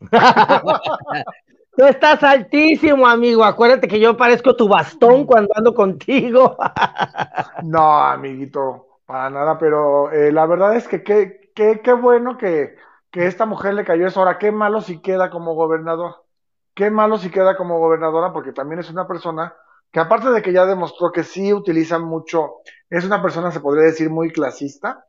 Tú 1.80 1.86
estás 1.86 2.22
altísimo, 2.22 3.06
amigo. 3.06 3.42
Acuérdate 3.42 3.88
que 3.88 3.98
yo 3.98 4.14
parezco 4.14 4.54
tu 4.54 4.68
bastón 4.68 5.24
cuando 5.24 5.48
ando 5.56 5.72
contigo. 5.72 6.54
no, 7.64 8.02
amiguito, 8.02 8.98
para 9.06 9.30
nada, 9.30 9.56
pero 9.56 10.12
eh, 10.12 10.30
la 10.30 10.44
verdad 10.44 10.76
es 10.76 10.86
que 10.86 11.02
qué, 11.02 11.50
qué, 11.54 11.80
qué 11.82 11.94
bueno 11.94 12.36
que, 12.36 12.76
que 13.10 13.26
esta 13.26 13.46
mujer 13.46 13.72
le 13.72 13.86
cayó 13.86 14.06
eso. 14.06 14.20
Ahora, 14.20 14.36
qué 14.36 14.52
malo 14.52 14.82
si 14.82 15.00
queda 15.00 15.30
como 15.30 15.54
gobernador. 15.54 16.26
Qué 16.74 16.90
malo 16.90 17.16
si 17.16 17.30
queda 17.30 17.56
como 17.56 17.78
gobernadora, 17.78 18.30
porque 18.34 18.52
también 18.52 18.80
es 18.80 18.90
una 18.90 19.08
persona 19.08 19.54
que 19.90 20.00
aparte 20.00 20.28
de 20.32 20.42
que 20.42 20.52
ya 20.52 20.66
demostró 20.66 21.10
que 21.10 21.24
sí 21.24 21.50
utiliza 21.50 21.98
mucho, 21.98 22.56
es 22.90 23.06
una 23.06 23.22
persona, 23.22 23.52
se 23.52 23.60
podría 23.60 23.86
decir, 23.86 24.10
muy 24.10 24.30
clasista, 24.30 25.06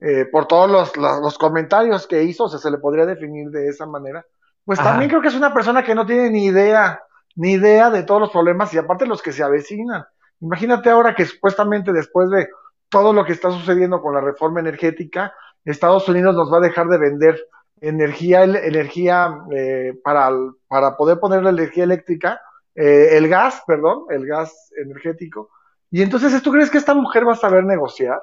eh, 0.00 0.26
por 0.30 0.46
todos 0.46 0.70
los, 0.70 0.94
los, 0.98 1.38
comentarios 1.38 2.06
que 2.06 2.24
hizo, 2.24 2.44
o 2.44 2.48
sea, 2.50 2.58
se 2.58 2.70
le 2.70 2.76
podría 2.76 3.06
definir 3.06 3.48
de 3.48 3.68
esa 3.68 3.86
manera 3.86 4.22
pues 4.64 4.78
también 4.78 5.10
creo 5.10 5.22
que 5.22 5.28
es 5.28 5.34
una 5.34 5.52
persona 5.52 5.82
que 5.82 5.94
no 5.94 6.06
tiene 6.06 6.30
ni 6.30 6.46
idea, 6.46 7.02
ni 7.36 7.52
idea 7.52 7.90
de 7.90 8.02
todos 8.02 8.20
los 8.20 8.30
problemas 8.30 8.72
y 8.72 8.78
aparte 8.78 9.06
los 9.06 9.22
que 9.22 9.32
se 9.32 9.42
avecinan. 9.42 10.04
Imagínate 10.40 10.90
ahora 10.90 11.14
que 11.14 11.26
supuestamente 11.26 11.92
después 11.92 12.30
de 12.30 12.48
todo 12.88 13.12
lo 13.12 13.24
que 13.24 13.32
está 13.32 13.50
sucediendo 13.50 14.00
con 14.00 14.14
la 14.14 14.20
reforma 14.20 14.60
energética, 14.60 15.32
Estados 15.64 16.08
Unidos 16.08 16.34
nos 16.34 16.52
va 16.52 16.58
a 16.58 16.62
dejar 16.62 16.88
de 16.88 16.98
vender 16.98 17.40
energía, 17.80 18.44
energía 18.44 19.38
eh, 19.52 19.98
para, 20.02 20.30
para 20.68 20.96
poder 20.96 21.18
poner 21.18 21.42
la 21.42 21.50
energía 21.50 21.84
eléctrica, 21.84 22.40
eh, 22.74 23.16
el 23.16 23.28
gas, 23.28 23.62
perdón, 23.66 24.04
el 24.10 24.26
gas 24.26 24.70
energético. 24.76 25.50
Y 25.90 26.02
entonces, 26.02 26.42
¿tú 26.42 26.52
crees 26.52 26.70
que 26.70 26.78
esta 26.78 26.94
mujer 26.94 27.26
va 27.26 27.32
a 27.32 27.36
saber 27.36 27.64
negociar? 27.64 28.20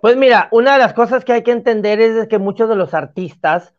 Pues 0.00 0.16
mira, 0.16 0.48
una 0.50 0.72
de 0.72 0.78
las 0.78 0.92
cosas 0.92 1.24
que 1.24 1.32
hay 1.32 1.42
que 1.42 1.52
entender 1.52 2.00
es 2.00 2.28
que 2.28 2.38
muchos 2.38 2.68
de 2.68 2.76
los 2.76 2.94
artistas 2.94 3.74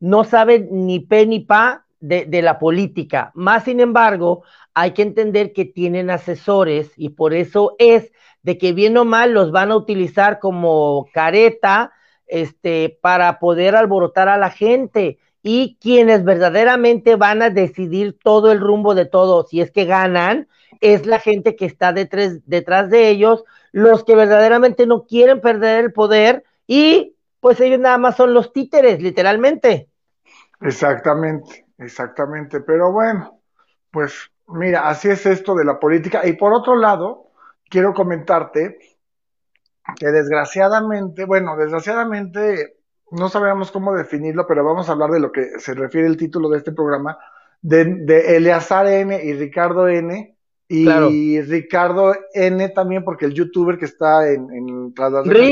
no 0.00 0.24
saben 0.24 0.68
ni 0.70 1.00
pe 1.00 1.26
ni 1.26 1.40
pa 1.40 1.86
de, 2.00 2.26
de, 2.26 2.42
la 2.42 2.58
política. 2.58 3.32
Más 3.34 3.64
sin 3.64 3.80
embargo, 3.80 4.42
hay 4.74 4.92
que 4.92 5.02
entender 5.02 5.52
que 5.52 5.64
tienen 5.64 6.10
asesores 6.10 6.92
y 6.96 7.10
por 7.10 7.34
eso 7.34 7.74
es 7.78 8.12
de 8.42 8.58
que 8.58 8.72
bien 8.72 8.96
o 8.96 9.04
mal 9.04 9.32
los 9.32 9.50
van 9.50 9.72
a 9.72 9.76
utilizar 9.76 10.38
como 10.38 11.08
careta 11.12 11.92
este, 12.28 12.96
para 13.00 13.40
poder 13.40 13.74
alborotar 13.74 14.28
a 14.28 14.38
la 14.38 14.50
gente. 14.50 15.18
Y 15.42 15.78
quienes 15.80 16.22
verdaderamente 16.22 17.16
van 17.16 17.42
a 17.42 17.50
decidir 17.50 18.16
todo 18.22 18.52
el 18.52 18.60
rumbo 18.60 18.94
de 18.94 19.04
todo, 19.04 19.44
si 19.44 19.60
es 19.60 19.72
que 19.72 19.84
ganan, 19.84 20.46
es 20.80 21.06
la 21.06 21.18
gente 21.18 21.56
que 21.56 21.66
está 21.66 21.92
detrás, 21.92 22.40
detrás 22.46 22.88
de 22.88 23.08
ellos, 23.08 23.44
los 23.72 24.04
que 24.04 24.14
verdaderamente 24.14 24.86
no 24.86 25.06
quieren 25.06 25.40
perder 25.40 25.84
el 25.84 25.92
poder 25.92 26.44
y 26.68 27.15
pues 27.46 27.60
ellos 27.60 27.78
nada 27.78 27.96
más 27.96 28.16
son 28.16 28.34
los 28.34 28.52
títeres, 28.52 29.00
literalmente. 29.00 29.88
Exactamente, 30.60 31.66
exactamente. 31.78 32.60
Pero 32.60 32.90
bueno, 32.90 33.40
pues 33.92 34.32
mira, 34.48 34.88
así 34.88 35.08
es 35.10 35.24
esto 35.26 35.54
de 35.54 35.64
la 35.64 35.78
política. 35.78 36.26
Y 36.26 36.32
por 36.32 36.52
otro 36.52 36.74
lado, 36.74 37.30
quiero 37.70 37.94
comentarte 37.94 38.78
que 39.96 40.06
desgraciadamente, 40.08 41.24
bueno, 41.24 41.56
desgraciadamente 41.56 42.78
no 43.12 43.28
sabemos 43.28 43.70
cómo 43.70 43.94
definirlo, 43.94 44.44
pero 44.48 44.64
vamos 44.64 44.88
a 44.88 44.92
hablar 44.92 45.10
de 45.10 45.20
lo 45.20 45.30
que 45.30 45.60
se 45.60 45.74
refiere 45.74 46.08
el 46.08 46.16
título 46.16 46.48
de 46.48 46.58
este 46.58 46.72
programa. 46.72 47.16
de, 47.60 47.84
de 47.84 48.36
Eleazar 48.38 48.88
N 48.88 49.22
y 49.24 49.34
Ricardo 49.34 49.88
N, 49.88 50.35
y 50.68 51.40
Ricardo 51.42 52.14
N 52.34 52.68
también, 52.70 53.04
porque 53.04 53.26
el 53.26 53.34
youtuber 53.34 53.78
que 53.78 53.84
está 53.84 54.28
en, 54.30 54.50
en 54.52 54.94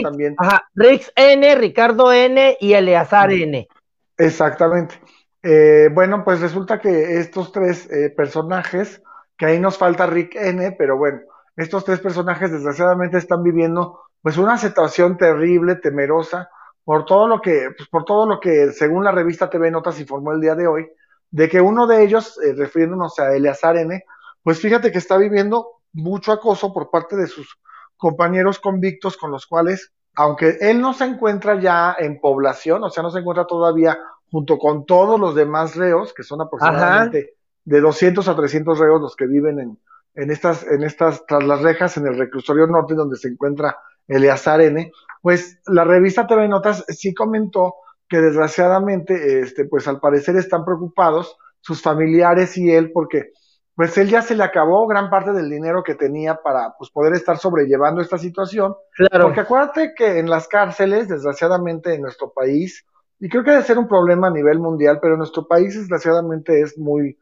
también. 0.02 0.34
Ajá, 0.38 0.68
Rix 0.74 1.12
N, 1.14 1.54
Ricardo 1.54 2.12
N 2.12 2.56
y 2.60 2.72
Eleazar 2.72 3.30
N. 3.30 3.68
Exactamente. 4.16 4.96
Eh, 5.42 5.90
bueno, 5.92 6.24
pues 6.24 6.40
resulta 6.40 6.80
que 6.80 7.18
estos 7.18 7.52
tres 7.52 7.88
eh, 7.90 8.10
personajes, 8.10 9.02
que 9.36 9.46
ahí 9.46 9.60
nos 9.60 9.76
falta 9.76 10.06
Rick 10.06 10.36
N, 10.36 10.72
pero 10.72 10.96
bueno, 10.96 11.20
estos 11.56 11.84
tres 11.84 12.00
personajes 12.00 12.50
desgraciadamente 12.50 13.18
están 13.18 13.42
viviendo 13.42 14.00
pues 14.22 14.38
una 14.38 14.56
situación 14.56 15.18
terrible, 15.18 15.76
temerosa, 15.76 16.48
por 16.82 17.04
todo 17.04 17.28
lo 17.28 17.40
que, 17.40 17.68
pues, 17.76 17.88
por 17.88 18.04
todo 18.04 18.26
lo 18.26 18.40
que 18.40 18.72
según 18.72 19.04
la 19.04 19.12
revista 19.12 19.50
TV 19.50 19.70
Notas 19.70 20.00
informó 20.00 20.32
el 20.32 20.40
día 20.40 20.54
de 20.54 20.66
hoy, 20.66 20.88
de 21.30 21.48
que 21.48 21.60
uno 21.60 21.86
de 21.86 22.02
ellos, 22.02 22.38
eh, 22.42 22.54
refiriéndonos 22.56 23.18
a 23.18 23.34
Eleazar 23.34 23.76
N, 23.76 24.02
pues 24.44 24.60
fíjate 24.60 24.92
que 24.92 24.98
está 24.98 25.16
viviendo 25.16 25.80
mucho 25.92 26.30
acoso 26.30 26.72
por 26.72 26.90
parte 26.90 27.16
de 27.16 27.26
sus 27.26 27.58
compañeros 27.96 28.58
convictos 28.58 29.16
con 29.16 29.30
los 29.30 29.46
cuales, 29.46 29.92
aunque 30.14 30.58
él 30.60 30.80
no 30.80 30.92
se 30.92 31.04
encuentra 31.04 31.58
ya 31.58 31.96
en 31.98 32.20
población, 32.20 32.84
o 32.84 32.90
sea, 32.90 33.02
no 33.02 33.10
se 33.10 33.20
encuentra 33.20 33.46
todavía 33.46 33.98
junto 34.30 34.58
con 34.58 34.84
todos 34.84 35.18
los 35.18 35.34
demás 35.34 35.74
reos, 35.74 36.12
que 36.12 36.22
son 36.22 36.42
aproximadamente 36.42 37.34
de 37.64 37.80
200 37.80 38.28
a 38.28 38.36
300 38.36 38.78
reos 38.78 39.00
los 39.00 39.16
que 39.16 39.26
viven 39.26 39.58
en, 39.58 39.78
en 40.14 40.30
estas, 40.30 40.66
en 40.66 40.82
estas, 40.82 41.24
tras 41.26 41.42
las 41.44 41.62
rejas, 41.62 41.96
en 41.96 42.06
el 42.06 42.18
reclusorio 42.18 42.66
norte, 42.66 42.94
donde 42.94 43.16
se 43.16 43.28
encuentra 43.28 43.76
Eleazar 44.06 44.60
N, 44.60 44.92
pues 45.22 45.60
la 45.66 45.84
revista 45.84 46.26
TV 46.26 46.48
Notas 46.48 46.84
sí 46.88 47.14
comentó 47.14 47.76
que 48.08 48.20
desgraciadamente, 48.20 49.40
este, 49.40 49.64
pues 49.64 49.88
al 49.88 50.00
parecer 50.00 50.36
están 50.36 50.64
preocupados 50.64 51.38
sus 51.60 51.80
familiares 51.80 52.58
y 52.58 52.70
él, 52.70 52.92
porque 52.92 53.32
pues 53.74 53.98
él 53.98 54.08
ya 54.08 54.22
se 54.22 54.36
le 54.36 54.44
acabó 54.44 54.86
gran 54.86 55.10
parte 55.10 55.32
del 55.32 55.50
dinero 55.50 55.82
que 55.82 55.94
tenía 55.94 56.36
para 56.36 56.74
pues, 56.78 56.90
poder 56.90 57.14
estar 57.14 57.38
sobrellevando 57.38 58.00
esta 58.00 58.18
situación. 58.18 58.74
Claro. 58.94 59.24
Porque 59.24 59.40
acuérdate 59.40 59.94
que 59.96 60.18
en 60.18 60.30
las 60.30 60.46
cárceles, 60.46 61.08
desgraciadamente 61.08 61.94
en 61.94 62.02
nuestro 62.02 62.32
país, 62.32 62.84
y 63.18 63.28
creo 63.28 63.42
que 63.42 63.50
debe 63.50 63.62
ser 63.62 63.78
un 63.78 63.88
problema 63.88 64.28
a 64.28 64.32
nivel 64.32 64.58
mundial, 64.58 64.98
pero 65.00 65.14
en 65.14 65.18
nuestro 65.18 65.48
país 65.48 65.74
desgraciadamente 65.76 66.60
es 66.60 66.78
muy, 66.78 67.18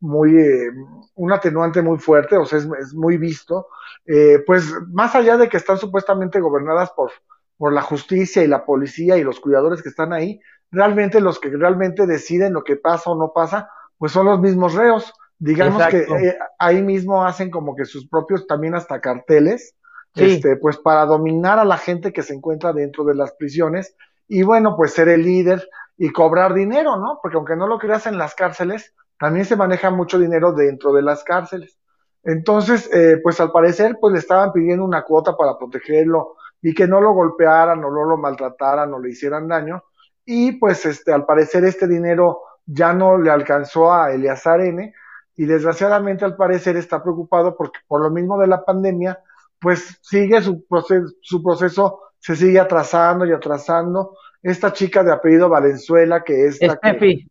muy, 0.00 0.36
eh, 0.36 0.70
un 1.14 1.32
atenuante 1.32 1.82
muy 1.82 1.98
fuerte, 1.98 2.36
o 2.36 2.44
sea, 2.44 2.58
es, 2.58 2.94
muy 2.94 3.16
visto, 3.16 3.68
eh, 4.06 4.42
pues 4.46 4.72
más 4.88 5.14
allá 5.14 5.36
de 5.36 5.48
que 5.48 5.56
están 5.56 5.78
supuestamente 5.78 6.40
gobernadas 6.40 6.90
por, 6.92 7.12
por 7.56 7.72
la 7.72 7.82
justicia 7.82 8.42
y 8.42 8.48
la 8.48 8.64
policía 8.64 9.16
y 9.16 9.22
los 9.24 9.38
cuidadores 9.38 9.82
que 9.82 9.90
están 9.90 10.12
ahí, 10.12 10.40
realmente 10.72 11.20
los 11.20 11.38
que 11.38 11.50
realmente 11.50 12.06
deciden 12.06 12.54
lo 12.54 12.64
que 12.64 12.76
pasa 12.76 13.10
o 13.10 13.16
no 13.16 13.32
pasa, 13.32 13.70
pues 13.98 14.10
son 14.10 14.26
los 14.26 14.40
mismos 14.40 14.74
reos. 14.74 15.12
Digamos 15.44 15.84
que 15.88 16.02
eh, 16.02 16.38
ahí 16.56 16.82
mismo 16.82 17.24
hacen 17.24 17.50
como 17.50 17.74
que 17.74 17.84
sus 17.84 18.08
propios 18.08 18.46
también 18.46 18.76
hasta 18.76 19.00
carteles, 19.00 19.74
este, 20.14 20.56
pues 20.56 20.76
para 20.76 21.04
dominar 21.04 21.58
a 21.58 21.64
la 21.64 21.78
gente 21.78 22.12
que 22.12 22.22
se 22.22 22.32
encuentra 22.32 22.72
dentro 22.72 23.02
de 23.02 23.16
las 23.16 23.32
prisiones 23.32 23.96
y 24.28 24.44
bueno, 24.44 24.76
pues 24.76 24.92
ser 24.92 25.08
el 25.08 25.24
líder 25.24 25.68
y 25.98 26.12
cobrar 26.12 26.54
dinero, 26.54 26.96
¿no? 26.96 27.18
Porque 27.20 27.38
aunque 27.38 27.56
no 27.56 27.66
lo 27.66 27.80
creas 27.80 28.06
en 28.06 28.18
las 28.18 28.36
cárceles, 28.36 28.94
también 29.18 29.44
se 29.44 29.56
maneja 29.56 29.90
mucho 29.90 30.16
dinero 30.16 30.52
dentro 30.52 30.92
de 30.92 31.02
las 31.02 31.24
cárceles. 31.24 31.76
Entonces, 32.22 32.88
eh, 32.92 33.18
pues 33.20 33.40
al 33.40 33.50
parecer, 33.50 33.98
pues 34.00 34.12
le 34.12 34.20
estaban 34.20 34.52
pidiendo 34.52 34.84
una 34.84 35.02
cuota 35.02 35.36
para 35.36 35.58
protegerlo 35.58 36.36
y 36.60 36.72
que 36.72 36.86
no 36.86 37.00
lo 37.00 37.14
golpearan 37.14 37.82
o 37.82 37.90
no 37.90 38.04
lo 38.04 38.16
maltrataran 38.16 38.94
o 38.94 39.00
le 39.00 39.10
hicieran 39.10 39.48
daño. 39.48 39.82
Y 40.24 40.52
pues 40.52 40.86
este, 40.86 41.12
al 41.12 41.26
parecer 41.26 41.64
este 41.64 41.88
dinero 41.88 42.42
ya 42.64 42.92
no 42.92 43.18
le 43.18 43.32
alcanzó 43.32 43.92
a 43.92 44.12
Eleazar 44.12 44.60
N 44.60 44.94
y 45.36 45.46
desgraciadamente 45.46 46.24
al 46.24 46.36
parecer 46.36 46.76
está 46.76 47.02
preocupado 47.02 47.56
porque 47.56 47.80
por 47.86 48.02
lo 48.02 48.10
mismo 48.10 48.38
de 48.38 48.46
la 48.46 48.64
pandemia, 48.64 49.18
pues 49.60 49.98
sigue 50.02 50.42
su 50.42 50.64
proceso, 50.66 51.06
su 51.20 51.42
proceso 51.42 52.00
se 52.18 52.36
sigue 52.36 52.60
atrasando 52.60 53.24
y 53.24 53.32
atrasando. 53.32 54.16
Esta 54.42 54.72
chica 54.72 55.02
de 55.04 55.12
apellido 55.12 55.48
Valenzuela, 55.48 56.22
que 56.24 56.46
es 56.46 56.60
la 56.60 56.76
que, 56.76 57.26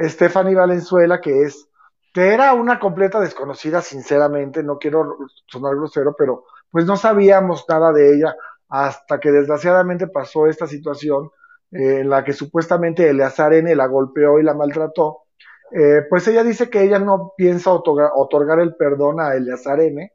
Stephanie 0.00 0.54
Valenzuela, 0.54 1.20
que 1.20 1.42
es, 1.42 1.68
que 2.12 2.28
era 2.32 2.54
una 2.54 2.78
completa 2.78 3.20
desconocida, 3.20 3.82
sinceramente, 3.82 4.62
no 4.62 4.78
quiero 4.78 5.16
sonar 5.46 5.76
grosero, 5.76 6.14
pero 6.16 6.44
pues 6.70 6.86
no 6.86 6.96
sabíamos 6.96 7.64
nada 7.68 7.92
de 7.92 8.14
ella 8.14 8.34
hasta 8.68 9.20
que 9.20 9.30
desgraciadamente 9.30 10.08
pasó 10.08 10.46
esta 10.46 10.66
situación 10.66 11.30
eh, 11.70 12.00
en 12.00 12.10
la 12.10 12.24
que 12.24 12.32
supuestamente 12.32 13.08
Eleazar 13.08 13.54
N 13.54 13.74
la 13.74 13.86
golpeó 13.86 14.38
y 14.38 14.42
la 14.42 14.54
maltrató 14.54 15.25
eh, 15.72 16.02
pues 16.08 16.26
ella 16.28 16.44
dice 16.44 16.70
que 16.70 16.82
ella 16.82 16.98
no 16.98 17.32
piensa 17.36 17.70
otorgar, 17.72 18.60
el 18.60 18.74
perdón 18.76 19.20
a 19.20 19.34
Eleazar 19.34 19.80
N. 19.80 20.12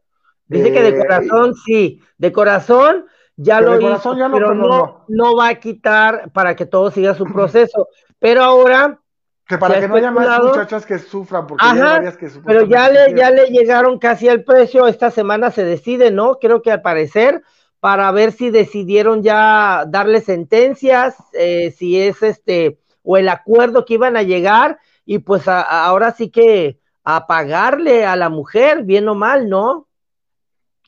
Dice 0.47 0.71
que 0.71 0.81
de 0.81 0.89
eh, 0.89 0.97
corazón 0.97 1.55
sí, 1.55 2.01
de 2.17 2.31
corazón 2.31 3.05
ya 3.35 3.61
lo 3.61 3.79
hizo, 3.79 4.15
pero 4.31 4.53
no, 4.53 5.05
no, 5.07 5.35
va 5.35 5.49
a 5.49 5.55
quitar 5.55 6.31
para 6.31 6.55
que 6.55 6.65
todo 6.65 6.91
siga 6.91 7.13
su 7.15 7.25
proceso. 7.33 7.87
Pero 8.19 8.43
ahora 8.43 8.99
que 9.47 9.57
para 9.57 9.79
que 9.79 9.87
no 9.87 9.95
haya 9.95 10.11
más 10.11 10.43
muchachas 10.43 10.85
que 10.85 10.97
sufran, 10.99 11.47
porque 11.47 11.65
hay 11.65 11.79
varias 11.79 12.17
que 12.17 12.27
sufran. 12.29 12.45
Pero 12.45 12.65
ya 12.65 12.89
le, 12.89 13.13
ya 13.13 13.29
le 13.31 13.47
llegaron 13.47 13.99
casi 13.99 14.29
al 14.29 14.43
precio, 14.43 14.87
esta 14.87 15.11
semana 15.11 15.51
se 15.51 15.65
decide, 15.65 16.11
¿no? 16.11 16.39
Creo 16.39 16.61
que 16.61 16.71
al 16.71 16.81
parecer, 16.81 17.41
para 17.81 18.09
ver 18.11 18.31
si 18.31 18.49
decidieron 18.49 19.23
ya 19.23 19.85
darle 19.87 20.21
sentencias, 20.21 21.15
eh, 21.33 21.73
si 21.77 21.99
es 21.99 22.23
este, 22.23 22.79
o 23.03 23.17
el 23.17 23.27
acuerdo 23.27 23.83
que 23.83 23.95
iban 23.95 24.15
a 24.15 24.23
llegar, 24.23 24.79
y 25.05 25.19
pues 25.19 25.47
ahora 25.47 26.11
sí 26.11 26.29
que 26.29 26.79
a 27.03 27.27
pagarle 27.27 28.05
a 28.05 28.15
la 28.15 28.29
mujer, 28.29 28.83
bien 28.83 29.07
o 29.07 29.15
mal, 29.15 29.49
¿no? 29.49 29.87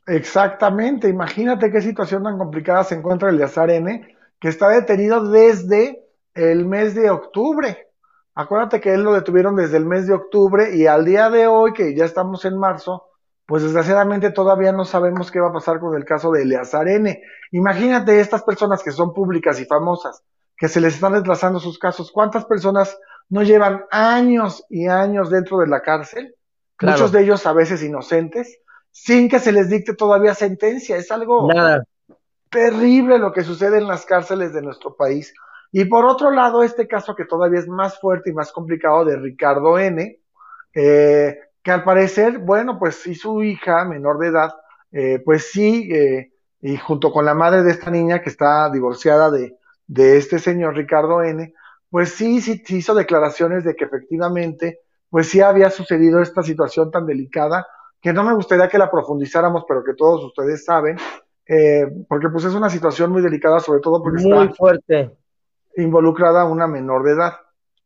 Exactamente, 0.05 1.07
imagínate 1.07 1.71
qué 1.71 1.81
situación 1.81 2.23
tan 2.23 2.37
complicada 2.37 2.83
se 2.83 2.95
encuentra 2.95 3.29
el 3.29 3.41
N, 3.41 4.17
que 4.39 4.47
está 4.49 4.69
detenido 4.69 5.29
desde 5.29 6.03
el 6.33 6.65
mes 6.65 6.93
de 6.93 7.09
octubre. 7.09 7.87
Acuérdate 8.35 8.81
que 8.81 8.93
él 8.93 9.03
lo 9.03 9.13
detuvieron 9.13 9.55
desde 9.55 9.77
el 9.77 9.85
mes 9.85 10.07
de 10.07 10.13
octubre 10.13 10.75
y 10.75 10.87
al 10.87 11.05
día 11.05 11.29
de 11.29 11.47
hoy, 11.47 11.73
que 11.73 11.95
ya 11.95 12.05
estamos 12.05 12.43
en 12.45 12.57
marzo, 12.57 13.05
pues 13.45 13.63
desgraciadamente 13.63 14.31
todavía 14.31 14.71
no 14.71 14.85
sabemos 14.85 15.31
qué 15.31 15.39
va 15.39 15.49
a 15.49 15.53
pasar 15.53 15.79
con 15.79 15.95
el 15.95 16.05
caso 16.05 16.31
de 16.31 16.41
Eleazar 16.41 16.87
N. 16.87 17.21
Imagínate 17.51 18.19
estas 18.19 18.43
personas 18.43 18.83
que 18.83 18.91
son 18.91 19.13
públicas 19.13 19.59
y 19.59 19.65
famosas, 19.65 20.23
que 20.57 20.67
se 20.67 20.81
les 20.81 20.95
están 20.95 21.13
retrasando 21.13 21.59
sus 21.59 21.77
casos. 21.77 22.11
¿Cuántas 22.11 22.45
personas 22.45 22.97
no 23.33 23.41
llevan 23.41 23.85
años 23.89 24.63
y 24.69 24.85
años 24.85 25.31
dentro 25.31 25.57
de 25.57 25.65
la 25.65 25.81
cárcel? 25.81 26.35
Muchos 26.79 27.11
de 27.11 27.23
ellos 27.23 27.47
a 27.47 27.53
veces 27.53 27.81
inocentes, 27.81 28.59
sin 28.91 29.27
que 29.27 29.39
se 29.39 29.51
les 29.51 29.71
dicte 29.71 29.95
todavía 29.95 30.35
sentencia. 30.35 30.97
Es 30.97 31.11
algo 31.11 31.49
terrible 32.51 33.17
lo 33.17 33.33
que 33.33 33.41
sucede 33.41 33.79
en 33.79 33.87
las 33.87 34.05
cárceles 34.05 34.53
de 34.53 34.61
nuestro 34.61 34.95
país. 34.95 35.33
Y 35.71 35.85
por 35.85 36.05
otro 36.05 36.29
lado, 36.29 36.61
este 36.61 36.87
caso 36.87 37.15
que 37.15 37.25
todavía 37.25 37.59
es 37.59 37.67
más 37.67 37.99
fuerte 37.99 38.29
y 38.29 38.33
más 38.33 38.51
complicado 38.51 39.03
de 39.03 39.17
Ricardo 39.17 39.79
N., 39.79 40.19
eh, 40.75 41.39
que 41.63 41.71
al 41.71 41.83
parecer, 41.83 42.37
bueno, 42.37 42.77
pues 42.77 42.97
sí 42.97 43.15
su 43.15 43.41
hija 43.41 43.83
menor 43.83 44.19
de 44.19 44.27
edad, 44.27 44.51
eh, 44.91 45.19
pues 45.25 45.49
sí, 45.49 45.89
eh, 45.91 46.33
y 46.61 46.77
junto 46.77 47.11
con 47.11 47.25
la 47.25 47.33
madre 47.33 47.63
de 47.63 47.71
esta 47.71 47.89
niña 47.89 48.21
que 48.21 48.29
está 48.29 48.69
divorciada 48.69 49.31
de, 49.31 49.57
de 49.87 50.17
este 50.17 50.37
señor 50.37 50.75
Ricardo 50.75 51.23
N., 51.23 51.51
pues 51.93 52.15
sí, 52.15 52.41
sí, 52.41 52.59
hizo 52.69 52.95
declaraciones 52.95 53.63
de 53.63 53.75
que 53.75 53.85
efectivamente, 53.85 54.79
pues 55.11 55.29
sí 55.29 55.41
había 55.41 55.69
sucedido 55.69 56.23
esta 56.23 56.41
situación 56.41 56.89
tan 56.89 57.05
delicada, 57.05 57.67
que 58.01 58.11
no 58.11 58.23
me 58.23 58.33
gustaría 58.33 58.67
que 58.67 58.79
la 58.79 58.89
profundizáramos, 58.89 59.65
pero 59.67 59.83
que 59.83 59.93
todos 59.93 60.23
ustedes 60.23 60.65
saben, 60.65 60.97
eh, 61.45 61.85
porque 62.09 62.29
pues 62.29 62.45
es 62.45 62.55
una 62.55 62.71
situación 62.71 63.11
muy 63.11 63.21
delicada, 63.21 63.59
sobre 63.59 63.79
todo 63.79 64.01
porque 64.01 64.23
muy 64.23 64.49
fuerte. 64.55 65.11
involucrada 65.77 66.45
una 66.45 66.65
menor 66.65 67.03
de 67.03 67.11
edad. 67.11 67.33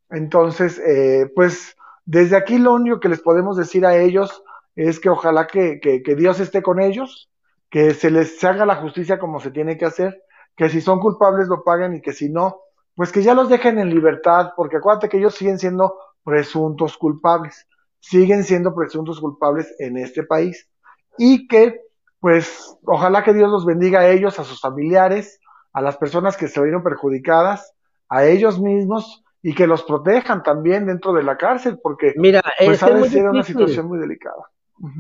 Entonces, 0.10 0.80
eh, 0.80 1.30
pues 1.36 1.76
desde 2.06 2.38
aquí 2.38 2.60
lo 2.60 2.76
único 2.76 3.02
que 3.02 3.10
les 3.10 3.20
podemos 3.20 3.58
decir 3.58 3.86
a 3.86 3.98
ellos 3.98 4.42
es 4.78 5.02
que 5.02 5.10
ojalá 5.10 5.48
que, 5.48 5.82
que, 5.82 6.02
que 6.02 6.16
Dios 6.16 6.40
esté 6.40 6.62
con 6.62 6.80
ellos, 6.80 7.30
que 7.70 7.94
se 7.94 8.10
les 8.10 8.42
haga 8.42 8.66
la 8.66 8.78
justicia 8.78 9.20
como 9.20 9.42
se 9.42 9.52
tiene 9.52 9.78
que 9.78 9.84
hacer, 9.84 10.24
que 10.56 10.70
si 10.70 10.80
son 10.80 11.02
culpables 11.02 11.50
lo 11.50 11.66
paguen 11.66 11.96
y 11.96 12.02
que 12.02 12.14
si 12.14 12.30
no, 12.30 12.62
pues 12.98 13.12
que 13.12 13.22
ya 13.22 13.36
los 13.36 13.48
dejen 13.48 13.78
en 13.78 13.92
libertad, 13.92 14.54
porque 14.58 14.78
acuérdate 14.78 15.08
que 15.08 15.20
ellos 15.20 15.36
siguen 15.36 15.60
siendo 15.60 16.00
presuntos 16.24 16.98
culpables, 16.98 17.68
siguen 18.00 18.44
siendo 18.44 18.74
presuntos 18.74 19.20
culpables 19.20 19.72
en 19.78 19.98
este 19.98 20.24
país. 20.24 20.68
Y 21.16 21.48
que 21.48 21.80
pues 22.20 22.76
ojalá 22.86 23.24
que 23.24 23.34
Dios 23.34 23.52
los 23.52 23.68
bendiga 23.68 24.00
a 24.00 24.10
ellos, 24.10 24.40
a 24.40 24.44
sus 24.44 24.60
familiares, 24.60 25.40
a 25.74 25.82
las 25.82 25.96
personas 25.98 26.38
que 26.38 26.48
se 26.48 26.60
vieron 26.60 26.82
perjudicadas, 26.82 27.72
a 28.10 28.26
ellos 28.26 28.60
mismos 28.60 29.24
y 29.44 29.54
que 29.54 29.68
los 29.68 29.84
protejan 29.84 30.42
también 30.42 30.88
dentro 30.88 31.14
de 31.14 31.22
la 31.22 31.38
cárcel, 31.38 31.78
porque 31.82 32.14
Mira, 32.18 32.42
pues, 32.58 32.82
es 32.82 33.16
una 33.16 33.44
situación 33.44 33.88
muy 33.88 34.00
delicada. 34.00 34.50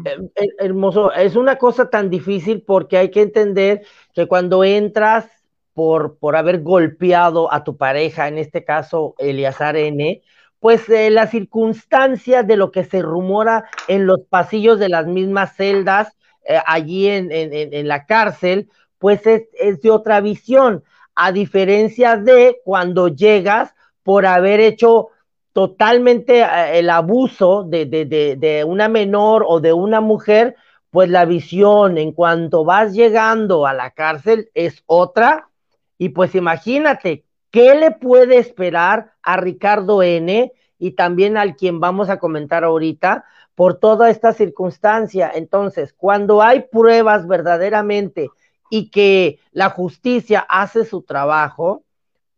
Eh, 0.06 0.30
eh, 0.36 0.48
hermoso, 0.60 1.12
es 1.14 1.36
una 1.36 1.56
cosa 1.58 1.90
tan 1.90 2.12
difícil 2.12 2.64
porque 2.66 3.00
hay 3.00 3.10
que 3.10 3.24
entender 3.24 3.82
que 4.14 4.28
cuando 4.28 4.64
entras 4.64 5.37
por, 5.78 6.18
por 6.18 6.36
haber 6.36 6.64
golpeado 6.64 7.54
a 7.54 7.64
tu 7.64 7.78
pareja, 7.78 8.28
en 8.28 8.40
este 8.40 8.66
caso 8.66 9.14
Eliazar 9.20 9.78
N., 9.78 10.24
pues 10.60 10.90
eh, 10.90 11.12
la 11.12 11.28
circunstancia 11.28 12.42
de 12.42 12.58
lo 12.58 12.72
que 12.72 12.84
se 12.84 13.04
rumora 13.04 13.66
en 13.88 14.08
los 14.08 14.22
pasillos 14.22 14.80
de 14.80 14.90
las 14.90 15.06
mismas 15.06 15.56
celdas 15.56 16.18
eh, 16.46 16.60
allí 16.66 17.08
en, 17.08 17.30
en, 17.32 17.88
la 17.88 18.08
cárcel, 18.08 18.72
pues 18.98 19.28
es, 19.28 19.44
es, 19.54 19.80
de 19.84 19.92
otra 19.92 20.20
visión, 20.20 20.84
a 21.14 21.32
diferencia 21.32 22.18
de 22.18 22.60
cuando 22.64 23.10
llegas 23.10 23.76
por 24.02 24.26
haber 24.26 24.60
hecho 24.60 25.10
totalmente 25.54 26.40
eh, 26.40 26.80
el 26.80 26.90
abuso 26.90 27.62
de, 27.62 27.86
de, 27.86 28.06
de, 28.06 28.36
de 28.36 28.64
una 28.64 28.90
menor 28.90 29.46
o 29.48 29.60
de 29.60 29.74
una 29.74 30.02
mujer, 30.02 30.56
pues 30.90 31.08
la 31.08 31.26
visión 31.26 32.00
en 32.00 32.14
cuanto 32.14 32.66
vas 32.66 32.94
llegando 32.94 33.68
a 33.68 33.76
la 33.76 33.92
cárcel 33.92 34.50
es 34.56 34.82
otra. 34.88 35.52
Y 35.98 36.10
pues 36.10 36.36
imagínate, 36.36 37.26
¿qué 37.52 37.76
le 37.76 37.92
puede 37.92 38.38
esperar 38.38 39.14
a 39.22 39.38
Ricardo 39.38 40.04
N 40.04 40.52
y 40.78 40.92
también 40.92 41.38
al 41.38 41.56
quien 41.56 41.80
vamos 41.80 42.10
a 42.10 42.20
comentar 42.20 42.64
ahorita 42.64 43.26
por 43.56 43.80
toda 43.80 44.10
esta 44.10 44.34
circunstancia? 44.34 45.32
Entonces, 45.34 45.94
cuando 45.94 46.42
hay 46.42 46.66
pruebas 46.72 47.28
verdaderamente 47.28 48.30
y 48.70 48.90
que 48.92 49.40
la 49.52 49.70
justicia 49.70 50.46
hace 50.48 50.86
su 50.86 51.02
trabajo, 51.02 51.84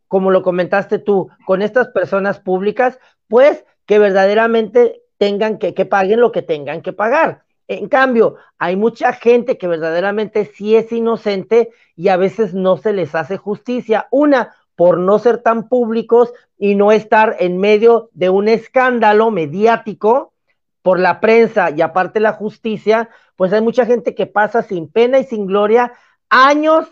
como 0.08 0.32
lo 0.32 0.41
comentaste 0.41 1.00
tú, 1.00 1.30
con 1.45 1.62
estas 1.62 1.89
personas 1.89 2.39
públicas, 2.39 3.00
pues 3.28 3.65
que 3.86 4.00
verdaderamente 4.00 5.02
tengan 5.17 5.58
que, 5.58 5.74
que 5.74 5.86
paguen 5.86 6.22
lo 6.22 6.32
que 6.32 6.41
tengan 6.41 6.82
que 6.82 6.93
pagar. 6.93 7.43
En 7.69 7.88
cambio, 7.88 8.36
hay 8.58 8.75
mucha 8.75 9.13
gente 9.13 9.60
que 9.60 9.67
verdaderamente 9.67 10.45
sí 10.45 10.75
es 10.75 10.91
inocente 10.91 11.69
y 11.95 12.08
a 12.08 12.17
veces 12.17 12.55
no 12.55 12.77
se 12.77 12.93
les 12.93 13.13
hace 13.13 13.38
justicia. 13.38 14.08
Una, 14.10 14.55
por 14.75 14.97
no 14.97 15.19
ser 15.19 15.43
tan 15.43 15.69
públicos 15.69 16.34
y 16.58 16.73
no 16.73 16.91
estar 16.91 17.36
en 17.39 17.60
medio 17.60 18.10
de 18.13 18.32
un 18.32 18.47
escándalo 18.47 19.29
mediático 19.29 20.34
por 20.82 20.99
la 20.99 21.19
prensa 21.19 21.69
y 21.69 21.82
aparte 21.82 22.19
la 22.19 22.34
justicia, 22.34 23.10
pues 23.36 23.53
hay 23.53 23.62
mucha 23.62 23.86
gente 23.86 24.15
que 24.15 24.25
pasa 24.25 24.63
sin 24.63 24.91
pena 24.91 25.19
y 25.19 25.25
sin 25.25 25.45
gloria 25.45 25.93
años 26.29 26.88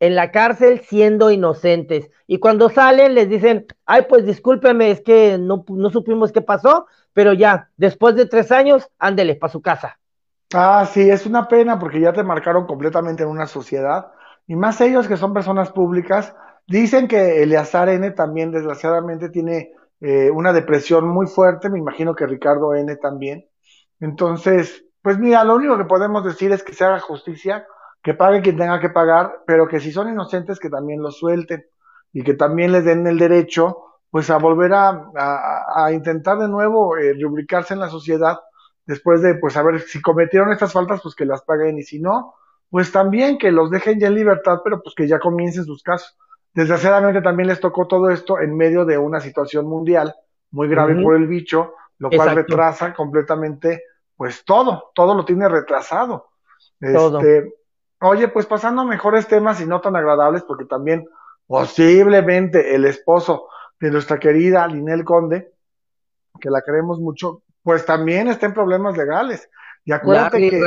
en 0.00 0.14
la 0.14 0.30
cárcel 0.30 0.80
siendo 0.80 1.30
inocentes. 1.30 2.10
Y 2.26 2.38
cuando 2.38 2.70
salen 2.70 3.14
les 3.14 3.28
dicen, 3.28 3.66
ay, 3.84 4.06
pues 4.08 4.24
discúlpeme, 4.24 4.90
es 4.90 5.02
que 5.02 5.36
no, 5.38 5.62
supimos 5.92 6.32
qué 6.32 6.40
pasó, 6.40 6.86
pero 7.12 7.34
ya, 7.34 7.68
después 7.76 8.14
de 8.14 8.24
tres 8.24 8.50
años, 8.50 8.88
ándele 8.98 9.34
para 9.34 9.52
su 9.52 9.60
casa. 9.60 9.98
Ah, 10.54 10.86
sí, 10.86 11.08
es 11.08 11.26
una 11.26 11.48
pena 11.48 11.78
porque 11.78 12.00
ya 12.00 12.12
te 12.12 12.22
marcaron 12.22 12.66
completamente 12.66 13.22
en 13.22 13.28
una 13.28 13.46
sociedad. 13.46 14.12
Y 14.46 14.56
más 14.56 14.80
ellos 14.80 15.08
que 15.08 15.16
son 15.16 15.32
personas 15.32 15.70
públicas, 15.70 16.34
dicen 16.66 17.08
que 17.08 17.42
Eleazar 17.42 17.88
N 17.88 18.10
también 18.12 18.50
desgraciadamente 18.50 19.28
tiene 19.30 19.72
eh, 20.00 20.30
una 20.30 20.52
depresión 20.52 21.08
muy 21.08 21.26
fuerte, 21.26 21.70
me 21.70 21.78
imagino 21.78 22.14
que 22.14 22.26
Ricardo 22.26 22.74
N 22.74 22.96
también. 22.96 23.46
Entonces, 24.00 24.84
pues 25.00 25.18
mira, 25.18 25.44
lo 25.44 25.54
único 25.54 25.78
que 25.78 25.84
podemos 25.84 26.24
decir 26.24 26.52
es 26.52 26.62
que 26.62 26.74
se 26.74 26.84
haga 26.84 26.98
justicia, 27.00 27.66
que 28.02 28.14
pague 28.14 28.42
quien 28.42 28.56
tenga 28.56 28.80
que 28.80 28.90
pagar, 28.90 29.42
pero 29.46 29.68
que 29.68 29.80
si 29.80 29.92
son 29.92 30.08
inocentes 30.08 30.58
que 30.58 30.70
también 30.70 31.02
los 31.02 31.18
suelten 31.18 31.64
y 32.12 32.22
que 32.24 32.34
también 32.34 32.72
les 32.72 32.84
den 32.84 33.06
el 33.06 33.18
derecho 33.18 33.78
pues 34.10 34.28
a 34.28 34.36
volver 34.36 34.74
a, 34.74 35.08
a, 35.74 35.92
intentar 35.92 36.38
de 36.38 36.48
nuevo 36.48 36.98
eh, 36.98 37.12
en 37.12 37.78
la 37.78 37.88
sociedad 37.88 38.38
después 38.86 39.22
de, 39.22 39.34
pues, 39.34 39.56
a 39.56 39.62
ver, 39.62 39.80
si 39.80 40.00
cometieron 40.00 40.52
estas 40.52 40.72
faltas, 40.72 41.00
pues 41.02 41.14
que 41.14 41.24
las 41.24 41.42
paguen, 41.42 41.78
y 41.78 41.82
si 41.82 42.00
no, 42.00 42.34
pues 42.70 42.90
también 42.90 43.38
que 43.38 43.52
los 43.52 43.70
dejen 43.70 44.00
ya 44.00 44.06
en 44.06 44.14
libertad, 44.14 44.60
pero 44.64 44.82
pues 44.82 44.94
que 44.94 45.06
ya 45.06 45.18
comiencen 45.18 45.64
sus 45.64 45.82
casos. 45.82 46.16
Desgraciadamente 46.54 47.20
también 47.20 47.48
les 47.48 47.60
tocó 47.60 47.86
todo 47.86 48.10
esto 48.10 48.40
en 48.40 48.56
medio 48.56 48.84
de 48.84 48.96
una 48.96 49.20
situación 49.20 49.66
mundial 49.66 50.14
muy 50.50 50.68
grave 50.68 51.02
por 51.02 51.16
el 51.16 51.26
bicho, 51.26 51.74
lo 51.98 52.10
cual 52.10 52.34
retrasa 52.34 52.94
completamente, 52.94 53.84
pues 54.16 54.44
todo, 54.44 54.90
todo 54.94 55.14
lo 55.14 55.24
tiene 55.24 55.48
retrasado. 55.48 56.30
Este, 56.80 57.54
oye, 58.00 58.28
pues 58.28 58.46
pasando 58.46 58.82
a 58.82 58.86
mejores 58.86 59.28
temas 59.28 59.60
y 59.60 59.66
no 59.66 59.80
tan 59.80 59.96
agradables, 59.96 60.42
porque 60.42 60.64
también 60.64 61.06
posiblemente 61.46 62.74
el 62.74 62.84
esposo 62.86 63.48
de 63.80 63.90
nuestra 63.90 64.18
querida 64.18 64.66
Linel 64.66 65.04
Conde, 65.04 65.52
que 66.40 66.50
la 66.50 66.62
queremos 66.62 67.00
mucho, 67.00 67.42
pues 67.62 67.86
también 67.86 68.28
está 68.28 68.46
en 68.46 68.54
problemas 68.54 68.96
legales. 68.96 69.48
Y 69.84 69.92
acuérdate 69.92 70.50
que 70.50 70.62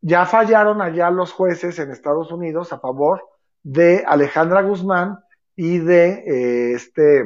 ya 0.00 0.26
fallaron 0.26 0.80
allá 0.80 1.10
los 1.10 1.32
jueces 1.32 1.78
en 1.78 1.90
Estados 1.90 2.30
Unidos 2.30 2.72
a 2.72 2.78
favor 2.78 3.22
de 3.62 4.04
Alejandra 4.06 4.62
Guzmán 4.62 5.18
y 5.56 5.78
de 5.78 6.10
eh, 6.10 6.72
este 6.74 7.24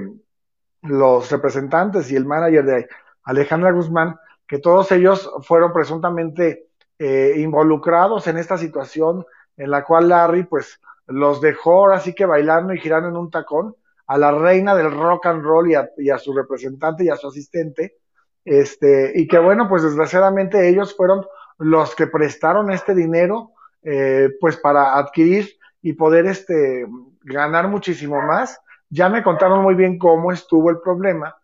los 0.82 1.30
representantes 1.30 2.10
y 2.10 2.16
el 2.16 2.24
manager 2.24 2.64
de 2.64 2.88
Alejandra 3.24 3.70
Guzmán, 3.70 4.16
que 4.48 4.58
todos 4.58 4.90
ellos 4.90 5.30
fueron 5.42 5.72
presuntamente 5.72 6.66
eh, 6.98 7.34
involucrados 7.36 8.26
en 8.26 8.38
esta 8.38 8.58
situación 8.58 9.24
en 9.56 9.70
la 9.70 9.84
cual 9.84 10.08
Larry 10.08 10.44
pues 10.44 10.80
los 11.06 11.40
dejó 11.40 11.90
así 11.90 12.14
que 12.14 12.26
bailando 12.26 12.72
y 12.72 12.80
girando 12.80 13.08
en 13.08 13.16
un 13.16 13.30
tacón 13.30 13.76
a 14.06 14.18
la 14.18 14.32
reina 14.32 14.74
del 14.74 14.90
rock 14.90 15.26
and 15.26 15.42
roll 15.42 15.70
y 15.70 15.74
a, 15.74 15.90
y 15.98 16.10
a 16.10 16.18
su 16.18 16.32
representante 16.32 17.04
y 17.04 17.10
a 17.10 17.16
su 17.16 17.28
asistente 17.28 17.98
este, 18.44 19.12
y 19.14 19.26
que 19.28 19.38
bueno, 19.38 19.68
pues 19.68 19.82
desgraciadamente 19.82 20.68
ellos 20.68 20.96
fueron 20.96 21.24
los 21.58 21.94
que 21.94 22.06
prestaron 22.06 22.70
este 22.70 22.94
dinero, 22.94 23.52
eh, 23.82 24.30
pues 24.40 24.56
para 24.56 24.96
adquirir 24.98 25.48
y 25.80 25.92
poder 25.92 26.26
este, 26.26 26.86
ganar 27.22 27.68
muchísimo 27.68 28.20
más. 28.22 28.60
Ya 28.90 29.08
me 29.08 29.22
contaron 29.22 29.62
muy 29.62 29.74
bien 29.74 29.98
cómo 29.98 30.32
estuvo 30.32 30.70
el 30.70 30.80
problema. 30.80 31.36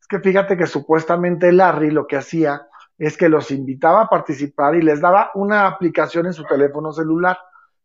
Es 0.00 0.06
que 0.06 0.20
fíjate 0.20 0.56
que 0.56 0.66
supuestamente 0.66 1.52
Larry 1.52 1.90
lo 1.90 2.06
que 2.06 2.16
hacía 2.16 2.66
es 2.98 3.16
que 3.16 3.28
los 3.28 3.50
invitaba 3.50 4.02
a 4.02 4.08
participar 4.08 4.74
y 4.76 4.82
les 4.82 5.00
daba 5.00 5.30
una 5.34 5.66
aplicación 5.66 6.26
en 6.26 6.32
su 6.32 6.44
teléfono 6.44 6.92
celular. 6.92 7.38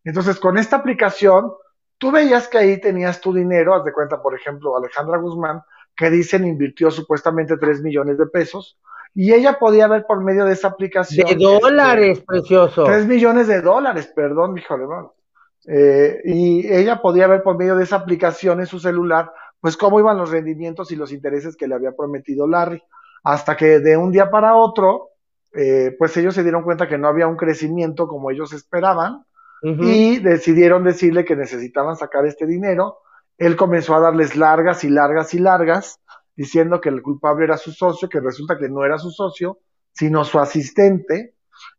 Entonces, 0.04 0.40
con 0.40 0.58
esta 0.58 0.78
aplicación, 0.78 1.52
tú 1.98 2.12
veías 2.12 2.48
que 2.48 2.58
ahí 2.58 2.80
tenías 2.80 3.20
tu 3.20 3.34
dinero, 3.34 3.74
haz 3.74 3.84
de 3.84 3.94
cuenta, 3.94 4.22
por 4.22 4.36
ejemplo, 4.36 4.78
Alejandra 4.78 5.18
Guzmán 5.18 5.62
que 6.00 6.10
dicen 6.10 6.48
invirtió 6.48 6.90
supuestamente 6.92 7.58
3 7.58 7.82
millones 7.82 8.18
de 8.18 8.26
pesos 8.26 8.80
y 9.14 9.34
ella 9.34 9.60
podía 9.60 9.86
ver 9.90 10.06
por 10.08 10.24
medio 10.24 10.46
de 10.46 10.54
esa 10.54 10.70
aplicación. 10.70 11.28
De 11.28 11.36
dólares, 11.36 12.24
precioso. 12.26 12.86
3 12.86 13.06
millones 13.06 13.48
de 13.48 13.60
dólares, 13.60 14.10
perdón, 14.16 14.58
híjole, 14.58 14.86
no. 14.86 15.14
Eh, 15.68 16.22
y 16.24 16.74
ella 16.74 17.02
podía 17.02 17.28
ver 17.28 17.44
por 17.44 17.58
medio 17.58 17.76
de 17.76 17.84
esa 17.84 17.98
aplicación 17.98 18.62
en 18.62 18.66
su 18.66 18.80
celular, 18.80 19.34
pues 19.60 19.76
cómo 19.76 20.00
iban 20.00 20.18
los 20.18 20.32
rendimientos 20.32 20.90
y 20.94 20.96
los 20.96 21.12
intereses 21.12 21.58
que 21.58 21.68
le 21.68 21.76
había 21.76 21.92
prometido 21.92 22.48
Larry. 22.48 22.82
Hasta 23.26 23.58
que 23.58 23.80
de 23.80 23.98
un 23.98 24.14
día 24.14 24.32
para 24.32 24.56
otro, 24.56 25.10
eh, 25.54 25.94
pues 26.00 26.16
ellos 26.16 26.34
se 26.34 26.44
dieron 26.44 26.64
cuenta 26.64 26.88
que 26.88 26.98
no 26.98 27.10
había 27.10 27.28
un 27.28 27.36
crecimiento 27.36 28.08
como 28.08 28.32
ellos 28.32 28.54
esperaban 28.54 29.26
y 29.62 30.20
decidieron 30.20 30.86
decirle 30.86 31.26
que 31.26 31.36
necesitaban 31.36 31.98
sacar 31.98 32.26
este 32.26 32.46
dinero 32.46 33.00
él 33.40 33.56
comenzó 33.56 33.96
a 33.96 34.02
darles 34.02 34.36
largas 34.36 34.84
y 34.84 34.90
largas 34.90 35.34
y 35.34 35.40
largas, 35.40 36.00
diciendo 36.36 36.80
que 36.80 36.90
el 36.90 37.02
culpable 37.02 37.46
era 37.46 37.58
su 37.58 37.72
socio, 37.72 38.10
que 38.10 38.20
resulta 38.20 38.58
que 38.58 38.70
no 38.70 38.86
era 38.86 38.98
su 38.98 39.12
socio, 39.12 39.60
sino 39.94 40.24
su 40.26 40.40
asistente. 40.40 41.36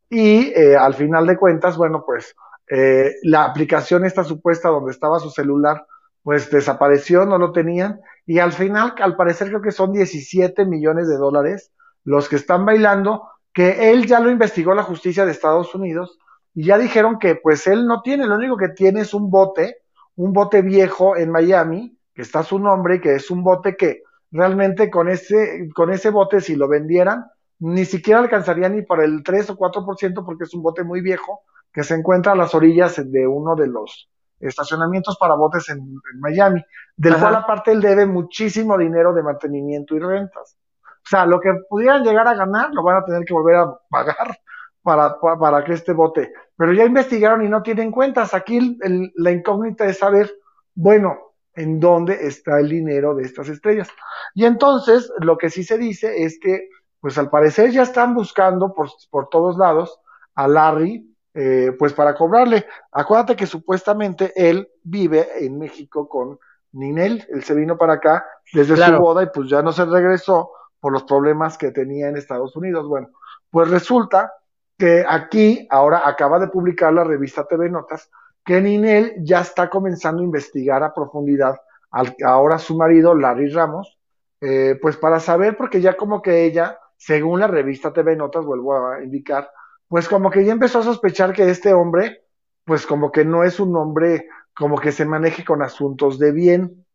Y 0.09 0.53
eh, 0.55 0.77
al 0.77 0.95
final 0.95 1.27
de 1.27 1.37
cuentas, 1.37 1.77
bueno, 1.77 2.03
pues 2.05 2.35
eh, 2.71 3.15
la 3.23 3.45
aplicación 3.45 4.05
esta 4.05 4.25
supuesta 4.25 4.71
donde 4.71 4.91
estaba 4.91 5.21
su 5.21 5.31
celular, 5.31 5.87
pues 6.23 6.51
desapareció, 6.51 7.27
no 7.27 7.39
lo 7.39 7.53
tenían. 7.53 8.01
Y 8.27 8.39
al 8.39 8.53
final, 8.53 8.95
al 9.01 9.17
parecer 9.17 9.49
creo 9.49 9.63
que 9.63 9.71
son 9.71 9.93
17 9.93 10.65
millones 10.65 11.09
de 11.09 11.17
dólares 11.17 11.71
los 12.05 12.29
que 12.29 12.37
están 12.37 12.65
bailando, 12.65 13.29
que 13.53 13.91
él 13.91 14.07
ya 14.07 14.21
lo 14.21 14.31
investigó 14.31 14.75
la 14.75 14.83
justicia 14.83 15.27
de 15.27 15.33
Estados 15.33 15.75
Unidos 15.75 16.19
y 16.55 16.65
ya 16.65 16.79
dijeron 16.79 17.19
que 17.19 17.37
pues 17.37 17.67
él 17.67 17.87
no 17.87 18.01
tiene, 18.03 18.27
lo 18.27 18.37
único 18.37 18.57
que 18.57 18.69
tiene 18.69 19.01
es 19.01 19.13
un 19.13 19.31
bote 19.31 19.77
un 20.17 20.33
bote 20.33 20.63
viejo 20.63 21.17
en 21.17 21.31
Miami, 21.31 21.97
que 22.15 22.23
está 22.23 22.43
su 22.43 22.59
nombre 22.59 23.01
que 23.01 23.15
es 23.15 23.31
un 23.31 23.43
bote 23.43 23.77
que 23.77 24.03
realmente 24.31 24.91
con 24.91 25.09
ese, 25.09 25.69
con 25.75 25.93
ese 25.93 26.11
bote, 26.11 26.41
si 26.41 26.57
lo 26.57 26.69
vendieran, 26.69 27.27
ni 27.59 27.85
siquiera 27.85 28.21
alcanzaría 28.21 28.69
ni 28.69 28.83
para 28.83 29.05
el 29.05 29.23
3 29.23 29.51
o 29.51 29.57
4% 29.57 30.25
porque 30.25 30.45
es 30.45 30.55
un 30.55 30.63
bote 30.63 30.83
muy 30.83 31.01
viejo 31.01 31.43
que 31.73 31.85
se 31.85 31.95
encuentra 31.95 32.33
a 32.33 32.37
las 32.37 32.55
orillas 32.55 32.97
de 33.11 33.27
uno 33.27 33.55
de 33.55 33.67
los 33.67 34.11
estacionamientos 34.41 35.17
para 35.19 35.35
botes 35.35 35.69
en, 35.69 36.01
Miami, 36.19 36.65
del 36.97 37.17
cual 37.17 37.37
aparte 37.37 37.73
él 37.73 37.81
debe 37.81 38.07
muchísimo 38.07 38.77
dinero 38.79 39.13
de 39.13 39.23
mantenimiento 39.23 39.95
y 39.95 40.01
rentas. 40.01 40.57
O 40.83 41.09
sea, 41.09 41.27
lo 41.27 41.41
que 41.41 41.51
pudieran 41.69 42.03
llegar 42.03 42.27
a 42.27 42.35
ganar 42.35 42.71
lo 42.73 42.83
van 42.83 42.97
a 42.97 43.05
tener 43.05 43.25
que 43.25 43.35
volver 43.35 43.57
a 43.57 43.79
pagar 43.89 44.39
para, 44.83 45.19
para, 45.19 45.65
que 45.65 45.75
este 45.75 45.93
bote. 45.93 46.33
Pero 46.61 46.75
ya 46.75 46.85
investigaron 46.85 47.43
y 47.43 47.49
no 47.49 47.63
tienen 47.63 47.91
cuentas. 47.91 48.35
Aquí 48.35 48.77
la 49.15 49.31
incógnita 49.31 49.87
es 49.87 49.97
saber, 49.97 50.31
bueno, 50.75 51.33
en 51.55 51.81
dónde 51.81 52.27
está 52.27 52.61
el 52.61 52.69
dinero 52.69 53.15
de 53.15 53.23
estas 53.23 53.49
estrellas. 53.49 53.89
Y 54.35 54.45
entonces, 54.45 55.11
lo 55.21 55.39
que 55.39 55.49
sí 55.49 55.65
se 55.65 55.79
dice 55.79 56.23
es 56.23 56.39
que, 56.39 56.69
pues 57.01 57.17
al 57.17 57.31
parecer 57.31 57.71
ya 57.71 57.81
están 57.81 58.15
buscando 58.15 58.75
por, 58.75 58.91
por 59.09 59.31
todos 59.31 59.57
lados 59.57 60.01
a 60.35 60.49
Larry, 60.49 61.11
eh, 61.33 61.73
pues 61.79 61.95
para 61.95 62.15
cobrarle. 62.15 62.67
Acuérdate 62.93 63.37
que 63.37 63.47
supuestamente 63.47 64.35
él 64.37 64.69
vive 64.83 65.43
en 65.43 65.59
México 65.59 66.11
con 66.11 66.39
Ninel, 66.73 67.27
él 67.31 67.43
se 67.43 67.55
vino 67.55 67.79
para 67.79 67.95
acá 67.95 68.27
desde 68.53 68.77
su 68.77 68.93
boda 68.99 69.23
y 69.23 69.29
pues 69.33 69.49
ya 69.49 69.63
no 69.63 69.73
se 69.73 69.87
regresó 69.87 70.51
por 70.79 70.93
los 70.93 71.05
problemas 71.05 71.57
que 71.57 71.71
tenía 71.71 72.11
en 72.11 72.19
Estados 72.19 72.55
Unidos. 72.55 72.87
Bueno, 72.87 73.09
pues 73.51 73.71
resulta 73.71 74.35
que 74.81 75.05
aquí 75.07 75.69
ahora 75.69 76.09
acaba 76.09 76.39
de 76.39 76.49
publicar 76.49 76.91
la 76.91 77.05
revista 77.05 77.47
TV 77.47 77.69
Notas 77.69 78.11
que 78.43 78.63
Ninel 78.63 79.13
ya 79.19 79.43
está 79.43 79.69
comenzando 79.69 80.23
a 80.23 80.25
investigar 80.25 80.83
a 80.83 80.95
profundidad 80.95 81.61
al, 81.91 82.17
ahora 82.25 82.59
su 82.59 82.79
marido, 82.79 83.15
Larry 83.15 83.51
Ramos, 83.51 83.99
eh, 84.41 84.79
pues 84.81 84.97
para 84.97 85.21
saber, 85.21 85.59
porque 85.59 85.83
ya 85.83 85.99
como 85.99 86.23
que 86.23 86.45
ella, 86.45 86.79
según 86.97 87.41
la 87.41 87.47
revista 87.47 87.93
TV 87.93 88.17
Notas, 88.17 88.47
vuelvo 88.47 88.75
a 88.75 89.05
indicar, 89.05 89.51
pues 89.87 90.09
como 90.09 90.31
que 90.31 90.47
ya 90.47 90.53
empezó 90.53 90.79
a 90.79 90.85
sospechar 90.85 91.35
que 91.35 91.51
este 91.51 91.75
hombre, 91.75 92.25
pues 92.65 92.87
como 92.87 93.13
que 93.13 93.27
no 93.27 93.45
es 93.45 93.61
un 93.61 93.77
hombre 93.77 94.29
como 94.55 94.79
que 94.79 94.93
se 94.93 95.05
maneje 95.05 95.45
con 95.45 95.63
asuntos 95.63 96.19
de 96.19 96.33
bien. 96.33 96.87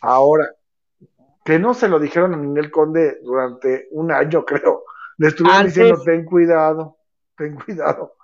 Ahora, 0.00 0.48
que 1.44 1.58
no 1.58 1.74
se 1.74 1.88
lo 1.88 1.98
dijeron 1.98 2.34
a 2.34 2.36
Ninel 2.36 2.70
Conde 2.70 3.18
durante 3.20 3.88
un 3.90 4.12
año, 4.12 4.44
creo. 4.46 4.84
Le 5.18 5.28
estuvieron 5.28 5.66
diciendo, 5.66 6.00
ten 6.04 6.24
cuidado, 6.24 6.98
ten 7.36 7.56
cuidado. 7.56 8.14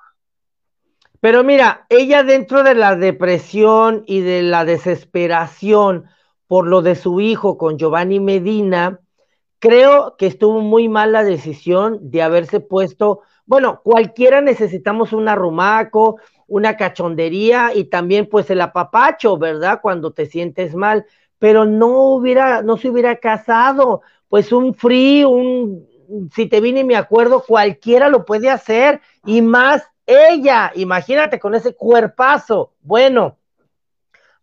Pero 1.20 1.44
mira, 1.44 1.86
ella 1.88 2.24
dentro 2.24 2.64
de 2.64 2.74
la 2.74 2.96
depresión 2.96 4.02
y 4.06 4.22
de 4.22 4.42
la 4.42 4.64
desesperación 4.64 6.06
por 6.48 6.66
lo 6.66 6.82
de 6.82 6.96
su 6.96 7.20
hijo 7.20 7.56
con 7.56 7.78
Giovanni 7.78 8.18
Medina, 8.18 9.00
creo 9.58 10.16
que 10.18 10.26
estuvo 10.26 10.60
muy 10.60 10.88
mal 10.88 11.12
la 11.12 11.22
decisión 11.22 12.10
de 12.10 12.22
haberse 12.22 12.58
puesto, 12.58 13.20
bueno, 13.46 13.80
cualquiera 13.84 14.40
necesitamos 14.40 15.12
un 15.12 15.28
arrumaco, 15.28 16.18
una 16.48 16.76
cachondería 16.76 17.70
y 17.72 17.84
también 17.84 18.28
pues 18.28 18.50
el 18.50 18.60
apapacho, 18.60 19.38
¿verdad? 19.38 19.78
Cuando 19.80 20.12
te 20.12 20.26
sientes 20.26 20.74
mal, 20.74 21.06
pero 21.38 21.64
no 21.64 22.14
hubiera, 22.14 22.62
no 22.62 22.76
se 22.76 22.90
hubiera 22.90 23.16
casado, 23.16 24.02
pues 24.28 24.52
un 24.52 24.74
free, 24.74 25.24
un, 25.24 25.86
si 26.34 26.46
te 26.46 26.60
vine 26.60 26.80
y 26.80 26.84
me 26.84 26.96
acuerdo, 26.96 27.44
cualquiera 27.46 28.08
lo 28.08 28.24
puede 28.24 28.50
hacer 28.50 29.00
y 29.24 29.42
más 29.42 29.82
ella, 30.06 30.72
imagínate 30.74 31.38
con 31.38 31.54
ese 31.54 31.74
cuerpazo. 31.74 32.72
Bueno, 32.80 33.38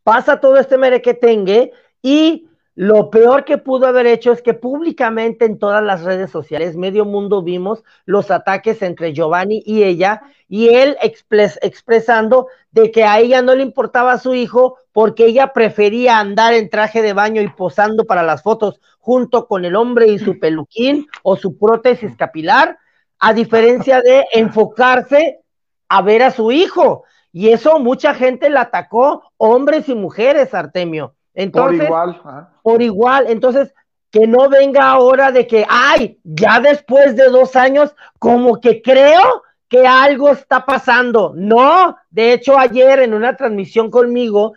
pasa 0.04 0.40
todo 0.40 0.58
este 0.58 0.78
merequetengue 0.78 1.72
y 2.02 2.50
lo 2.76 3.10
peor 3.10 3.44
que 3.44 3.58
pudo 3.58 3.88
haber 3.88 4.08
hecho 4.08 4.32
es 4.32 4.42
que 4.42 4.54
públicamente 4.54 5.44
en 5.44 5.60
todas 5.60 5.84
las 5.84 6.04
redes 6.04 6.32
sociales, 6.32 6.78
medio 6.78 7.04
mundo 7.04 7.42
vimos 7.44 7.84
los 8.06 8.32
ataques 8.32 8.82
entre 8.82 9.12
Giovanni 9.12 9.62
y 9.66 9.84
ella, 9.84 10.22
y 10.48 10.70
él 10.70 10.96
expresando 11.02 12.48
de 12.72 12.90
que 12.90 13.04
a 13.04 13.20
ella 13.20 13.42
no 13.42 13.54
le 13.54 13.64
importaba 13.64 14.14
a 14.14 14.18
su 14.18 14.34
hijo 14.34 14.78
porque 15.00 15.28
ella 15.28 15.54
prefería 15.54 16.20
andar 16.20 16.54
en 16.54 16.70
traje 16.70 17.02
de 17.02 17.14
baño 17.14 17.42
y 17.42 17.48
posando 17.48 18.04
para 18.04 18.22
las 18.22 18.44
fotos 18.44 18.82
junto 18.98 19.48
con 19.48 19.64
el 19.64 19.78
hombre 19.78 20.08
y 20.08 20.20
su 20.20 20.38
peluquín 20.42 21.08
o 21.24 21.38
su 21.38 21.58
prótesis 21.58 22.18
capilar, 22.18 22.78
a 23.18 23.32
diferencia 23.32 24.02
de 24.02 24.26
enfocarse 24.34 25.40
a 25.88 26.02
ver 26.02 26.22
a 26.22 26.32
su 26.32 26.52
hijo. 26.52 27.06
Y 27.32 27.48
eso 27.48 27.80
mucha 27.80 28.14
gente 28.14 28.50
la 28.50 28.64
atacó, 28.64 29.32
hombres 29.38 29.88
y 29.88 29.96
mujeres, 29.96 30.54
Artemio. 30.54 31.16
Entonces, 31.34 31.78
por 31.78 31.86
igual. 31.86 32.50
Por 32.62 32.82
igual. 32.82 33.26
Entonces, 33.30 33.74
que 34.12 34.28
no 34.28 34.50
venga 34.50 34.90
ahora 34.90 35.32
de 35.32 35.48
que, 35.48 35.66
ay, 35.70 36.20
ya 36.26 36.60
después 36.60 37.16
de 37.16 37.30
dos 37.30 37.56
años, 37.56 37.96
como 38.20 38.60
que 38.60 38.82
creo 38.82 39.44
que 39.70 39.88
algo 39.88 40.32
está 40.32 40.66
pasando. 40.66 41.32
No, 41.38 41.96
de 42.10 42.34
hecho, 42.34 42.60
ayer 42.60 43.00
en 43.00 43.14
una 43.14 43.38
transmisión 43.38 43.90
conmigo, 43.90 44.56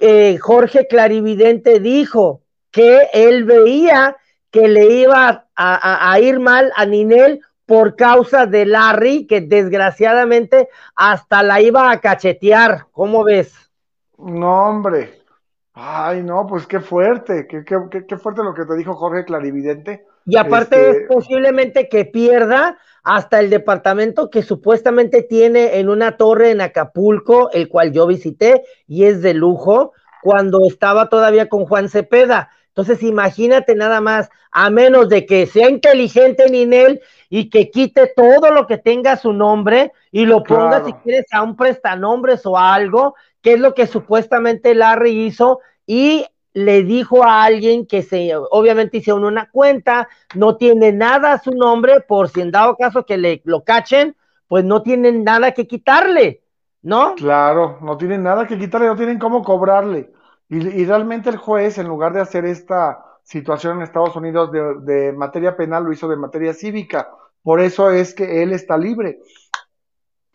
eh, 0.00 0.38
Jorge 0.38 0.86
Clarividente 0.86 1.80
dijo 1.80 2.42
que 2.70 3.08
él 3.12 3.44
veía 3.44 4.16
que 4.50 4.68
le 4.68 4.86
iba 4.86 5.46
a, 5.56 6.12
a 6.12 6.20
ir 6.20 6.40
mal 6.40 6.72
a 6.76 6.86
Ninel 6.86 7.40
por 7.66 7.96
causa 7.96 8.46
de 8.46 8.64
Larry, 8.64 9.26
que 9.26 9.42
desgraciadamente 9.42 10.70
hasta 10.96 11.42
la 11.42 11.60
iba 11.60 11.90
a 11.90 12.00
cachetear. 12.00 12.86
¿Cómo 12.92 13.24
ves? 13.24 13.54
No, 14.16 14.68
hombre. 14.68 15.18
Ay, 15.74 16.22
no, 16.22 16.46
pues 16.46 16.66
qué 16.66 16.80
fuerte, 16.80 17.46
qué, 17.46 17.64
qué, 17.64 18.06
qué 18.06 18.16
fuerte 18.16 18.42
lo 18.42 18.52
que 18.52 18.64
te 18.64 18.74
dijo 18.74 18.94
Jorge 18.94 19.24
Clarividente. 19.24 20.06
Y 20.24 20.36
aparte 20.36 20.90
este, 20.90 21.02
es 21.02 21.08
posiblemente 21.08 21.88
que 21.88 22.04
pierda 22.04 22.78
hasta 23.08 23.40
el 23.40 23.48
departamento 23.48 24.28
que 24.28 24.42
supuestamente 24.42 25.22
tiene 25.22 25.78
en 25.78 25.88
una 25.88 26.18
torre 26.18 26.50
en 26.50 26.60
Acapulco, 26.60 27.50
el 27.52 27.70
cual 27.70 27.90
yo 27.90 28.06
visité 28.06 28.64
y 28.86 29.04
es 29.04 29.22
de 29.22 29.32
lujo, 29.32 29.94
cuando 30.22 30.60
estaba 30.68 31.08
todavía 31.08 31.48
con 31.48 31.64
Juan 31.64 31.88
Cepeda. 31.88 32.50
Entonces 32.66 33.02
imagínate 33.02 33.74
nada 33.74 34.02
más, 34.02 34.28
a 34.50 34.68
menos 34.68 35.08
de 35.08 35.24
que 35.24 35.46
sea 35.46 35.70
inteligente 35.70 36.50
Ninel 36.50 37.00
y 37.30 37.48
que 37.48 37.70
quite 37.70 38.12
todo 38.14 38.50
lo 38.50 38.66
que 38.66 38.76
tenga 38.76 39.16
su 39.16 39.32
nombre 39.32 39.92
y 40.12 40.26
lo 40.26 40.42
ponga 40.42 40.84
si 40.84 40.92
quieres 40.92 41.24
a 41.32 41.42
un 41.42 41.56
prestanombres 41.56 42.44
o 42.44 42.58
algo, 42.58 43.14
que 43.40 43.54
es 43.54 43.58
lo 43.58 43.72
que 43.72 43.86
supuestamente 43.86 44.74
Larry 44.74 45.24
hizo 45.24 45.60
y 45.86 46.26
le 46.64 46.82
dijo 46.82 47.24
a 47.24 47.44
alguien 47.44 47.86
que 47.86 48.02
se, 48.02 48.32
obviamente 48.36 48.98
hicieron 48.98 49.24
una 49.24 49.50
cuenta, 49.50 50.08
no 50.34 50.56
tiene 50.56 50.92
nada 50.92 51.32
a 51.32 51.38
su 51.38 51.52
nombre, 51.52 52.00
por 52.00 52.28
si 52.28 52.40
en 52.40 52.50
dado 52.50 52.76
caso 52.76 53.06
que 53.06 53.16
le 53.16 53.42
lo 53.44 53.64
cachen, 53.64 54.16
pues 54.48 54.64
no 54.64 54.82
tienen 54.82 55.24
nada 55.24 55.52
que 55.52 55.66
quitarle, 55.66 56.42
¿no? 56.82 57.14
Claro, 57.14 57.78
no 57.82 57.96
tienen 57.96 58.22
nada 58.22 58.46
que 58.46 58.58
quitarle, 58.58 58.88
no 58.88 58.96
tienen 58.96 59.18
cómo 59.18 59.42
cobrarle. 59.42 60.10
Y, 60.48 60.66
y 60.80 60.84
realmente 60.84 61.30
el 61.30 61.36
juez, 61.36 61.78
en 61.78 61.86
lugar 61.86 62.12
de 62.12 62.20
hacer 62.20 62.44
esta 62.44 63.04
situación 63.28 63.76
en 63.76 63.82
Estados 63.82 64.16
Unidos 64.16 64.50
de, 64.50 65.12
materia 65.12 65.54
penal, 65.54 65.84
lo 65.84 65.92
hizo 65.92 66.08
de 66.08 66.16
materia 66.16 66.54
cívica. 66.54 67.10
Por 67.42 67.60
eso 67.60 67.90
es 67.90 68.14
que 68.14 68.42
él 68.42 68.52
está 68.52 68.78
libre. 68.78 69.18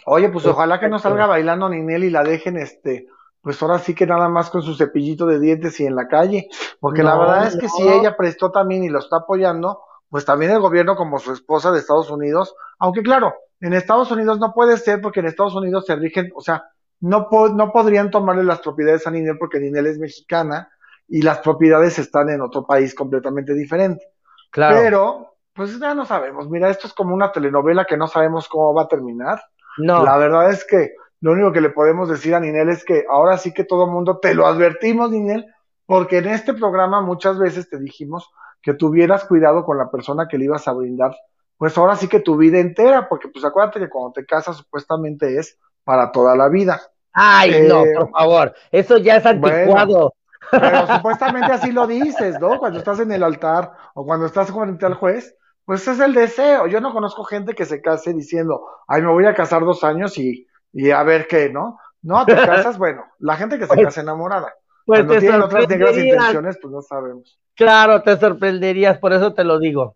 Oye, 0.06 0.30
pues 0.30 0.46
ojalá 0.46 0.80
que 0.80 0.90
no 0.90 1.00
salga 1.00 1.26
bailando 1.26 1.70
Ninel 1.70 2.04
y 2.04 2.12
la 2.12 2.24
dejen, 2.24 2.58
este, 2.58 3.08
pues 3.44 3.62
ahora 3.62 3.78
sí 3.78 3.94
que 3.94 4.08
nada 4.08 4.30
más 4.30 4.50
con 4.50 4.64
su 4.64 4.74
cepillito 4.74 5.26
de 5.28 5.40
dientes 5.40 5.78
y 5.82 5.86
en 5.86 5.96
la 5.96 6.08
calle. 6.08 6.48
Porque 6.80 7.04
la 7.04 7.18
verdad 7.18 7.48
es 7.48 7.58
que 7.58 7.68
si 7.68 7.84
ella 7.84 8.16
prestó 8.16 8.52
también 8.52 8.86
y 8.86 8.90
lo 8.90 9.00
está 9.00 9.18
apoyando, 9.18 9.82
pues 10.10 10.24
también 10.24 10.52
el 10.52 10.62
gobierno 10.62 10.96
como 10.96 11.20
su 11.20 11.34
esposa 11.34 11.72
de 11.72 11.80
Estados 11.80 12.10
Unidos, 12.10 12.56
aunque 12.80 13.04
claro, 13.04 13.34
en 13.60 13.74
Estados 13.74 14.10
Unidos 14.12 14.40
no 14.40 14.54
puede 14.54 14.78
ser 14.78 15.02
porque 15.02 15.20
en 15.20 15.26
Estados 15.26 15.56
Unidos 15.56 15.86
se 15.86 15.96
rigen, 15.98 16.32
o 16.36 16.42
sea, 16.42 16.64
no, 17.02 17.28
no 17.54 17.72
podrían 17.74 18.12
tomarle 18.12 18.46
las 18.46 18.62
propiedades 18.62 19.06
a 19.06 19.12
Ninel 19.12 19.38
porque 19.38 19.60
Ninel 19.60 19.88
es 19.88 20.00
mexicana 20.00 20.70
y 21.10 21.22
las 21.22 21.40
propiedades 21.40 22.00
están 22.00 22.30
en 22.30 22.42
otro 22.42 22.66
país 22.66 22.96
completamente 22.96 23.54
diferente. 23.54 24.06
Claro. 24.52 24.78
Pero, 24.78 25.36
pues 25.54 25.78
ya 25.80 25.94
no 25.94 26.06
sabemos. 26.06 26.50
Mira, 26.50 26.70
esto 26.70 26.88
es 26.88 26.94
como 26.94 27.14
una 27.14 27.34
telenovela 27.34 27.84
que 27.84 27.98
no 27.98 28.08
sabemos 28.08 28.48
cómo 28.48 28.74
va 28.74 28.84
a 28.84 28.88
terminar. 28.88 29.42
No. 29.78 30.06
La 30.06 30.16
verdad 30.18 30.50
es 30.50 30.64
que 30.64 30.94
lo 31.24 31.32
único 31.32 31.54
que 31.54 31.62
le 31.62 31.70
podemos 31.70 32.10
decir 32.10 32.36
a 32.36 32.42
Ninel 32.42 32.68
es 32.68 32.84
que 32.84 33.06
ahora 33.10 33.38
sí 33.38 33.54
que 33.54 33.64
todo 33.64 33.86
el 33.86 33.92
mundo 33.92 34.20
te 34.22 34.36
lo 34.36 34.46
advertimos, 34.46 35.10
Ninel, 35.10 35.46
porque 35.86 36.18
en 36.18 36.28
este 36.28 36.54
programa 36.54 37.00
muchas 37.00 37.40
veces 37.40 37.70
te 37.70 37.80
dijimos 37.80 38.30
que 38.62 38.74
tuvieras 38.74 39.24
cuidado 39.24 39.64
con 39.64 39.78
la 39.78 39.90
persona 39.90 40.28
que 40.30 40.38
le 40.38 40.44
ibas 40.44 40.68
a 40.68 40.74
brindar, 40.74 41.16
pues 41.58 41.78
ahora 41.78 41.96
sí 41.96 42.10
que 42.10 42.20
tu 42.20 42.36
vida 42.36 42.60
entera, 42.60 43.08
porque 43.08 43.30
pues 43.30 43.46
acuérdate 43.46 43.80
que 43.80 43.88
cuando 43.88 44.12
te 44.12 44.26
casas 44.26 44.58
supuestamente 44.58 45.38
es 45.38 45.58
para 45.86 46.12
toda 46.12 46.36
la 46.36 46.50
vida. 46.50 46.82
Ay, 47.14 47.68
no, 47.70 47.86
eh, 47.86 47.94
por 47.98 48.12
favor, 48.12 48.54
eso 48.70 48.98
ya 48.98 49.16
es 49.16 49.26
anticuado. 49.26 50.16
Pero 50.52 50.88
supuestamente 50.94 51.54
así 51.54 51.72
lo 51.72 51.88
dices, 51.88 52.38
¿no? 52.42 52.60
Cuando 52.60 52.80
estás 52.80 53.00
en 53.00 53.14
el 53.14 53.24
altar 53.24 53.72
o 53.94 54.06
cuando 54.06 54.26
estás 54.26 54.52
frente 54.52 54.86
al 54.86 54.96
juez, 54.96 55.38
pues 55.64 55.88
es 55.88 56.02
el 56.02 56.14
deseo. 56.14 56.68
Yo 56.68 56.82
no 56.82 56.92
conozco 56.92 57.24
gente 57.24 57.56
que 57.56 57.64
se 57.64 57.82
case 57.82 58.14
diciendo, 58.14 58.66
ay, 58.90 59.02
me 59.02 59.12
voy 59.14 59.26
a 59.26 59.34
casar 59.34 59.64
dos 59.64 59.86
años 59.86 60.18
y, 60.18 60.48
y 60.74 60.92
a 60.92 61.04
ver 61.04 61.28
qué, 61.28 61.50
¿no? 61.50 61.80
No, 62.02 62.26
te 62.26 62.36
casas, 62.36 62.78
bueno, 62.78 63.06
la 63.20 63.38
gente 63.38 63.58
que 63.58 63.66
se 63.66 63.74
pues, 63.74 63.86
casa 63.86 64.02
enamorada. 64.02 64.54
Pues 64.86 65.00
cuando 65.00 65.20
tienen 65.20 65.42
otras 65.42 65.70
negras 65.70 65.98
intenciones, 65.98 66.58
pues 66.62 66.74
no 66.74 66.82
sabemos. 66.82 67.40
Claro, 67.56 68.02
te 68.02 68.18
sorprenderías, 68.18 68.98
por 68.98 69.14
eso 69.14 69.34
te 69.34 69.44
lo 69.44 69.60
digo. 69.60 69.96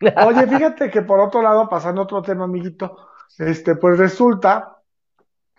Oye, 0.26 0.46
fíjate 0.46 0.90
que 0.90 1.02
por 1.02 1.18
otro 1.18 1.42
lado, 1.42 1.68
pasando 1.68 2.02
otro 2.02 2.22
tema, 2.22 2.44
amiguito, 2.44 3.08
este, 3.38 3.74
pues 3.74 3.98
resulta 3.98 4.76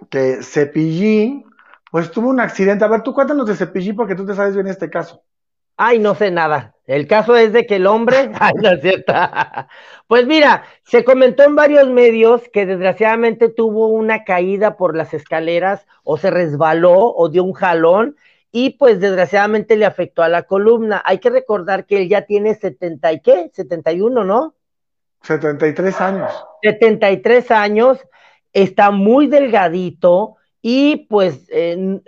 que 0.10 0.44
Cepillín 0.44 1.46
pues 1.92 2.12
tuvo 2.12 2.30
un 2.30 2.40
accidente. 2.40 2.84
A 2.84 2.90
ver, 2.90 3.04
tú 3.04 3.14
cuéntanos 3.14 3.48
de 3.48 3.56
Cepillín 3.56 3.96
porque 3.96 4.16
tú 4.16 4.26
te 4.26 4.36
sabes 4.36 4.54
bien 4.54 4.68
este 4.68 4.90
caso. 4.90 5.24
Ay, 5.78 6.00
no 6.00 6.16
sé 6.16 6.32
nada. 6.32 6.76
El 6.86 7.08
caso 7.08 7.36
es 7.36 7.52
de 7.52 7.66
que 7.66 7.78
el 7.78 7.88
hombre, 7.88 8.32
ay, 8.40 8.54
no 8.62 8.70
es 8.70 8.82
cierto. 8.82 9.14
Pues 10.08 10.26
mira, 10.28 10.64
se 10.84 11.04
comentó 11.04 11.44
en 11.44 11.56
varios 11.56 11.90
medios 11.90 12.48
que 12.50 12.66
desgraciadamente 12.66 13.50
tuvo 13.50 13.88
una 13.88 14.24
caída 14.24 14.78
por 14.78 14.96
las 14.96 15.14
escaleras 15.14 15.86
o 16.04 16.18
se 16.18 16.30
resbaló 16.30 17.14
o 17.16 17.30
dio 17.30 17.44
un 17.44 17.54
jalón 17.54 18.16
y 18.52 18.72
pues 18.72 19.00
desgraciadamente 19.00 19.76
le 19.76 19.86
afectó 19.86 20.24
a 20.24 20.30
la 20.30 20.44
columna. 20.44 21.02
Hay 21.06 21.20
que 21.20 21.30
recordar 21.30 21.86
que 21.86 22.04
él 22.04 22.10
ya 22.10 22.22
tiene 22.22 22.56
70 22.56 23.14
y 23.14 23.20
qué, 23.22 23.52
71, 23.54 24.24
¿no? 24.24 24.56
73 25.24 26.00
años. 26.02 26.46
73 26.62 27.52
años, 27.52 28.00
está 28.54 28.92
muy 28.92 29.28
delgadito, 29.28 30.38
y 30.68 31.06
pues 31.10 31.46
em, 31.50 32.02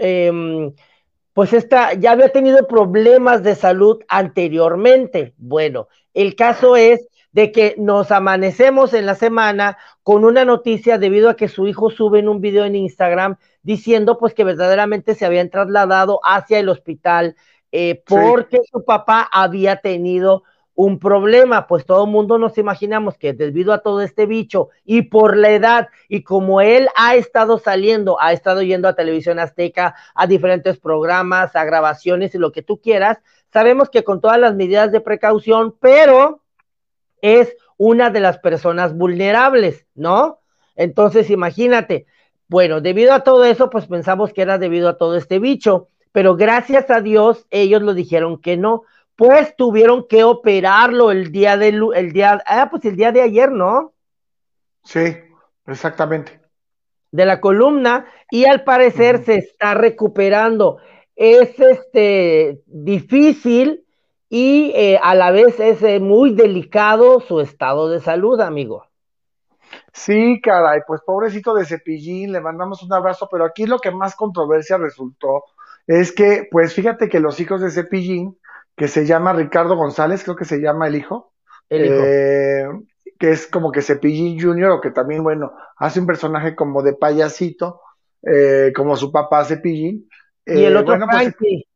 pues 1.38 1.53
esta 1.53 1.93
ya 1.93 2.13
había 2.13 2.29
tenido 2.29 2.65
problemas 2.65 3.43
de 3.43 3.53
salud 3.53 4.01
anteriormente. 4.07 5.35
Bueno, 5.38 5.88
el 6.15 6.35
caso 6.35 6.75
es 6.75 7.07
de 7.31 7.51
que 7.51 7.75
nos 7.77 8.09
amanecemos 8.09 8.95
en 8.95 9.05
la 9.05 9.13
semana 9.13 9.77
con 10.01 10.25
una 10.25 10.45
noticia 10.45 10.97
debido 10.97 11.29
a 11.29 11.35
que 11.35 11.47
su 11.47 11.67
hijo 11.67 11.91
sube 11.91 12.17
en 12.17 12.27
un 12.27 12.41
video 12.41 12.65
en 12.65 12.75
Instagram 12.75 13.35
diciendo 13.61 14.17
pues 14.17 14.33
que 14.33 14.45
verdaderamente 14.45 15.13
se 15.13 15.27
habían 15.27 15.51
trasladado 15.51 16.21
hacia 16.23 16.57
el 16.57 16.69
hospital 16.69 17.35
eh, 17.71 18.01
porque 18.07 18.61
su 18.71 18.83
papá 18.83 19.29
había 19.31 19.75
tenido 19.75 20.41
un 20.78 20.99
problema, 20.99 21.65
pues 21.65 21.88
todo 21.88 22.05
el 22.05 22.11
mundo 22.11 22.38
nos 22.38 22.59
imaginamos 22.59 23.17
que 23.17 23.34
debido 23.34 23.73
a 23.73 23.80
todo 23.80 24.03
este 24.03 24.28
bicho 24.28 24.69
y 24.86 25.01
por 25.01 25.36
la 25.36 25.49
edad 25.49 25.88
y 26.07 26.21
como 26.21 26.61
él 26.61 26.88
ha 26.95 27.15
estado 27.15 27.57
saliendo, 27.57 28.21
ha 28.21 28.32
estado 28.32 28.61
yendo 28.61 28.88
a 28.88 28.93
televisión 28.93 29.39
azteca, 29.39 29.95
a 30.13 30.28
diferentes 30.28 30.78
programas, 30.78 31.55
a 31.55 31.65
grabaciones 31.65 32.36
y 32.36 32.38
lo 32.38 32.51
que 32.51 32.61
tú 32.61 32.80
quieras, 32.80 33.17
sabemos 33.51 33.89
que 33.89 34.03
con 34.03 34.21
todas 34.21 34.39
las 34.39 34.53
medidas 34.53 34.91
de 34.91 35.01
precaución, 35.01 35.75
pero 35.80 36.43
es 37.23 37.57
una 37.78 38.11
de 38.11 38.19
las 38.19 38.38
personas 38.38 38.95
vulnerables, 38.95 39.88
¿no? 39.95 40.41
Entonces, 40.75 41.32
imagínate, 41.32 42.05
bueno, 42.47 42.82
debido 42.82 43.13
a 43.13 43.23
todo 43.23 43.45
eso, 43.45 43.71
pues 43.71 43.88
pensamos 43.88 44.32
que 44.32 44.43
era 44.43 44.59
debido 44.59 44.89
a 44.89 44.97
todo 44.99 45.15
este 45.15 45.39
bicho, 45.39 45.88
pero 46.11 46.36
gracias 46.36 46.91
a 46.91 47.01
Dios 47.01 47.47
ellos 47.49 47.82
lo 47.82 47.95
dijeron 47.95 48.39
que 48.39 48.57
no 48.57 48.84
pues 49.18 49.55
tuvieron 49.57 50.07
que 50.07 50.24
operarlo 50.24 51.11
el 51.11 51.32
día 51.32 51.57
de 51.57 51.70
el 51.95 52.13
día, 52.13 52.41
ah, 52.45 52.68
pues 52.70 52.86
el 52.86 52.95
día 52.95 53.11
de 53.11 53.24
ayer, 53.24 53.51
¿no? 53.51 53.93
Sí, 54.84 55.18
exactamente. 55.65 56.39
De 57.11 57.26
la 57.26 57.41
columna, 57.41 58.05
y 58.30 58.45
al 58.45 58.63
parecer 58.63 59.26
se 59.26 59.36
está 59.36 59.74
recuperando. 59.74 60.78
Es 61.15 61.59
este 61.59 62.61
difícil 62.68 63.86
y 64.30 64.72
eh, 64.76 64.99
a 65.01 65.15
la 65.15 65.32
vez 65.32 65.59
es 65.59 65.82
eh, 65.82 65.99
muy 65.99 66.36
delicado 66.36 67.20
su 67.20 67.39
estado 67.39 67.89
de 67.89 67.99
salud, 67.99 68.39
amigo. 68.39 68.86
Sí, 69.93 70.39
caray, 70.41 70.82
pues 70.86 71.01
pobrecito 71.01 71.55
de 71.55 71.65
Cepillín, 71.65 72.32
le 72.34 72.39
mandamos 72.39 72.84
un 72.84 72.93
abrazo, 72.93 73.28
pero 73.32 73.45
aquí 73.45 73.65
lo 73.65 73.80
que 73.80 73.89
más 73.89 74.15
controversia 74.15 74.78
resultó 74.78 75.43
es 75.88 76.11
que, 76.11 76.47
pues 76.51 76.74
fíjate 76.74 77.09
que 77.09 77.20
los 77.20 77.39
hijos 77.39 77.61
de 77.61 77.72
Cepillín, 77.72 78.38
que 78.78 78.88
se 78.88 79.05
llama 79.05 79.34
Ricardo 79.34 79.75
González, 79.75 80.23
creo 80.23 80.36
que 80.36 80.45
se 80.45 80.59
llama 80.61 80.88
el 80.88 80.95
hijo. 80.95 81.34
Eh, 81.69 82.65
que 83.19 83.32
es 83.32 83.47
como 83.47 83.71
que 83.71 83.82
Cepillín 83.82 84.39
Junior, 84.39 84.71
o 84.71 84.80
que 84.80 84.91
también, 84.91 85.23
bueno, 85.23 85.51
hace 85.75 85.99
un 85.99 86.05
personaje 86.05 86.55
como 86.55 86.84
de 86.84 86.93
payasito, 86.93 87.82
eh, 88.21 88.71
como 88.75 88.95
su 88.95 89.11
papá 89.11 89.43
Cepillín. 89.43 90.07
y 90.45 90.63
el 90.63 90.75
eh, 90.75 90.78
otro 90.78 90.95
pues, 90.95 91.09
Frankie. 91.09 91.67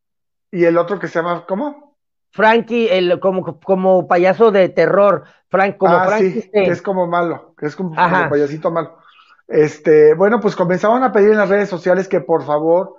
y 0.52 0.64
el 0.64 0.78
otro 0.78 1.00
que 1.00 1.08
se 1.08 1.16
llama, 1.16 1.44
¿cómo? 1.48 1.98
Frankie, 2.30 2.88
el, 2.90 3.20
como, 3.20 3.60
como 3.60 4.08
payaso 4.08 4.52
de 4.52 4.70
terror. 4.70 5.24
Frank, 5.50 5.78
como 5.78 5.96
ah, 5.96 6.20
sí, 6.20 6.50
que 6.54 6.70
es 6.70 6.84
como 6.84 7.08
malo, 7.08 7.56
que 7.58 7.66
es 7.66 7.76
como, 7.76 7.96
como, 7.96 8.30
payasito 8.30 8.70
malo. 8.70 9.00
Este, 9.48 10.14
bueno, 10.14 10.40
pues 10.40 10.56
comenzaban 10.56 11.04
a 11.04 11.12
pedir 11.12 11.32
en 11.32 11.38
las 11.38 11.50
redes 11.50 11.68
sociales 11.68 12.08
que 12.08 12.22
por 12.22 12.44
favor 12.46 12.96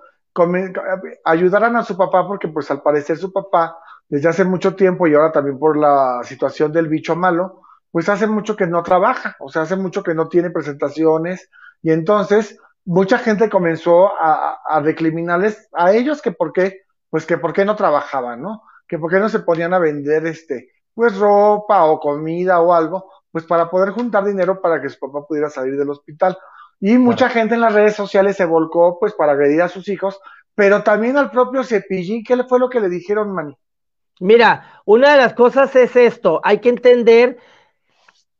ayudaran 1.24 1.76
a 1.76 1.84
su 1.84 1.96
papá, 1.96 2.26
porque 2.26 2.48
pues 2.48 2.70
al 2.70 2.82
parecer 2.82 3.16
su 3.16 3.32
papá 3.32 3.78
desde 4.12 4.28
hace 4.28 4.44
mucho 4.44 4.76
tiempo 4.76 5.06
y 5.06 5.14
ahora 5.14 5.32
también 5.32 5.58
por 5.58 5.74
la 5.74 6.20
situación 6.22 6.70
del 6.70 6.86
bicho 6.86 7.16
malo, 7.16 7.62
pues 7.90 8.10
hace 8.10 8.26
mucho 8.26 8.56
que 8.56 8.66
no 8.66 8.82
trabaja, 8.82 9.36
o 9.40 9.48
sea, 9.48 9.62
hace 9.62 9.74
mucho 9.74 10.02
que 10.02 10.14
no 10.14 10.28
tiene 10.28 10.50
presentaciones 10.50 11.48
y 11.80 11.92
entonces 11.92 12.58
mucha 12.84 13.16
gente 13.16 13.48
comenzó 13.48 14.10
a, 14.20 14.60
a 14.66 14.80
recriminarles 14.80 15.66
a 15.72 15.92
ellos 15.92 16.20
que 16.20 16.30
por 16.30 16.52
qué, 16.52 16.82
pues 17.08 17.24
que 17.24 17.38
por 17.38 17.54
qué 17.54 17.64
no 17.64 17.74
trabajaban, 17.74 18.42
¿no? 18.42 18.62
Que 18.86 18.98
por 18.98 19.10
qué 19.10 19.18
no 19.18 19.30
se 19.30 19.38
ponían 19.38 19.72
a 19.72 19.78
vender 19.78 20.26
este, 20.26 20.68
pues 20.92 21.16
ropa 21.16 21.86
o 21.86 21.98
comida 21.98 22.60
o 22.60 22.74
algo, 22.74 23.10
pues 23.30 23.46
para 23.46 23.70
poder 23.70 23.92
juntar 23.92 24.26
dinero 24.26 24.60
para 24.60 24.78
que 24.82 24.90
su 24.90 24.98
papá 24.98 25.26
pudiera 25.26 25.48
salir 25.48 25.78
del 25.78 25.88
hospital. 25.88 26.36
Y 26.80 26.98
mucha 26.98 27.30
gente 27.30 27.54
en 27.54 27.62
las 27.62 27.72
redes 27.72 27.94
sociales 27.94 28.36
se 28.36 28.44
volcó 28.44 28.98
pues 29.00 29.14
para 29.14 29.32
agredir 29.32 29.62
a 29.62 29.68
sus 29.68 29.88
hijos, 29.88 30.20
pero 30.54 30.82
también 30.82 31.16
al 31.16 31.30
propio 31.30 31.64
Cepillín, 31.64 32.22
¿qué 32.22 32.44
fue 32.44 32.58
lo 32.58 32.68
que 32.68 32.80
le 32.80 32.90
dijeron, 32.90 33.32
Mani? 33.32 33.56
Mira, 34.22 34.80
una 34.84 35.10
de 35.10 35.16
las 35.16 35.34
cosas 35.34 35.74
es 35.74 35.96
esto, 35.96 36.40
hay 36.44 36.60
que 36.60 36.68
entender, 36.68 37.38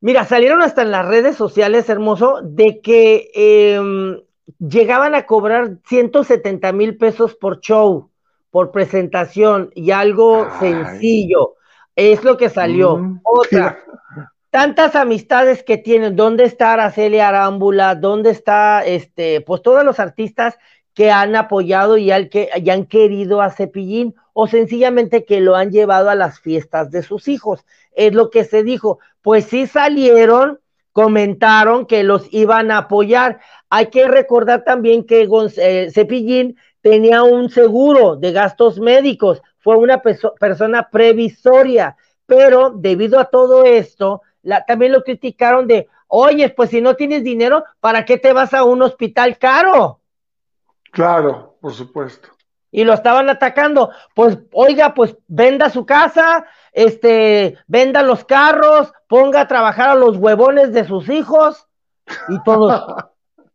mira, 0.01 0.25
salieron 0.25 0.63
hasta 0.63 0.83
en 0.83 0.93
las 0.93 1.05
redes 1.05 1.35
sociales, 1.35 1.89
hermoso, 1.89 2.39
de 2.41 2.81
que 2.81 3.31
em, 3.35 4.21
llegaban 4.61 5.17
a 5.17 5.27
cobrar 5.27 5.79
170 5.89 6.73
mil 6.73 6.97
pesos 6.97 7.35
por 7.35 7.59
show, 7.59 8.11
por 8.53 8.71
presentación 8.71 9.71
y 9.75 9.91
algo 9.91 10.47
sencillo. 10.61 11.55
Es 11.97 12.23
lo 12.23 12.37
que 12.37 12.49
salió. 12.49 12.99
Mm, 12.99 13.21
Otra, 13.25 13.81
tantas 14.51 14.95
amistades 14.95 15.65
que 15.65 15.79
tienen, 15.79 16.15
¿dónde 16.15 16.45
está 16.45 16.75
Araceli 16.75 17.19
Arámbula? 17.19 17.97
¿Dónde 17.97 18.31
está, 18.31 18.85
este, 18.85 19.41
pues 19.41 19.63
todos 19.63 19.85
los 19.85 19.99
artistas 19.99 20.59
que 20.95 21.11
han 21.11 21.35
apoyado 21.35 21.97
y, 21.97 22.13
al 22.13 22.29
que, 22.29 22.51
y 22.55 22.71
han 22.71 22.87
querido 22.87 23.43
a 23.43 23.51
Cepillín? 23.51 24.15
O 24.33 24.47
sencillamente 24.47 25.25
que 25.25 25.41
lo 25.41 25.57
han 25.57 25.71
llevado 25.71 26.11
a 26.11 26.15
las 26.15 26.41
fiestas 26.41 26.91
de 26.91 27.03
sus 27.03 27.29
hijos. 27.29 27.65
Es 27.93 28.15
lo 28.15 28.31
que 28.31 28.45
se 28.45 28.63
dijo. 28.63 28.99
Pues 29.21 29.45
sí 29.47 29.67
salieron, 29.67 30.61
comentaron 30.93 31.87
que 31.87 32.03
los 32.03 32.33
iban 32.33 32.71
a 32.71 32.79
apoyar. 32.79 33.41
Hay 33.71 33.87
que 33.87 34.09
recordar 34.09 34.65
también 34.65 35.05
que 35.05 35.29
eh, 35.57 35.91
Cepillín 35.93 36.57
tenía 36.81 37.23
un 37.23 37.51
seguro 37.51 38.17
de 38.17 38.33
gastos 38.33 38.81
médicos, 38.81 39.41
fue 39.59 39.77
una 39.77 40.03
persona 40.03 40.89
previsoria, 40.91 41.97
pero 42.27 42.71
debido 42.71 43.21
a 43.21 43.27
todo 43.27 43.65
esto, 43.65 44.23
también 44.67 44.91
lo 44.91 45.05
criticaron 45.05 45.69
de, 45.69 45.89
oye, 46.09 46.49
pues 46.49 46.71
si 46.71 46.81
no 46.81 46.97
tienes 46.97 47.23
dinero, 47.23 47.63
¿para 47.79 48.05
qué 48.05 48.19
te 48.19 48.33
vas 48.33 48.53
a 48.53 48.65
un 48.65 48.83
hospital 48.83 49.39
caro? 49.39 50.01
Claro, 50.91 51.57
por 51.61 51.73
supuesto 51.73 52.31
y 52.73 52.85
lo 52.85 52.95
estaban 52.95 53.31
atacando. 53.31 53.91
Pues, 54.15 54.39
oiga, 54.53 54.95
pues 54.95 55.17
venda 55.29 55.71
su 55.71 55.87
casa, 55.87 56.47
este, 56.73 57.57
venda 57.69 58.03
los 58.03 58.25
carros, 58.25 58.93
ponga 59.07 59.43
a 59.43 59.49
trabajar 59.49 59.91
a 59.91 59.95
los 59.95 60.17
huevones 60.17 60.73
de 60.73 60.85
sus 60.85 61.09
hijos 61.09 61.69
y 62.29 62.43
todo. 62.43 62.97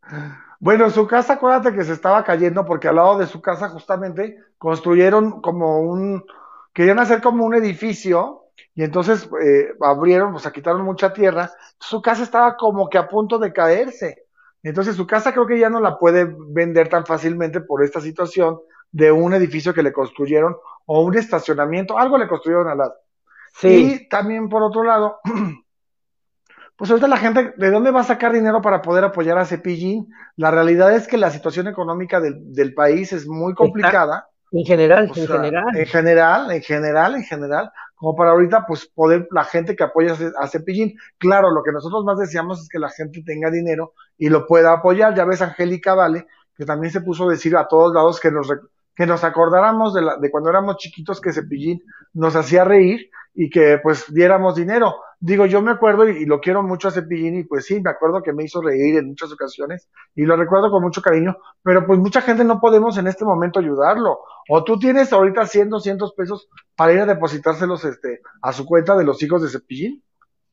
bueno, 0.60 0.88
su 0.88 1.06
casa, 1.06 1.34
acuérdate 1.34 1.74
que 1.74 1.84
se 1.84 1.92
estaba 1.92 2.24
cayendo 2.24 2.64
porque 2.64 2.88
al 2.88 2.96
lado 2.96 3.18
de 3.18 3.26
su 3.26 3.42
casa 3.42 3.68
justamente 3.68 4.38
construyeron 4.56 5.42
como 5.42 5.80
un, 5.80 6.24
querían 6.72 7.00
hacer 7.00 7.20
como 7.20 7.44
un 7.44 7.54
edificio 7.54 8.44
y 8.74 8.84
entonces 8.84 9.28
eh, 9.42 9.74
abrieron, 9.80 10.34
o 10.34 10.38
sea, 10.38 10.52
quitaron 10.52 10.82
mucha 10.82 11.12
tierra. 11.12 11.50
Su 11.80 12.00
casa 12.00 12.22
estaba 12.22 12.56
como 12.56 12.88
que 12.88 12.98
a 12.98 13.08
punto 13.08 13.38
de 13.40 13.52
caerse. 13.52 14.26
Entonces 14.62 14.96
su 14.96 15.06
casa 15.06 15.32
creo 15.32 15.46
que 15.46 15.58
ya 15.58 15.70
no 15.70 15.80
la 15.80 15.98
puede 15.98 16.32
vender 16.50 16.88
tan 16.88 17.06
fácilmente 17.06 17.60
por 17.60 17.82
esta 17.82 18.00
situación 18.00 18.60
de 18.90 19.12
un 19.12 19.34
edificio 19.34 19.74
que 19.74 19.82
le 19.82 19.92
construyeron 19.92 20.56
o 20.86 21.02
un 21.02 21.16
estacionamiento, 21.16 21.98
algo 21.98 22.18
le 22.18 22.28
construyeron 22.28 22.68
al 22.68 22.78
lado. 22.78 22.94
Sí. 23.54 23.68
Y 23.68 24.08
también 24.08 24.48
por 24.48 24.62
otro 24.62 24.84
lado, 24.84 25.20
pues 26.76 26.90
ahorita 26.90 27.08
la 27.08 27.16
gente, 27.16 27.54
¿de 27.56 27.70
dónde 27.70 27.90
va 27.90 28.00
a 28.00 28.04
sacar 28.04 28.32
dinero 28.32 28.62
para 28.62 28.80
poder 28.82 29.04
apoyar 29.04 29.38
a 29.38 29.44
Cepillín? 29.44 30.08
La 30.36 30.50
realidad 30.50 30.94
es 30.94 31.06
que 31.06 31.18
la 31.18 31.30
situación 31.30 31.68
económica 31.68 32.20
del, 32.20 32.52
del 32.52 32.74
país 32.74 33.12
es 33.12 33.26
muy 33.26 33.54
complicada. 33.54 34.28
En 34.50 34.64
general, 34.64 35.12
en 35.14 35.26
general. 35.26 35.64
En 35.76 35.86
general, 35.86 36.50
en 36.50 36.62
general, 36.62 37.14
en 37.16 37.24
general, 37.24 37.72
como 37.94 38.14
para 38.14 38.30
ahorita, 38.30 38.64
pues 38.66 38.86
poder, 38.86 39.28
la 39.30 39.44
gente 39.44 39.76
que 39.76 39.84
apoya 39.84 40.16
a 40.40 40.46
Cepillín, 40.46 40.96
claro, 41.18 41.50
lo 41.50 41.62
que 41.62 41.72
nosotros 41.72 42.04
más 42.04 42.18
deseamos 42.18 42.62
es 42.62 42.68
que 42.68 42.78
la 42.78 42.88
gente 42.88 43.22
tenga 43.26 43.50
dinero 43.50 43.92
y 44.16 44.28
lo 44.28 44.46
pueda 44.46 44.72
apoyar. 44.72 45.14
Ya 45.14 45.24
ves, 45.24 45.42
Angélica 45.42 45.94
Vale, 45.94 46.26
que 46.56 46.64
también 46.64 46.92
se 46.92 47.00
puso 47.00 47.28
a 47.28 47.32
decir 47.32 47.56
a 47.56 47.68
todos 47.68 47.92
lados 47.92 48.20
que 48.20 48.30
nos, 48.30 48.48
que 48.98 49.06
nos 49.06 49.22
acordáramos 49.22 49.94
de, 49.94 50.02
la, 50.02 50.16
de 50.16 50.28
cuando 50.28 50.50
éramos 50.50 50.76
chiquitos 50.76 51.20
que 51.20 51.32
Cepillín 51.32 51.80
nos 52.14 52.34
hacía 52.34 52.64
reír 52.64 53.08
y 53.32 53.48
que 53.48 53.78
pues 53.80 54.12
diéramos 54.12 54.56
dinero. 54.56 54.96
Digo, 55.20 55.46
yo 55.46 55.62
me 55.62 55.70
acuerdo 55.70 56.08
y, 56.08 56.26
lo 56.26 56.40
quiero 56.40 56.64
mucho 56.64 56.88
a 56.88 56.90
Cepillín 56.90 57.38
y 57.38 57.44
pues 57.44 57.64
sí, 57.66 57.80
me 57.80 57.90
acuerdo 57.90 58.24
que 58.24 58.32
me 58.32 58.42
hizo 58.42 58.60
reír 58.60 58.96
en 58.96 59.06
muchas 59.06 59.30
ocasiones 59.32 59.88
y 60.16 60.24
lo 60.24 60.36
recuerdo 60.36 60.72
con 60.72 60.82
mucho 60.82 61.00
cariño, 61.00 61.36
pero 61.62 61.86
pues 61.86 62.00
mucha 62.00 62.22
gente 62.22 62.42
no 62.42 62.60
podemos 62.60 62.98
en 62.98 63.06
este 63.06 63.24
momento 63.24 63.60
ayudarlo. 63.60 64.18
O 64.48 64.64
tú 64.64 64.80
tienes 64.80 65.12
ahorita 65.12 65.46
100, 65.46 65.68
200 65.68 66.12
pesos 66.14 66.48
para 66.74 66.92
ir 66.92 66.98
a 66.98 67.06
depositárselos 67.06 67.84
este, 67.84 68.20
a 68.42 68.52
su 68.52 68.66
cuenta 68.66 68.96
de 68.96 69.04
los 69.04 69.22
hijos 69.22 69.42
de 69.42 69.48
Cepillín. 69.48 70.02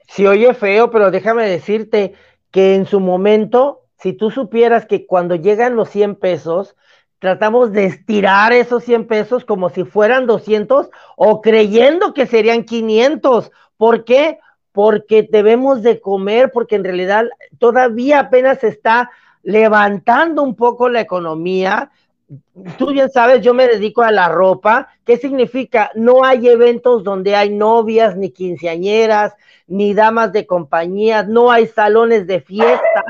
Sí, 0.08 0.28
oye 0.28 0.54
feo, 0.54 0.91
pero 0.91 1.10
déjame 1.10 1.50
decirte 1.50 2.14
que 2.52 2.76
en 2.76 2.86
su 2.86 3.00
momento, 3.00 3.88
si 3.98 4.14
tú 4.14 4.30
supieras 4.30 4.86
que 4.86 5.08
cuando 5.08 5.34
llegan 5.34 5.76
los 5.76 5.89
100 5.89 6.18
pesos, 6.18 6.76
tratamos 7.26 7.72
de 7.72 7.86
estirar 7.86 8.54
esos 8.54 8.84
100 8.84 9.08
pesos 9.08 9.46
como 9.46 9.70
si 9.70 9.84
fueran 9.84 10.28
200 10.28 10.92
o 11.16 11.42
creyendo 11.42 12.14
que 12.14 12.28
serían 12.28 12.66
500. 12.66 13.52
¿Por 13.78 14.06
qué? 14.06 14.38
Porque 14.72 15.28
debemos 15.28 15.82
de 15.82 16.00
comer, 16.00 16.52
porque 16.52 16.76
en 16.76 16.84
realidad 16.84 17.26
todavía 17.58 18.20
apenas 18.20 18.60
se 18.60 18.68
está 18.68 19.10
levantando 19.42 20.44
un 20.44 20.54
poco 20.54 20.88
la 20.88 21.02
economía, 21.02 21.90
tú 22.78 22.92
bien 22.92 23.10
sabes, 23.10 23.42
yo 23.42 23.56
me 23.56 23.68
dedico 23.68 24.04
a 24.04 24.12
la 24.12 24.30
ropa. 24.30 24.90
¿Qué 25.04 25.18
significa? 25.18 25.90
No 25.96 26.24
hay 26.24 26.48
eventos 26.48 27.04
donde 27.04 27.36
hay 27.36 27.50
novias, 27.50 28.16
ni 28.16 28.30
quinceañeras, 28.30 29.34
ni 29.66 29.96
damas 29.96 30.32
de 30.32 30.46
compañías, 30.46 31.28
no 31.28 31.52
hay 31.52 31.66
salones 31.66 32.28
de 32.28 32.40
fiesta. 32.40 33.04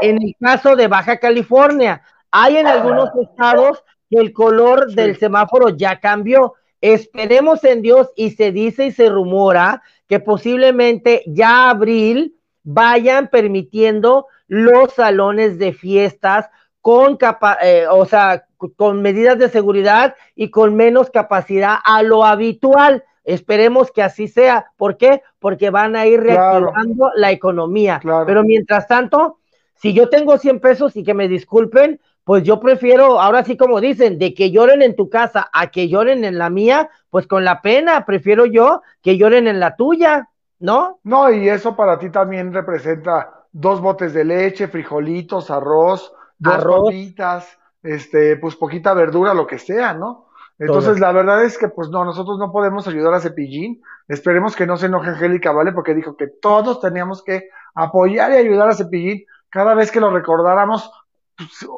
En 0.00 0.22
el 0.22 0.36
caso 0.40 0.76
de 0.76 0.86
Baja 0.86 1.18
California, 1.18 2.02
hay 2.30 2.56
en 2.56 2.66
algunos 2.66 3.10
estados 3.20 3.84
que 4.10 4.18
el 4.18 4.32
color 4.32 4.92
del 4.92 5.16
semáforo 5.16 5.70
ya 5.70 6.00
cambió. 6.00 6.54
Esperemos 6.80 7.64
en 7.64 7.82
Dios 7.82 8.10
y 8.16 8.30
se 8.30 8.52
dice 8.52 8.86
y 8.86 8.92
se 8.92 9.08
rumora 9.08 9.82
que 10.06 10.20
posiblemente 10.20 11.22
ya 11.26 11.70
abril 11.70 12.36
vayan 12.62 13.28
permitiendo 13.28 14.26
los 14.46 14.92
salones 14.92 15.58
de 15.58 15.72
fiestas 15.72 16.48
con 16.80 17.16
capa 17.16 17.58
eh, 17.62 17.86
o 17.90 18.04
sea, 18.06 18.46
con 18.76 19.02
medidas 19.02 19.38
de 19.38 19.48
seguridad 19.48 20.14
y 20.34 20.50
con 20.50 20.74
menos 20.74 21.10
capacidad 21.10 21.76
a 21.84 22.02
lo 22.02 22.24
habitual. 22.24 23.04
Esperemos 23.24 23.92
que 23.92 24.02
así 24.02 24.26
sea. 24.26 24.72
¿Por 24.76 24.96
qué? 24.96 25.22
Porque 25.38 25.70
van 25.70 25.96
a 25.96 26.06
ir 26.06 26.20
reactivando 26.20 27.10
la 27.14 27.30
economía. 27.30 28.00
Pero 28.26 28.42
mientras 28.42 28.86
tanto, 28.86 29.38
si 29.74 29.92
yo 29.92 30.08
tengo 30.08 30.38
100 30.38 30.60
pesos 30.60 30.96
y 30.96 31.04
que 31.04 31.14
me 31.14 31.28
disculpen, 31.28 32.00
pues 32.28 32.44
yo 32.44 32.60
prefiero, 32.60 33.22
ahora 33.22 33.42
sí 33.42 33.56
como 33.56 33.80
dicen, 33.80 34.18
de 34.18 34.34
que 34.34 34.50
lloren 34.50 34.82
en 34.82 34.94
tu 34.94 35.08
casa 35.08 35.48
a 35.50 35.68
que 35.68 35.88
lloren 35.88 36.24
en 36.24 36.36
la 36.36 36.50
mía, 36.50 36.90
pues 37.08 37.26
con 37.26 37.42
la 37.42 37.62
pena, 37.62 38.04
prefiero 38.04 38.44
yo 38.44 38.82
que 39.00 39.16
lloren 39.16 39.48
en 39.48 39.60
la 39.60 39.76
tuya, 39.76 40.28
¿no? 40.58 41.00
No, 41.04 41.32
y 41.32 41.48
eso 41.48 41.74
para 41.74 41.98
ti 41.98 42.10
también 42.10 42.52
representa 42.52 43.46
dos 43.50 43.80
botes 43.80 44.12
de 44.12 44.26
leche, 44.26 44.68
frijolitos, 44.68 45.50
arroz, 45.50 46.12
dos 46.38 46.64
papitas, 46.66 47.48
este, 47.82 48.36
pues 48.36 48.56
poquita 48.56 48.92
verdura, 48.92 49.32
lo 49.32 49.46
que 49.46 49.58
sea, 49.58 49.94
¿no? 49.94 50.26
Entonces, 50.58 51.00
la 51.00 51.12
verdad 51.12 51.42
es 51.42 51.56
que, 51.56 51.68
pues 51.68 51.88
no, 51.88 52.04
nosotros 52.04 52.38
no 52.38 52.52
podemos 52.52 52.86
ayudar 52.86 53.14
a 53.14 53.20
Cepillín. 53.20 53.80
Esperemos 54.06 54.54
que 54.54 54.66
no 54.66 54.76
se 54.76 54.84
enoje 54.84 55.08
Angélica, 55.08 55.52
¿vale? 55.52 55.72
Porque 55.72 55.94
dijo 55.94 56.14
que 56.14 56.26
todos 56.26 56.78
teníamos 56.80 57.24
que 57.24 57.48
apoyar 57.74 58.32
y 58.32 58.36
ayudar 58.36 58.68
a 58.68 58.74
Cepillín 58.74 59.24
cada 59.48 59.72
vez 59.72 59.90
que 59.90 60.00
lo 60.00 60.10
recordáramos 60.10 60.90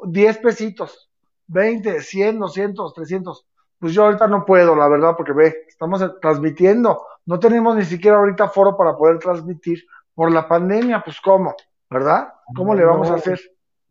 10 0.04 0.38
pesitos, 0.38 1.10
20, 1.46 2.00
100, 2.00 2.38
200, 2.38 2.94
300. 2.94 3.46
Pues 3.78 3.94
yo 3.94 4.04
ahorita 4.04 4.26
no 4.26 4.44
puedo, 4.44 4.76
la 4.76 4.88
verdad, 4.88 5.14
porque 5.16 5.32
ve, 5.32 5.64
estamos 5.68 6.04
transmitiendo. 6.20 7.02
No 7.26 7.38
tenemos 7.38 7.76
ni 7.76 7.84
siquiera 7.84 8.18
ahorita 8.18 8.48
foro 8.48 8.76
para 8.76 8.96
poder 8.96 9.18
transmitir 9.18 9.84
por 10.14 10.30
la 10.32 10.46
pandemia, 10.46 11.02
pues 11.02 11.20
cómo, 11.20 11.54
¿verdad? 11.88 12.32
¿Cómo 12.54 12.74
le 12.74 12.84
vamos 12.84 13.10
a 13.10 13.14
hacer? 13.14 13.40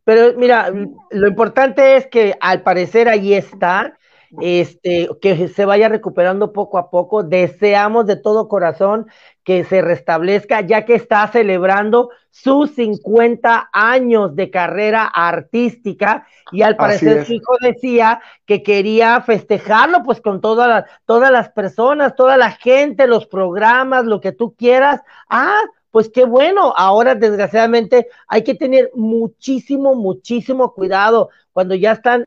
Pero 0.03 0.37
mira, 0.37 0.71
lo 1.11 1.27
importante 1.27 1.95
es 1.95 2.07
que 2.07 2.35
al 2.39 2.61
parecer 2.61 3.09
ahí 3.09 3.33
está 3.33 3.97
este, 4.41 5.09
que 5.21 5.47
se 5.47 5.65
vaya 5.65 5.89
recuperando 5.89 6.53
poco 6.53 6.77
a 6.77 6.89
poco. 6.89 7.23
Deseamos 7.23 8.05
de 8.05 8.15
todo 8.15 8.47
corazón 8.47 9.07
que 9.43 9.63
se 9.63 9.81
restablezca, 9.81 10.61
ya 10.61 10.85
que 10.85 10.95
está 10.95 11.27
celebrando 11.27 12.11
sus 12.29 12.71
50 12.75 13.69
años 13.73 14.35
de 14.35 14.51
carrera 14.51 15.05
artística 15.05 16.27
y 16.51 16.61
al 16.61 16.75
parecer 16.75 17.25
su 17.25 17.33
hijo 17.33 17.55
decía 17.59 18.21
que 18.45 18.61
quería 18.61 19.21
festejarlo 19.21 20.03
pues 20.03 20.21
con 20.21 20.39
todas 20.41 20.85
las 21.07 21.49
personas, 21.49 22.15
toda 22.15 22.37
la 22.37 22.51
gente, 22.51 23.07
los 23.07 23.25
programas, 23.25 24.05
lo 24.05 24.21
que 24.21 24.31
tú 24.31 24.55
quieras. 24.55 25.01
Ah, 25.29 25.59
pues 25.91 26.09
qué 26.09 26.25
bueno. 26.25 26.73
Ahora, 26.75 27.15
desgraciadamente, 27.15 28.07
hay 28.27 28.43
que 28.43 28.55
tener 28.55 28.91
muchísimo, 28.93 29.95
muchísimo 29.95 30.73
cuidado 30.73 31.29
cuando 31.53 31.75
ya 31.75 31.93
están 31.93 32.25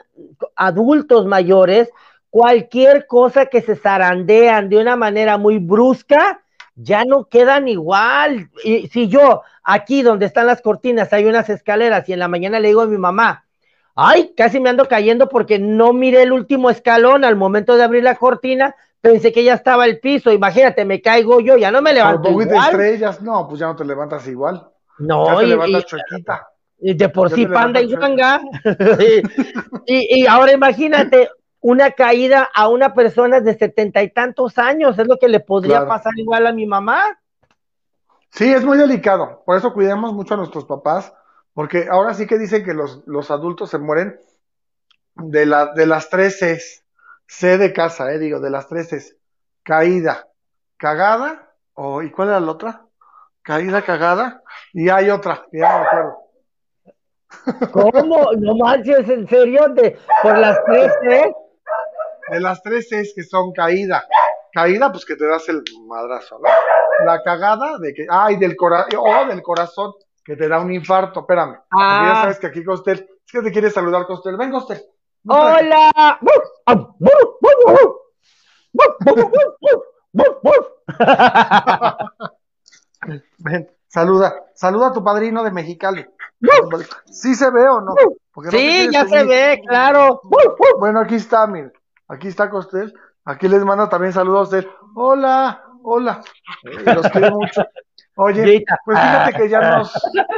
adultos 0.56 1.26
mayores. 1.26 1.90
Cualquier 2.30 3.06
cosa 3.06 3.46
que 3.46 3.60
se 3.60 3.76
zarandean 3.76 4.68
de 4.68 4.78
una 4.78 4.96
manera 4.96 5.36
muy 5.36 5.58
brusca, 5.58 6.42
ya 6.74 7.04
no 7.04 7.28
quedan 7.28 7.68
igual. 7.68 8.50
Y 8.64 8.88
si 8.88 9.08
yo, 9.08 9.42
aquí 9.62 10.02
donde 10.02 10.26
están 10.26 10.46
las 10.46 10.62
cortinas, 10.62 11.12
hay 11.12 11.26
unas 11.26 11.48
escaleras 11.50 12.08
y 12.08 12.12
en 12.12 12.18
la 12.18 12.28
mañana 12.28 12.60
le 12.60 12.68
digo 12.68 12.80
a 12.80 12.86
mi 12.86 12.98
mamá, 12.98 13.44
ay, 13.94 14.32
casi 14.36 14.60
me 14.60 14.70
ando 14.70 14.88
cayendo 14.88 15.28
porque 15.28 15.58
no 15.58 15.92
miré 15.92 16.22
el 16.22 16.32
último 16.32 16.70
escalón 16.70 17.24
al 17.24 17.36
momento 17.36 17.76
de 17.76 17.84
abrir 17.84 18.02
la 18.02 18.16
cortina, 18.16 18.74
pensé 19.02 19.32
que 19.32 19.44
ya 19.44 19.54
estaba 19.54 19.84
el 19.84 20.00
piso, 20.00 20.32
imagínate, 20.32 20.86
me 20.86 21.02
caigo 21.02 21.40
yo, 21.40 21.58
ya 21.58 21.70
no 21.70 21.82
me 21.82 21.92
levanto 21.92 22.30
igual. 22.30 22.48
de 22.48 22.56
estrellas, 22.56 23.20
no, 23.20 23.46
pues 23.46 23.60
ya 23.60 23.66
no 23.66 23.76
te 23.76 23.84
levantas 23.84 24.26
igual. 24.28 24.70
No, 24.98 25.26
ya 25.26 25.38
te 25.40 25.46
levantas 25.46 25.84
y, 26.78 26.94
de 26.94 27.08
por 27.10 27.30
sí 27.30 27.46
panda 27.46 27.80
y 27.80 27.92
ganga. 27.94 28.40
y, 29.86 30.22
y, 30.22 30.26
ahora 30.26 30.52
imagínate 30.52 31.30
una 31.60 31.92
caída 31.92 32.48
a 32.54 32.68
una 32.68 32.94
persona 32.94 33.40
de 33.40 33.56
setenta 33.56 34.02
y 34.02 34.10
tantos 34.10 34.58
años, 34.58 34.98
es 34.98 35.06
lo 35.06 35.18
que 35.18 35.28
le 35.28 35.40
podría 35.40 35.86
pasar 35.86 36.12
igual 36.16 36.46
a 36.46 36.52
mi 36.52 36.66
mamá. 36.66 37.04
Sí, 38.30 38.52
es 38.52 38.64
muy 38.64 38.78
delicado, 38.78 39.42
por 39.44 39.58
eso 39.58 39.72
cuidemos 39.72 40.12
mucho 40.12 40.34
a 40.34 40.38
nuestros 40.38 40.64
papás, 40.64 41.12
porque 41.54 41.86
ahora 41.90 42.14
sí 42.14 42.26
que 42.26 42.38
dicen 42.38 42.64
que 42.64 42.72
los, 42.72 43.02
los 43.06 43.30
adultos 43.30 43.70
se 43.70 43.78
mueren 43.78 44.18
de, 45.14 45.46
la, 45.46 45.72
de 45.74 45.86
las 45.86 46.08
tres 46.08 46.38
Cs 46.40 46.81
C 47.32 47.56
de 47.56 47.72
casa, 47.72 48.12
eh, 48.12 48.18
digo, 48.18 48.40
de 48.40 48.50
las 48.50 48.68
tres 48.68 48.92
es 48.92 49.16
caída, 49.62 50.28
cagada, 50.76 51.54
o 51.72 52.02
¿y 52.02 52.10
cuál 52.10 52.28
era 52.28 52.40
la 52.40 52.52
otra? 52.52 52.86
Caída, 53.40 53.80
cagada, 53.80 54.42
y 54.74 54.90
hay 54.90 55.08
otra, 55.08 55.46
ya 55.50 55.72
no 55.72 55.78
me 55.78 55.86
acuerdo. 55.86 56.18
¿Cómo? 57.72 58.32
No 58.38 58.54
manches, 58.56 59.08
¿en 59.08 59.26
serio? 59.26 59.66
¿De, 59.70 59.98
¿Por 60.22 60.36
las 60.36 60.62
tres 60.66 60.92
C? 61.00 61.34
De 62.28 62.40
las 62.40 62.62
tres 62.62 62.92
es 62.92 63.14
que 63.16 63.22
son 63.22 63.52
caída. 63.52 64.06
Caída, 64.52 64.92
pues 64.92 65.06
que 65.06 65.16
te 65.16 65.26
das 65.26 65.48
el 65.48 65.62
madrazo, 65.86 66.38
¿no? 66.38 66.50
La 67.06 67.22
cagada 67.22 67.78
de 67.78 67.94
que, 67.94 68.06
ay, 68.10 68.36
del 68.36 68.54
corazón, 68.56 69.00
o 69.00 69.26
del 69.26 69.42
corazón, 69.42 69.94
que 70.22 70.36
te 70.36 70.48
da 70.48 70.60
un 70.60 70.70
infarto, 70.70 71.20
espérame. 71.20 71.56
Ah. 71.70 72.12
ya 72.14 72.20
sabes 72.20 72.38
que 72.38 72.48
aquí 72.48 72.62
Costel, 72.62 73.08
es 73.26 73.32
que 73.32 73.40
te 73.40 73.50
quiere 73.50 73.70
saludar 73.70 74.06
Costel. 74.06 74.36
Ven, 74.36 74.50
Costel. 74.50 74.82
Hola. 75.26 76.18
Ven, 83.38 83.70
saluda, 83.88 84.34
saluda 84.54 84.88
a 84.88 84.92
tu 84.92 85.02
padrino 85.04 85.42
de 85.42 85.50
Mexicali. 85.50 86.06
¿Sí 87.06 87.34
se 87.34 87.50
ve 87.50 87.68
o 87.68 87.80
no? 87.80 87.94
sí, 88.50 88.88
ya 88.92 89.06
se 89.06 89.24
ve, 89.24 89.62
claro. 89.66 90.20
Bueno, 90.78 91.00
aquí 91.00 91.16
está, 91.16 91.46
mire, 91.46 91.72
aquí 92.08 92.28
está 92.28 92.50
Costel. 92.50 92.92
Aquí 93.24 93.46
les 93.46 93.64
manda 93.64 93.88
también 93.88 94.12
saludos 94.12 94.40
a 94.52 94.56
usted. 94.56 94.70
Hola, 94.96 95.62
hola. 95.84 96.20
los 96.62 97.08
quiero 97.08 97.30
mucho. 97.36 97.62
Oye, 98.16 98.64
pues 98.84 98.98
fíjate 98.98 99.32
que 99.34 99.48
ya 99.48 99.78
nos. 99.78 99.92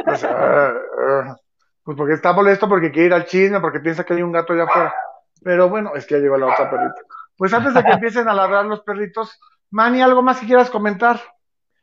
Pues, 0.05 0.25
ah, 0.25 0.75
ah. 1.09 1.37
Pues 1.85 1.97
porque 1.97 2.15
está 2.15 2.33
molesto, 2.33 2.69
porque 2.69 2.91
quiere 2.91 3.09
ir 3.09 3.15
al 3.15 3.27
chisme, 3.27 3.61
porque 3.61 3.81
piensa 3.81 4.05
que 4.05 4.15
hay 4.15 4.23
un 4.23 4.33
gato 4.33 4.55
allá 4.55 4.65
afuera. 4.65 4.95
Pero 5.43 5.69
bueno, 5.69 5.95
es 5.95 6.07
que 6.07 6.15
ya 6.15 6.21
llegó 6.21 6.39
la 6.39 6.47
otra 6.47 6.71
perrita. 6.71 7.03
Pues 7.37 7.53
antes 7.53 7.75
de 7.75 7.85
que 7.85 7.91
empiecen 7.93 8.29
a 8.29 8.35
ladrar 8.35 8.65
los 8.65 8.81
perritos, 8.81 9.39
Manny, 9.71 10.01
¿algo 10.01 10.23
más 10.23 10.41
que 10.41 10.47
quieras 10.47 10.71
comentar? 10.71 11.21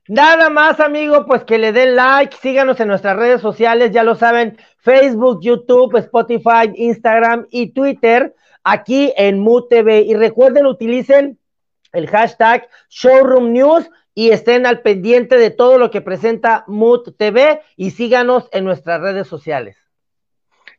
Nada 0.08 0.50
más, 0.50 0.80
amigo, 0.80 1.26
pues 1.28 1.44
que 1.44 1.60
le 1.60 1.72
den 1.72 1.96
like, 1.96 2.36
síganos 2.38 2.80
en 2.80 2.88
nuestras 2.88 3.16
redes 3.16 3.40
sociales, 3.40 3.92
ya 3.92 4.04
lo 4.04 4.16
saben, 4.16 4.58
Facebook, 4.80 5.40
YouTube, 5.42 5.96
Spotify, 5.98 6.72
Instagram 6.74 7.46
y 7.52 7.72
Twitter, 7.72 8.36
aquí 8.64 9.14
en 9.16 9.40
Mood 9.40 9.68
TV. 9.70 10.02
Y 10.02 10.16
recuerden, 10.16 10.66
utilicen 10.66 11.38
el 11.94 12.10
hashtag 12.10 12.68
Showroom 12.90 13.54
News 13.54 13.90
y 14.16 14.32
estén 14.32 14.66
al 14.66 14.82
pendiente 14.82 15.38
de 15.38 15.52
todo 15.52 15.78
lo 15.78 15.92
que 15.92 16.02
presenta 16.02 16.64
Mood 16.68 17.14
TV 17.16 17.62
y 17.76 17.92
síganos 17.92 18.50
en 18.52 18.66
nuestras 18.66 19.00
redes 19.02 19.28
sociales. 19.28 19.78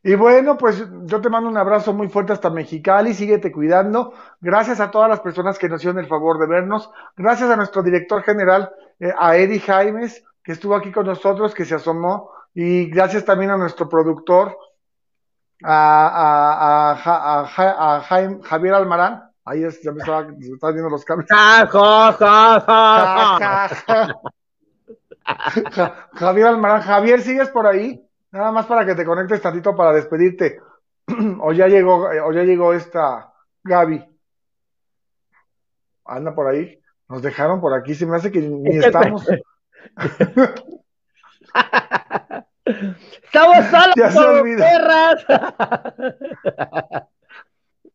Y 0.05 0.15
bueno, 0.15 0.57
pues 0.57 0.85
yo 1.05 1.21
te 1.21 1.29
mando 1.29 1.49
un 1.49 1.55
abrazo 1.55 1.93
muy 1.93 2.09
fuerte 2.09 2.33
hasta 2.33 2.49
Mexicali, 2.49 3.13
síguete 3.13 3.53
cuidando. 3.53 4.13
Gracias 4.41 4.81
a 4.81 4.91
todas 4.91 5.07
las 5.09 5.21
personas 5.21 5.57
que 5.57 5.69
nos 5.69 5.79
hicieron 5.79 5.99
el 5.99 6.09
favor 6.09 6.37
de 6.39 6.47
vernos. 6.47 6.91
Gracias 7.15 7.49
a 7.49 7.55
nuestro 7.55 7.81
director 7.81 8.21
general, 8.21 8.69
eh, 8.99 9.13
a 9.17 9.37
Eddie 9.37 9.61
Jaimes, 9.61 10.21
que 10.43 10.51
estuvo 10.51 10.75
aquí 10.75 10.91
con 10.91 11.05
nosotros, 11.05 11.53
que 11.53 11.63
se 11.63 11.75
asomó. 11.75 12.31
Y 12.53 12.87
gracias 12.89 13.23
también 13.23 13.51
a 13.51 13.57
nuestro 13.57 13.87
productor, 13.87 14.57
a, 15.63 16.91
a, 16.91 17.45
a, 17.45 18.01
Javier 18.43 18.73
Almarán. 18.73 19.23
Ahí 19.45 19.63
es, 19.63 19.81
ya 19.81 19.93
me 19.93 19.99
estaba, 19.99 20.23
viendo 20.23 20.89
los 20.89 21.05
cambios. 21.05 21.29
Javier 26.13 26.47
Almarán, 26.47 26.81
Javier, 26.81 27.21
¿sigues 27.21 27.47
por 27.49 27.65
ahí? 27.65 28.02
Nada 28.33 28.51
más 28.51 28.65
para 28.65 28.83
que 28.83 28.95
te 28.95 29.05
conectes 29.05 29.41
tantito 29.41 29.75
para 29.75 29.93
despedirte. 29.93 30.59
o 31.41 31.53
ya 31.53 31.67
llegó, 31.67 32.07
o 32.07 32.33
ya 32.33 32.41
llegó 32.41 32.73
esta 32.73 33.31
Gaby. 33.63 34.03
Anda 36.05 36.33
por 36.33 36.47
ahí. 36.47 36.81
Nos 37.07 37.21
dejaron 37.21 37.61
por 37.61 37.73
aquí. 37.73 37.93
Se 37.93 38.07
me 38.07 38.17
hace 38.17 38.31
que 38.31 38.39
ni 38.41 38.77
estamos. 38.77 39.23
Estamos 42.65 43.57
solos, 44.13 44.43
perras. 44.57 45.25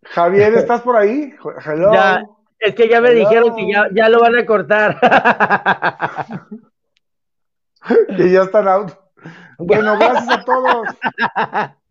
Javier, 0.02 0.54
¿estás 0.54 0.82
por 0.82 0.96
ahí? 0.96 1.34
Hello. 1.64 1.92
Ya, 1.92 2.22
es 2.60 2.74
que 2.74 2.88
ya 2.88 3.00
me 3.00 3.10
Hello. 3.10 3.20
dijeron 3.20 3.56
que 3.56 3.72
ya, 3.72 3.88
ya 3.92 4.08
lo 4.08 4.20
van 4.20 4.36
a 4.36 4.46
cortar. 4.46 5.00
que 8.16 8.30
ya 8.30 8.42
están 8.42 8.68
out. 8.68 9.07
Bueno, 9.58 9.98
gracias 9.98 10.28
a 10.28 10.44
todos. 10.44 10.88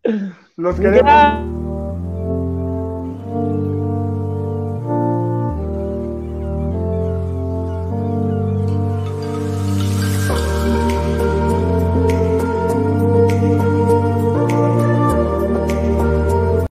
Los 0.56 0.80
queremos. 0.80 1.67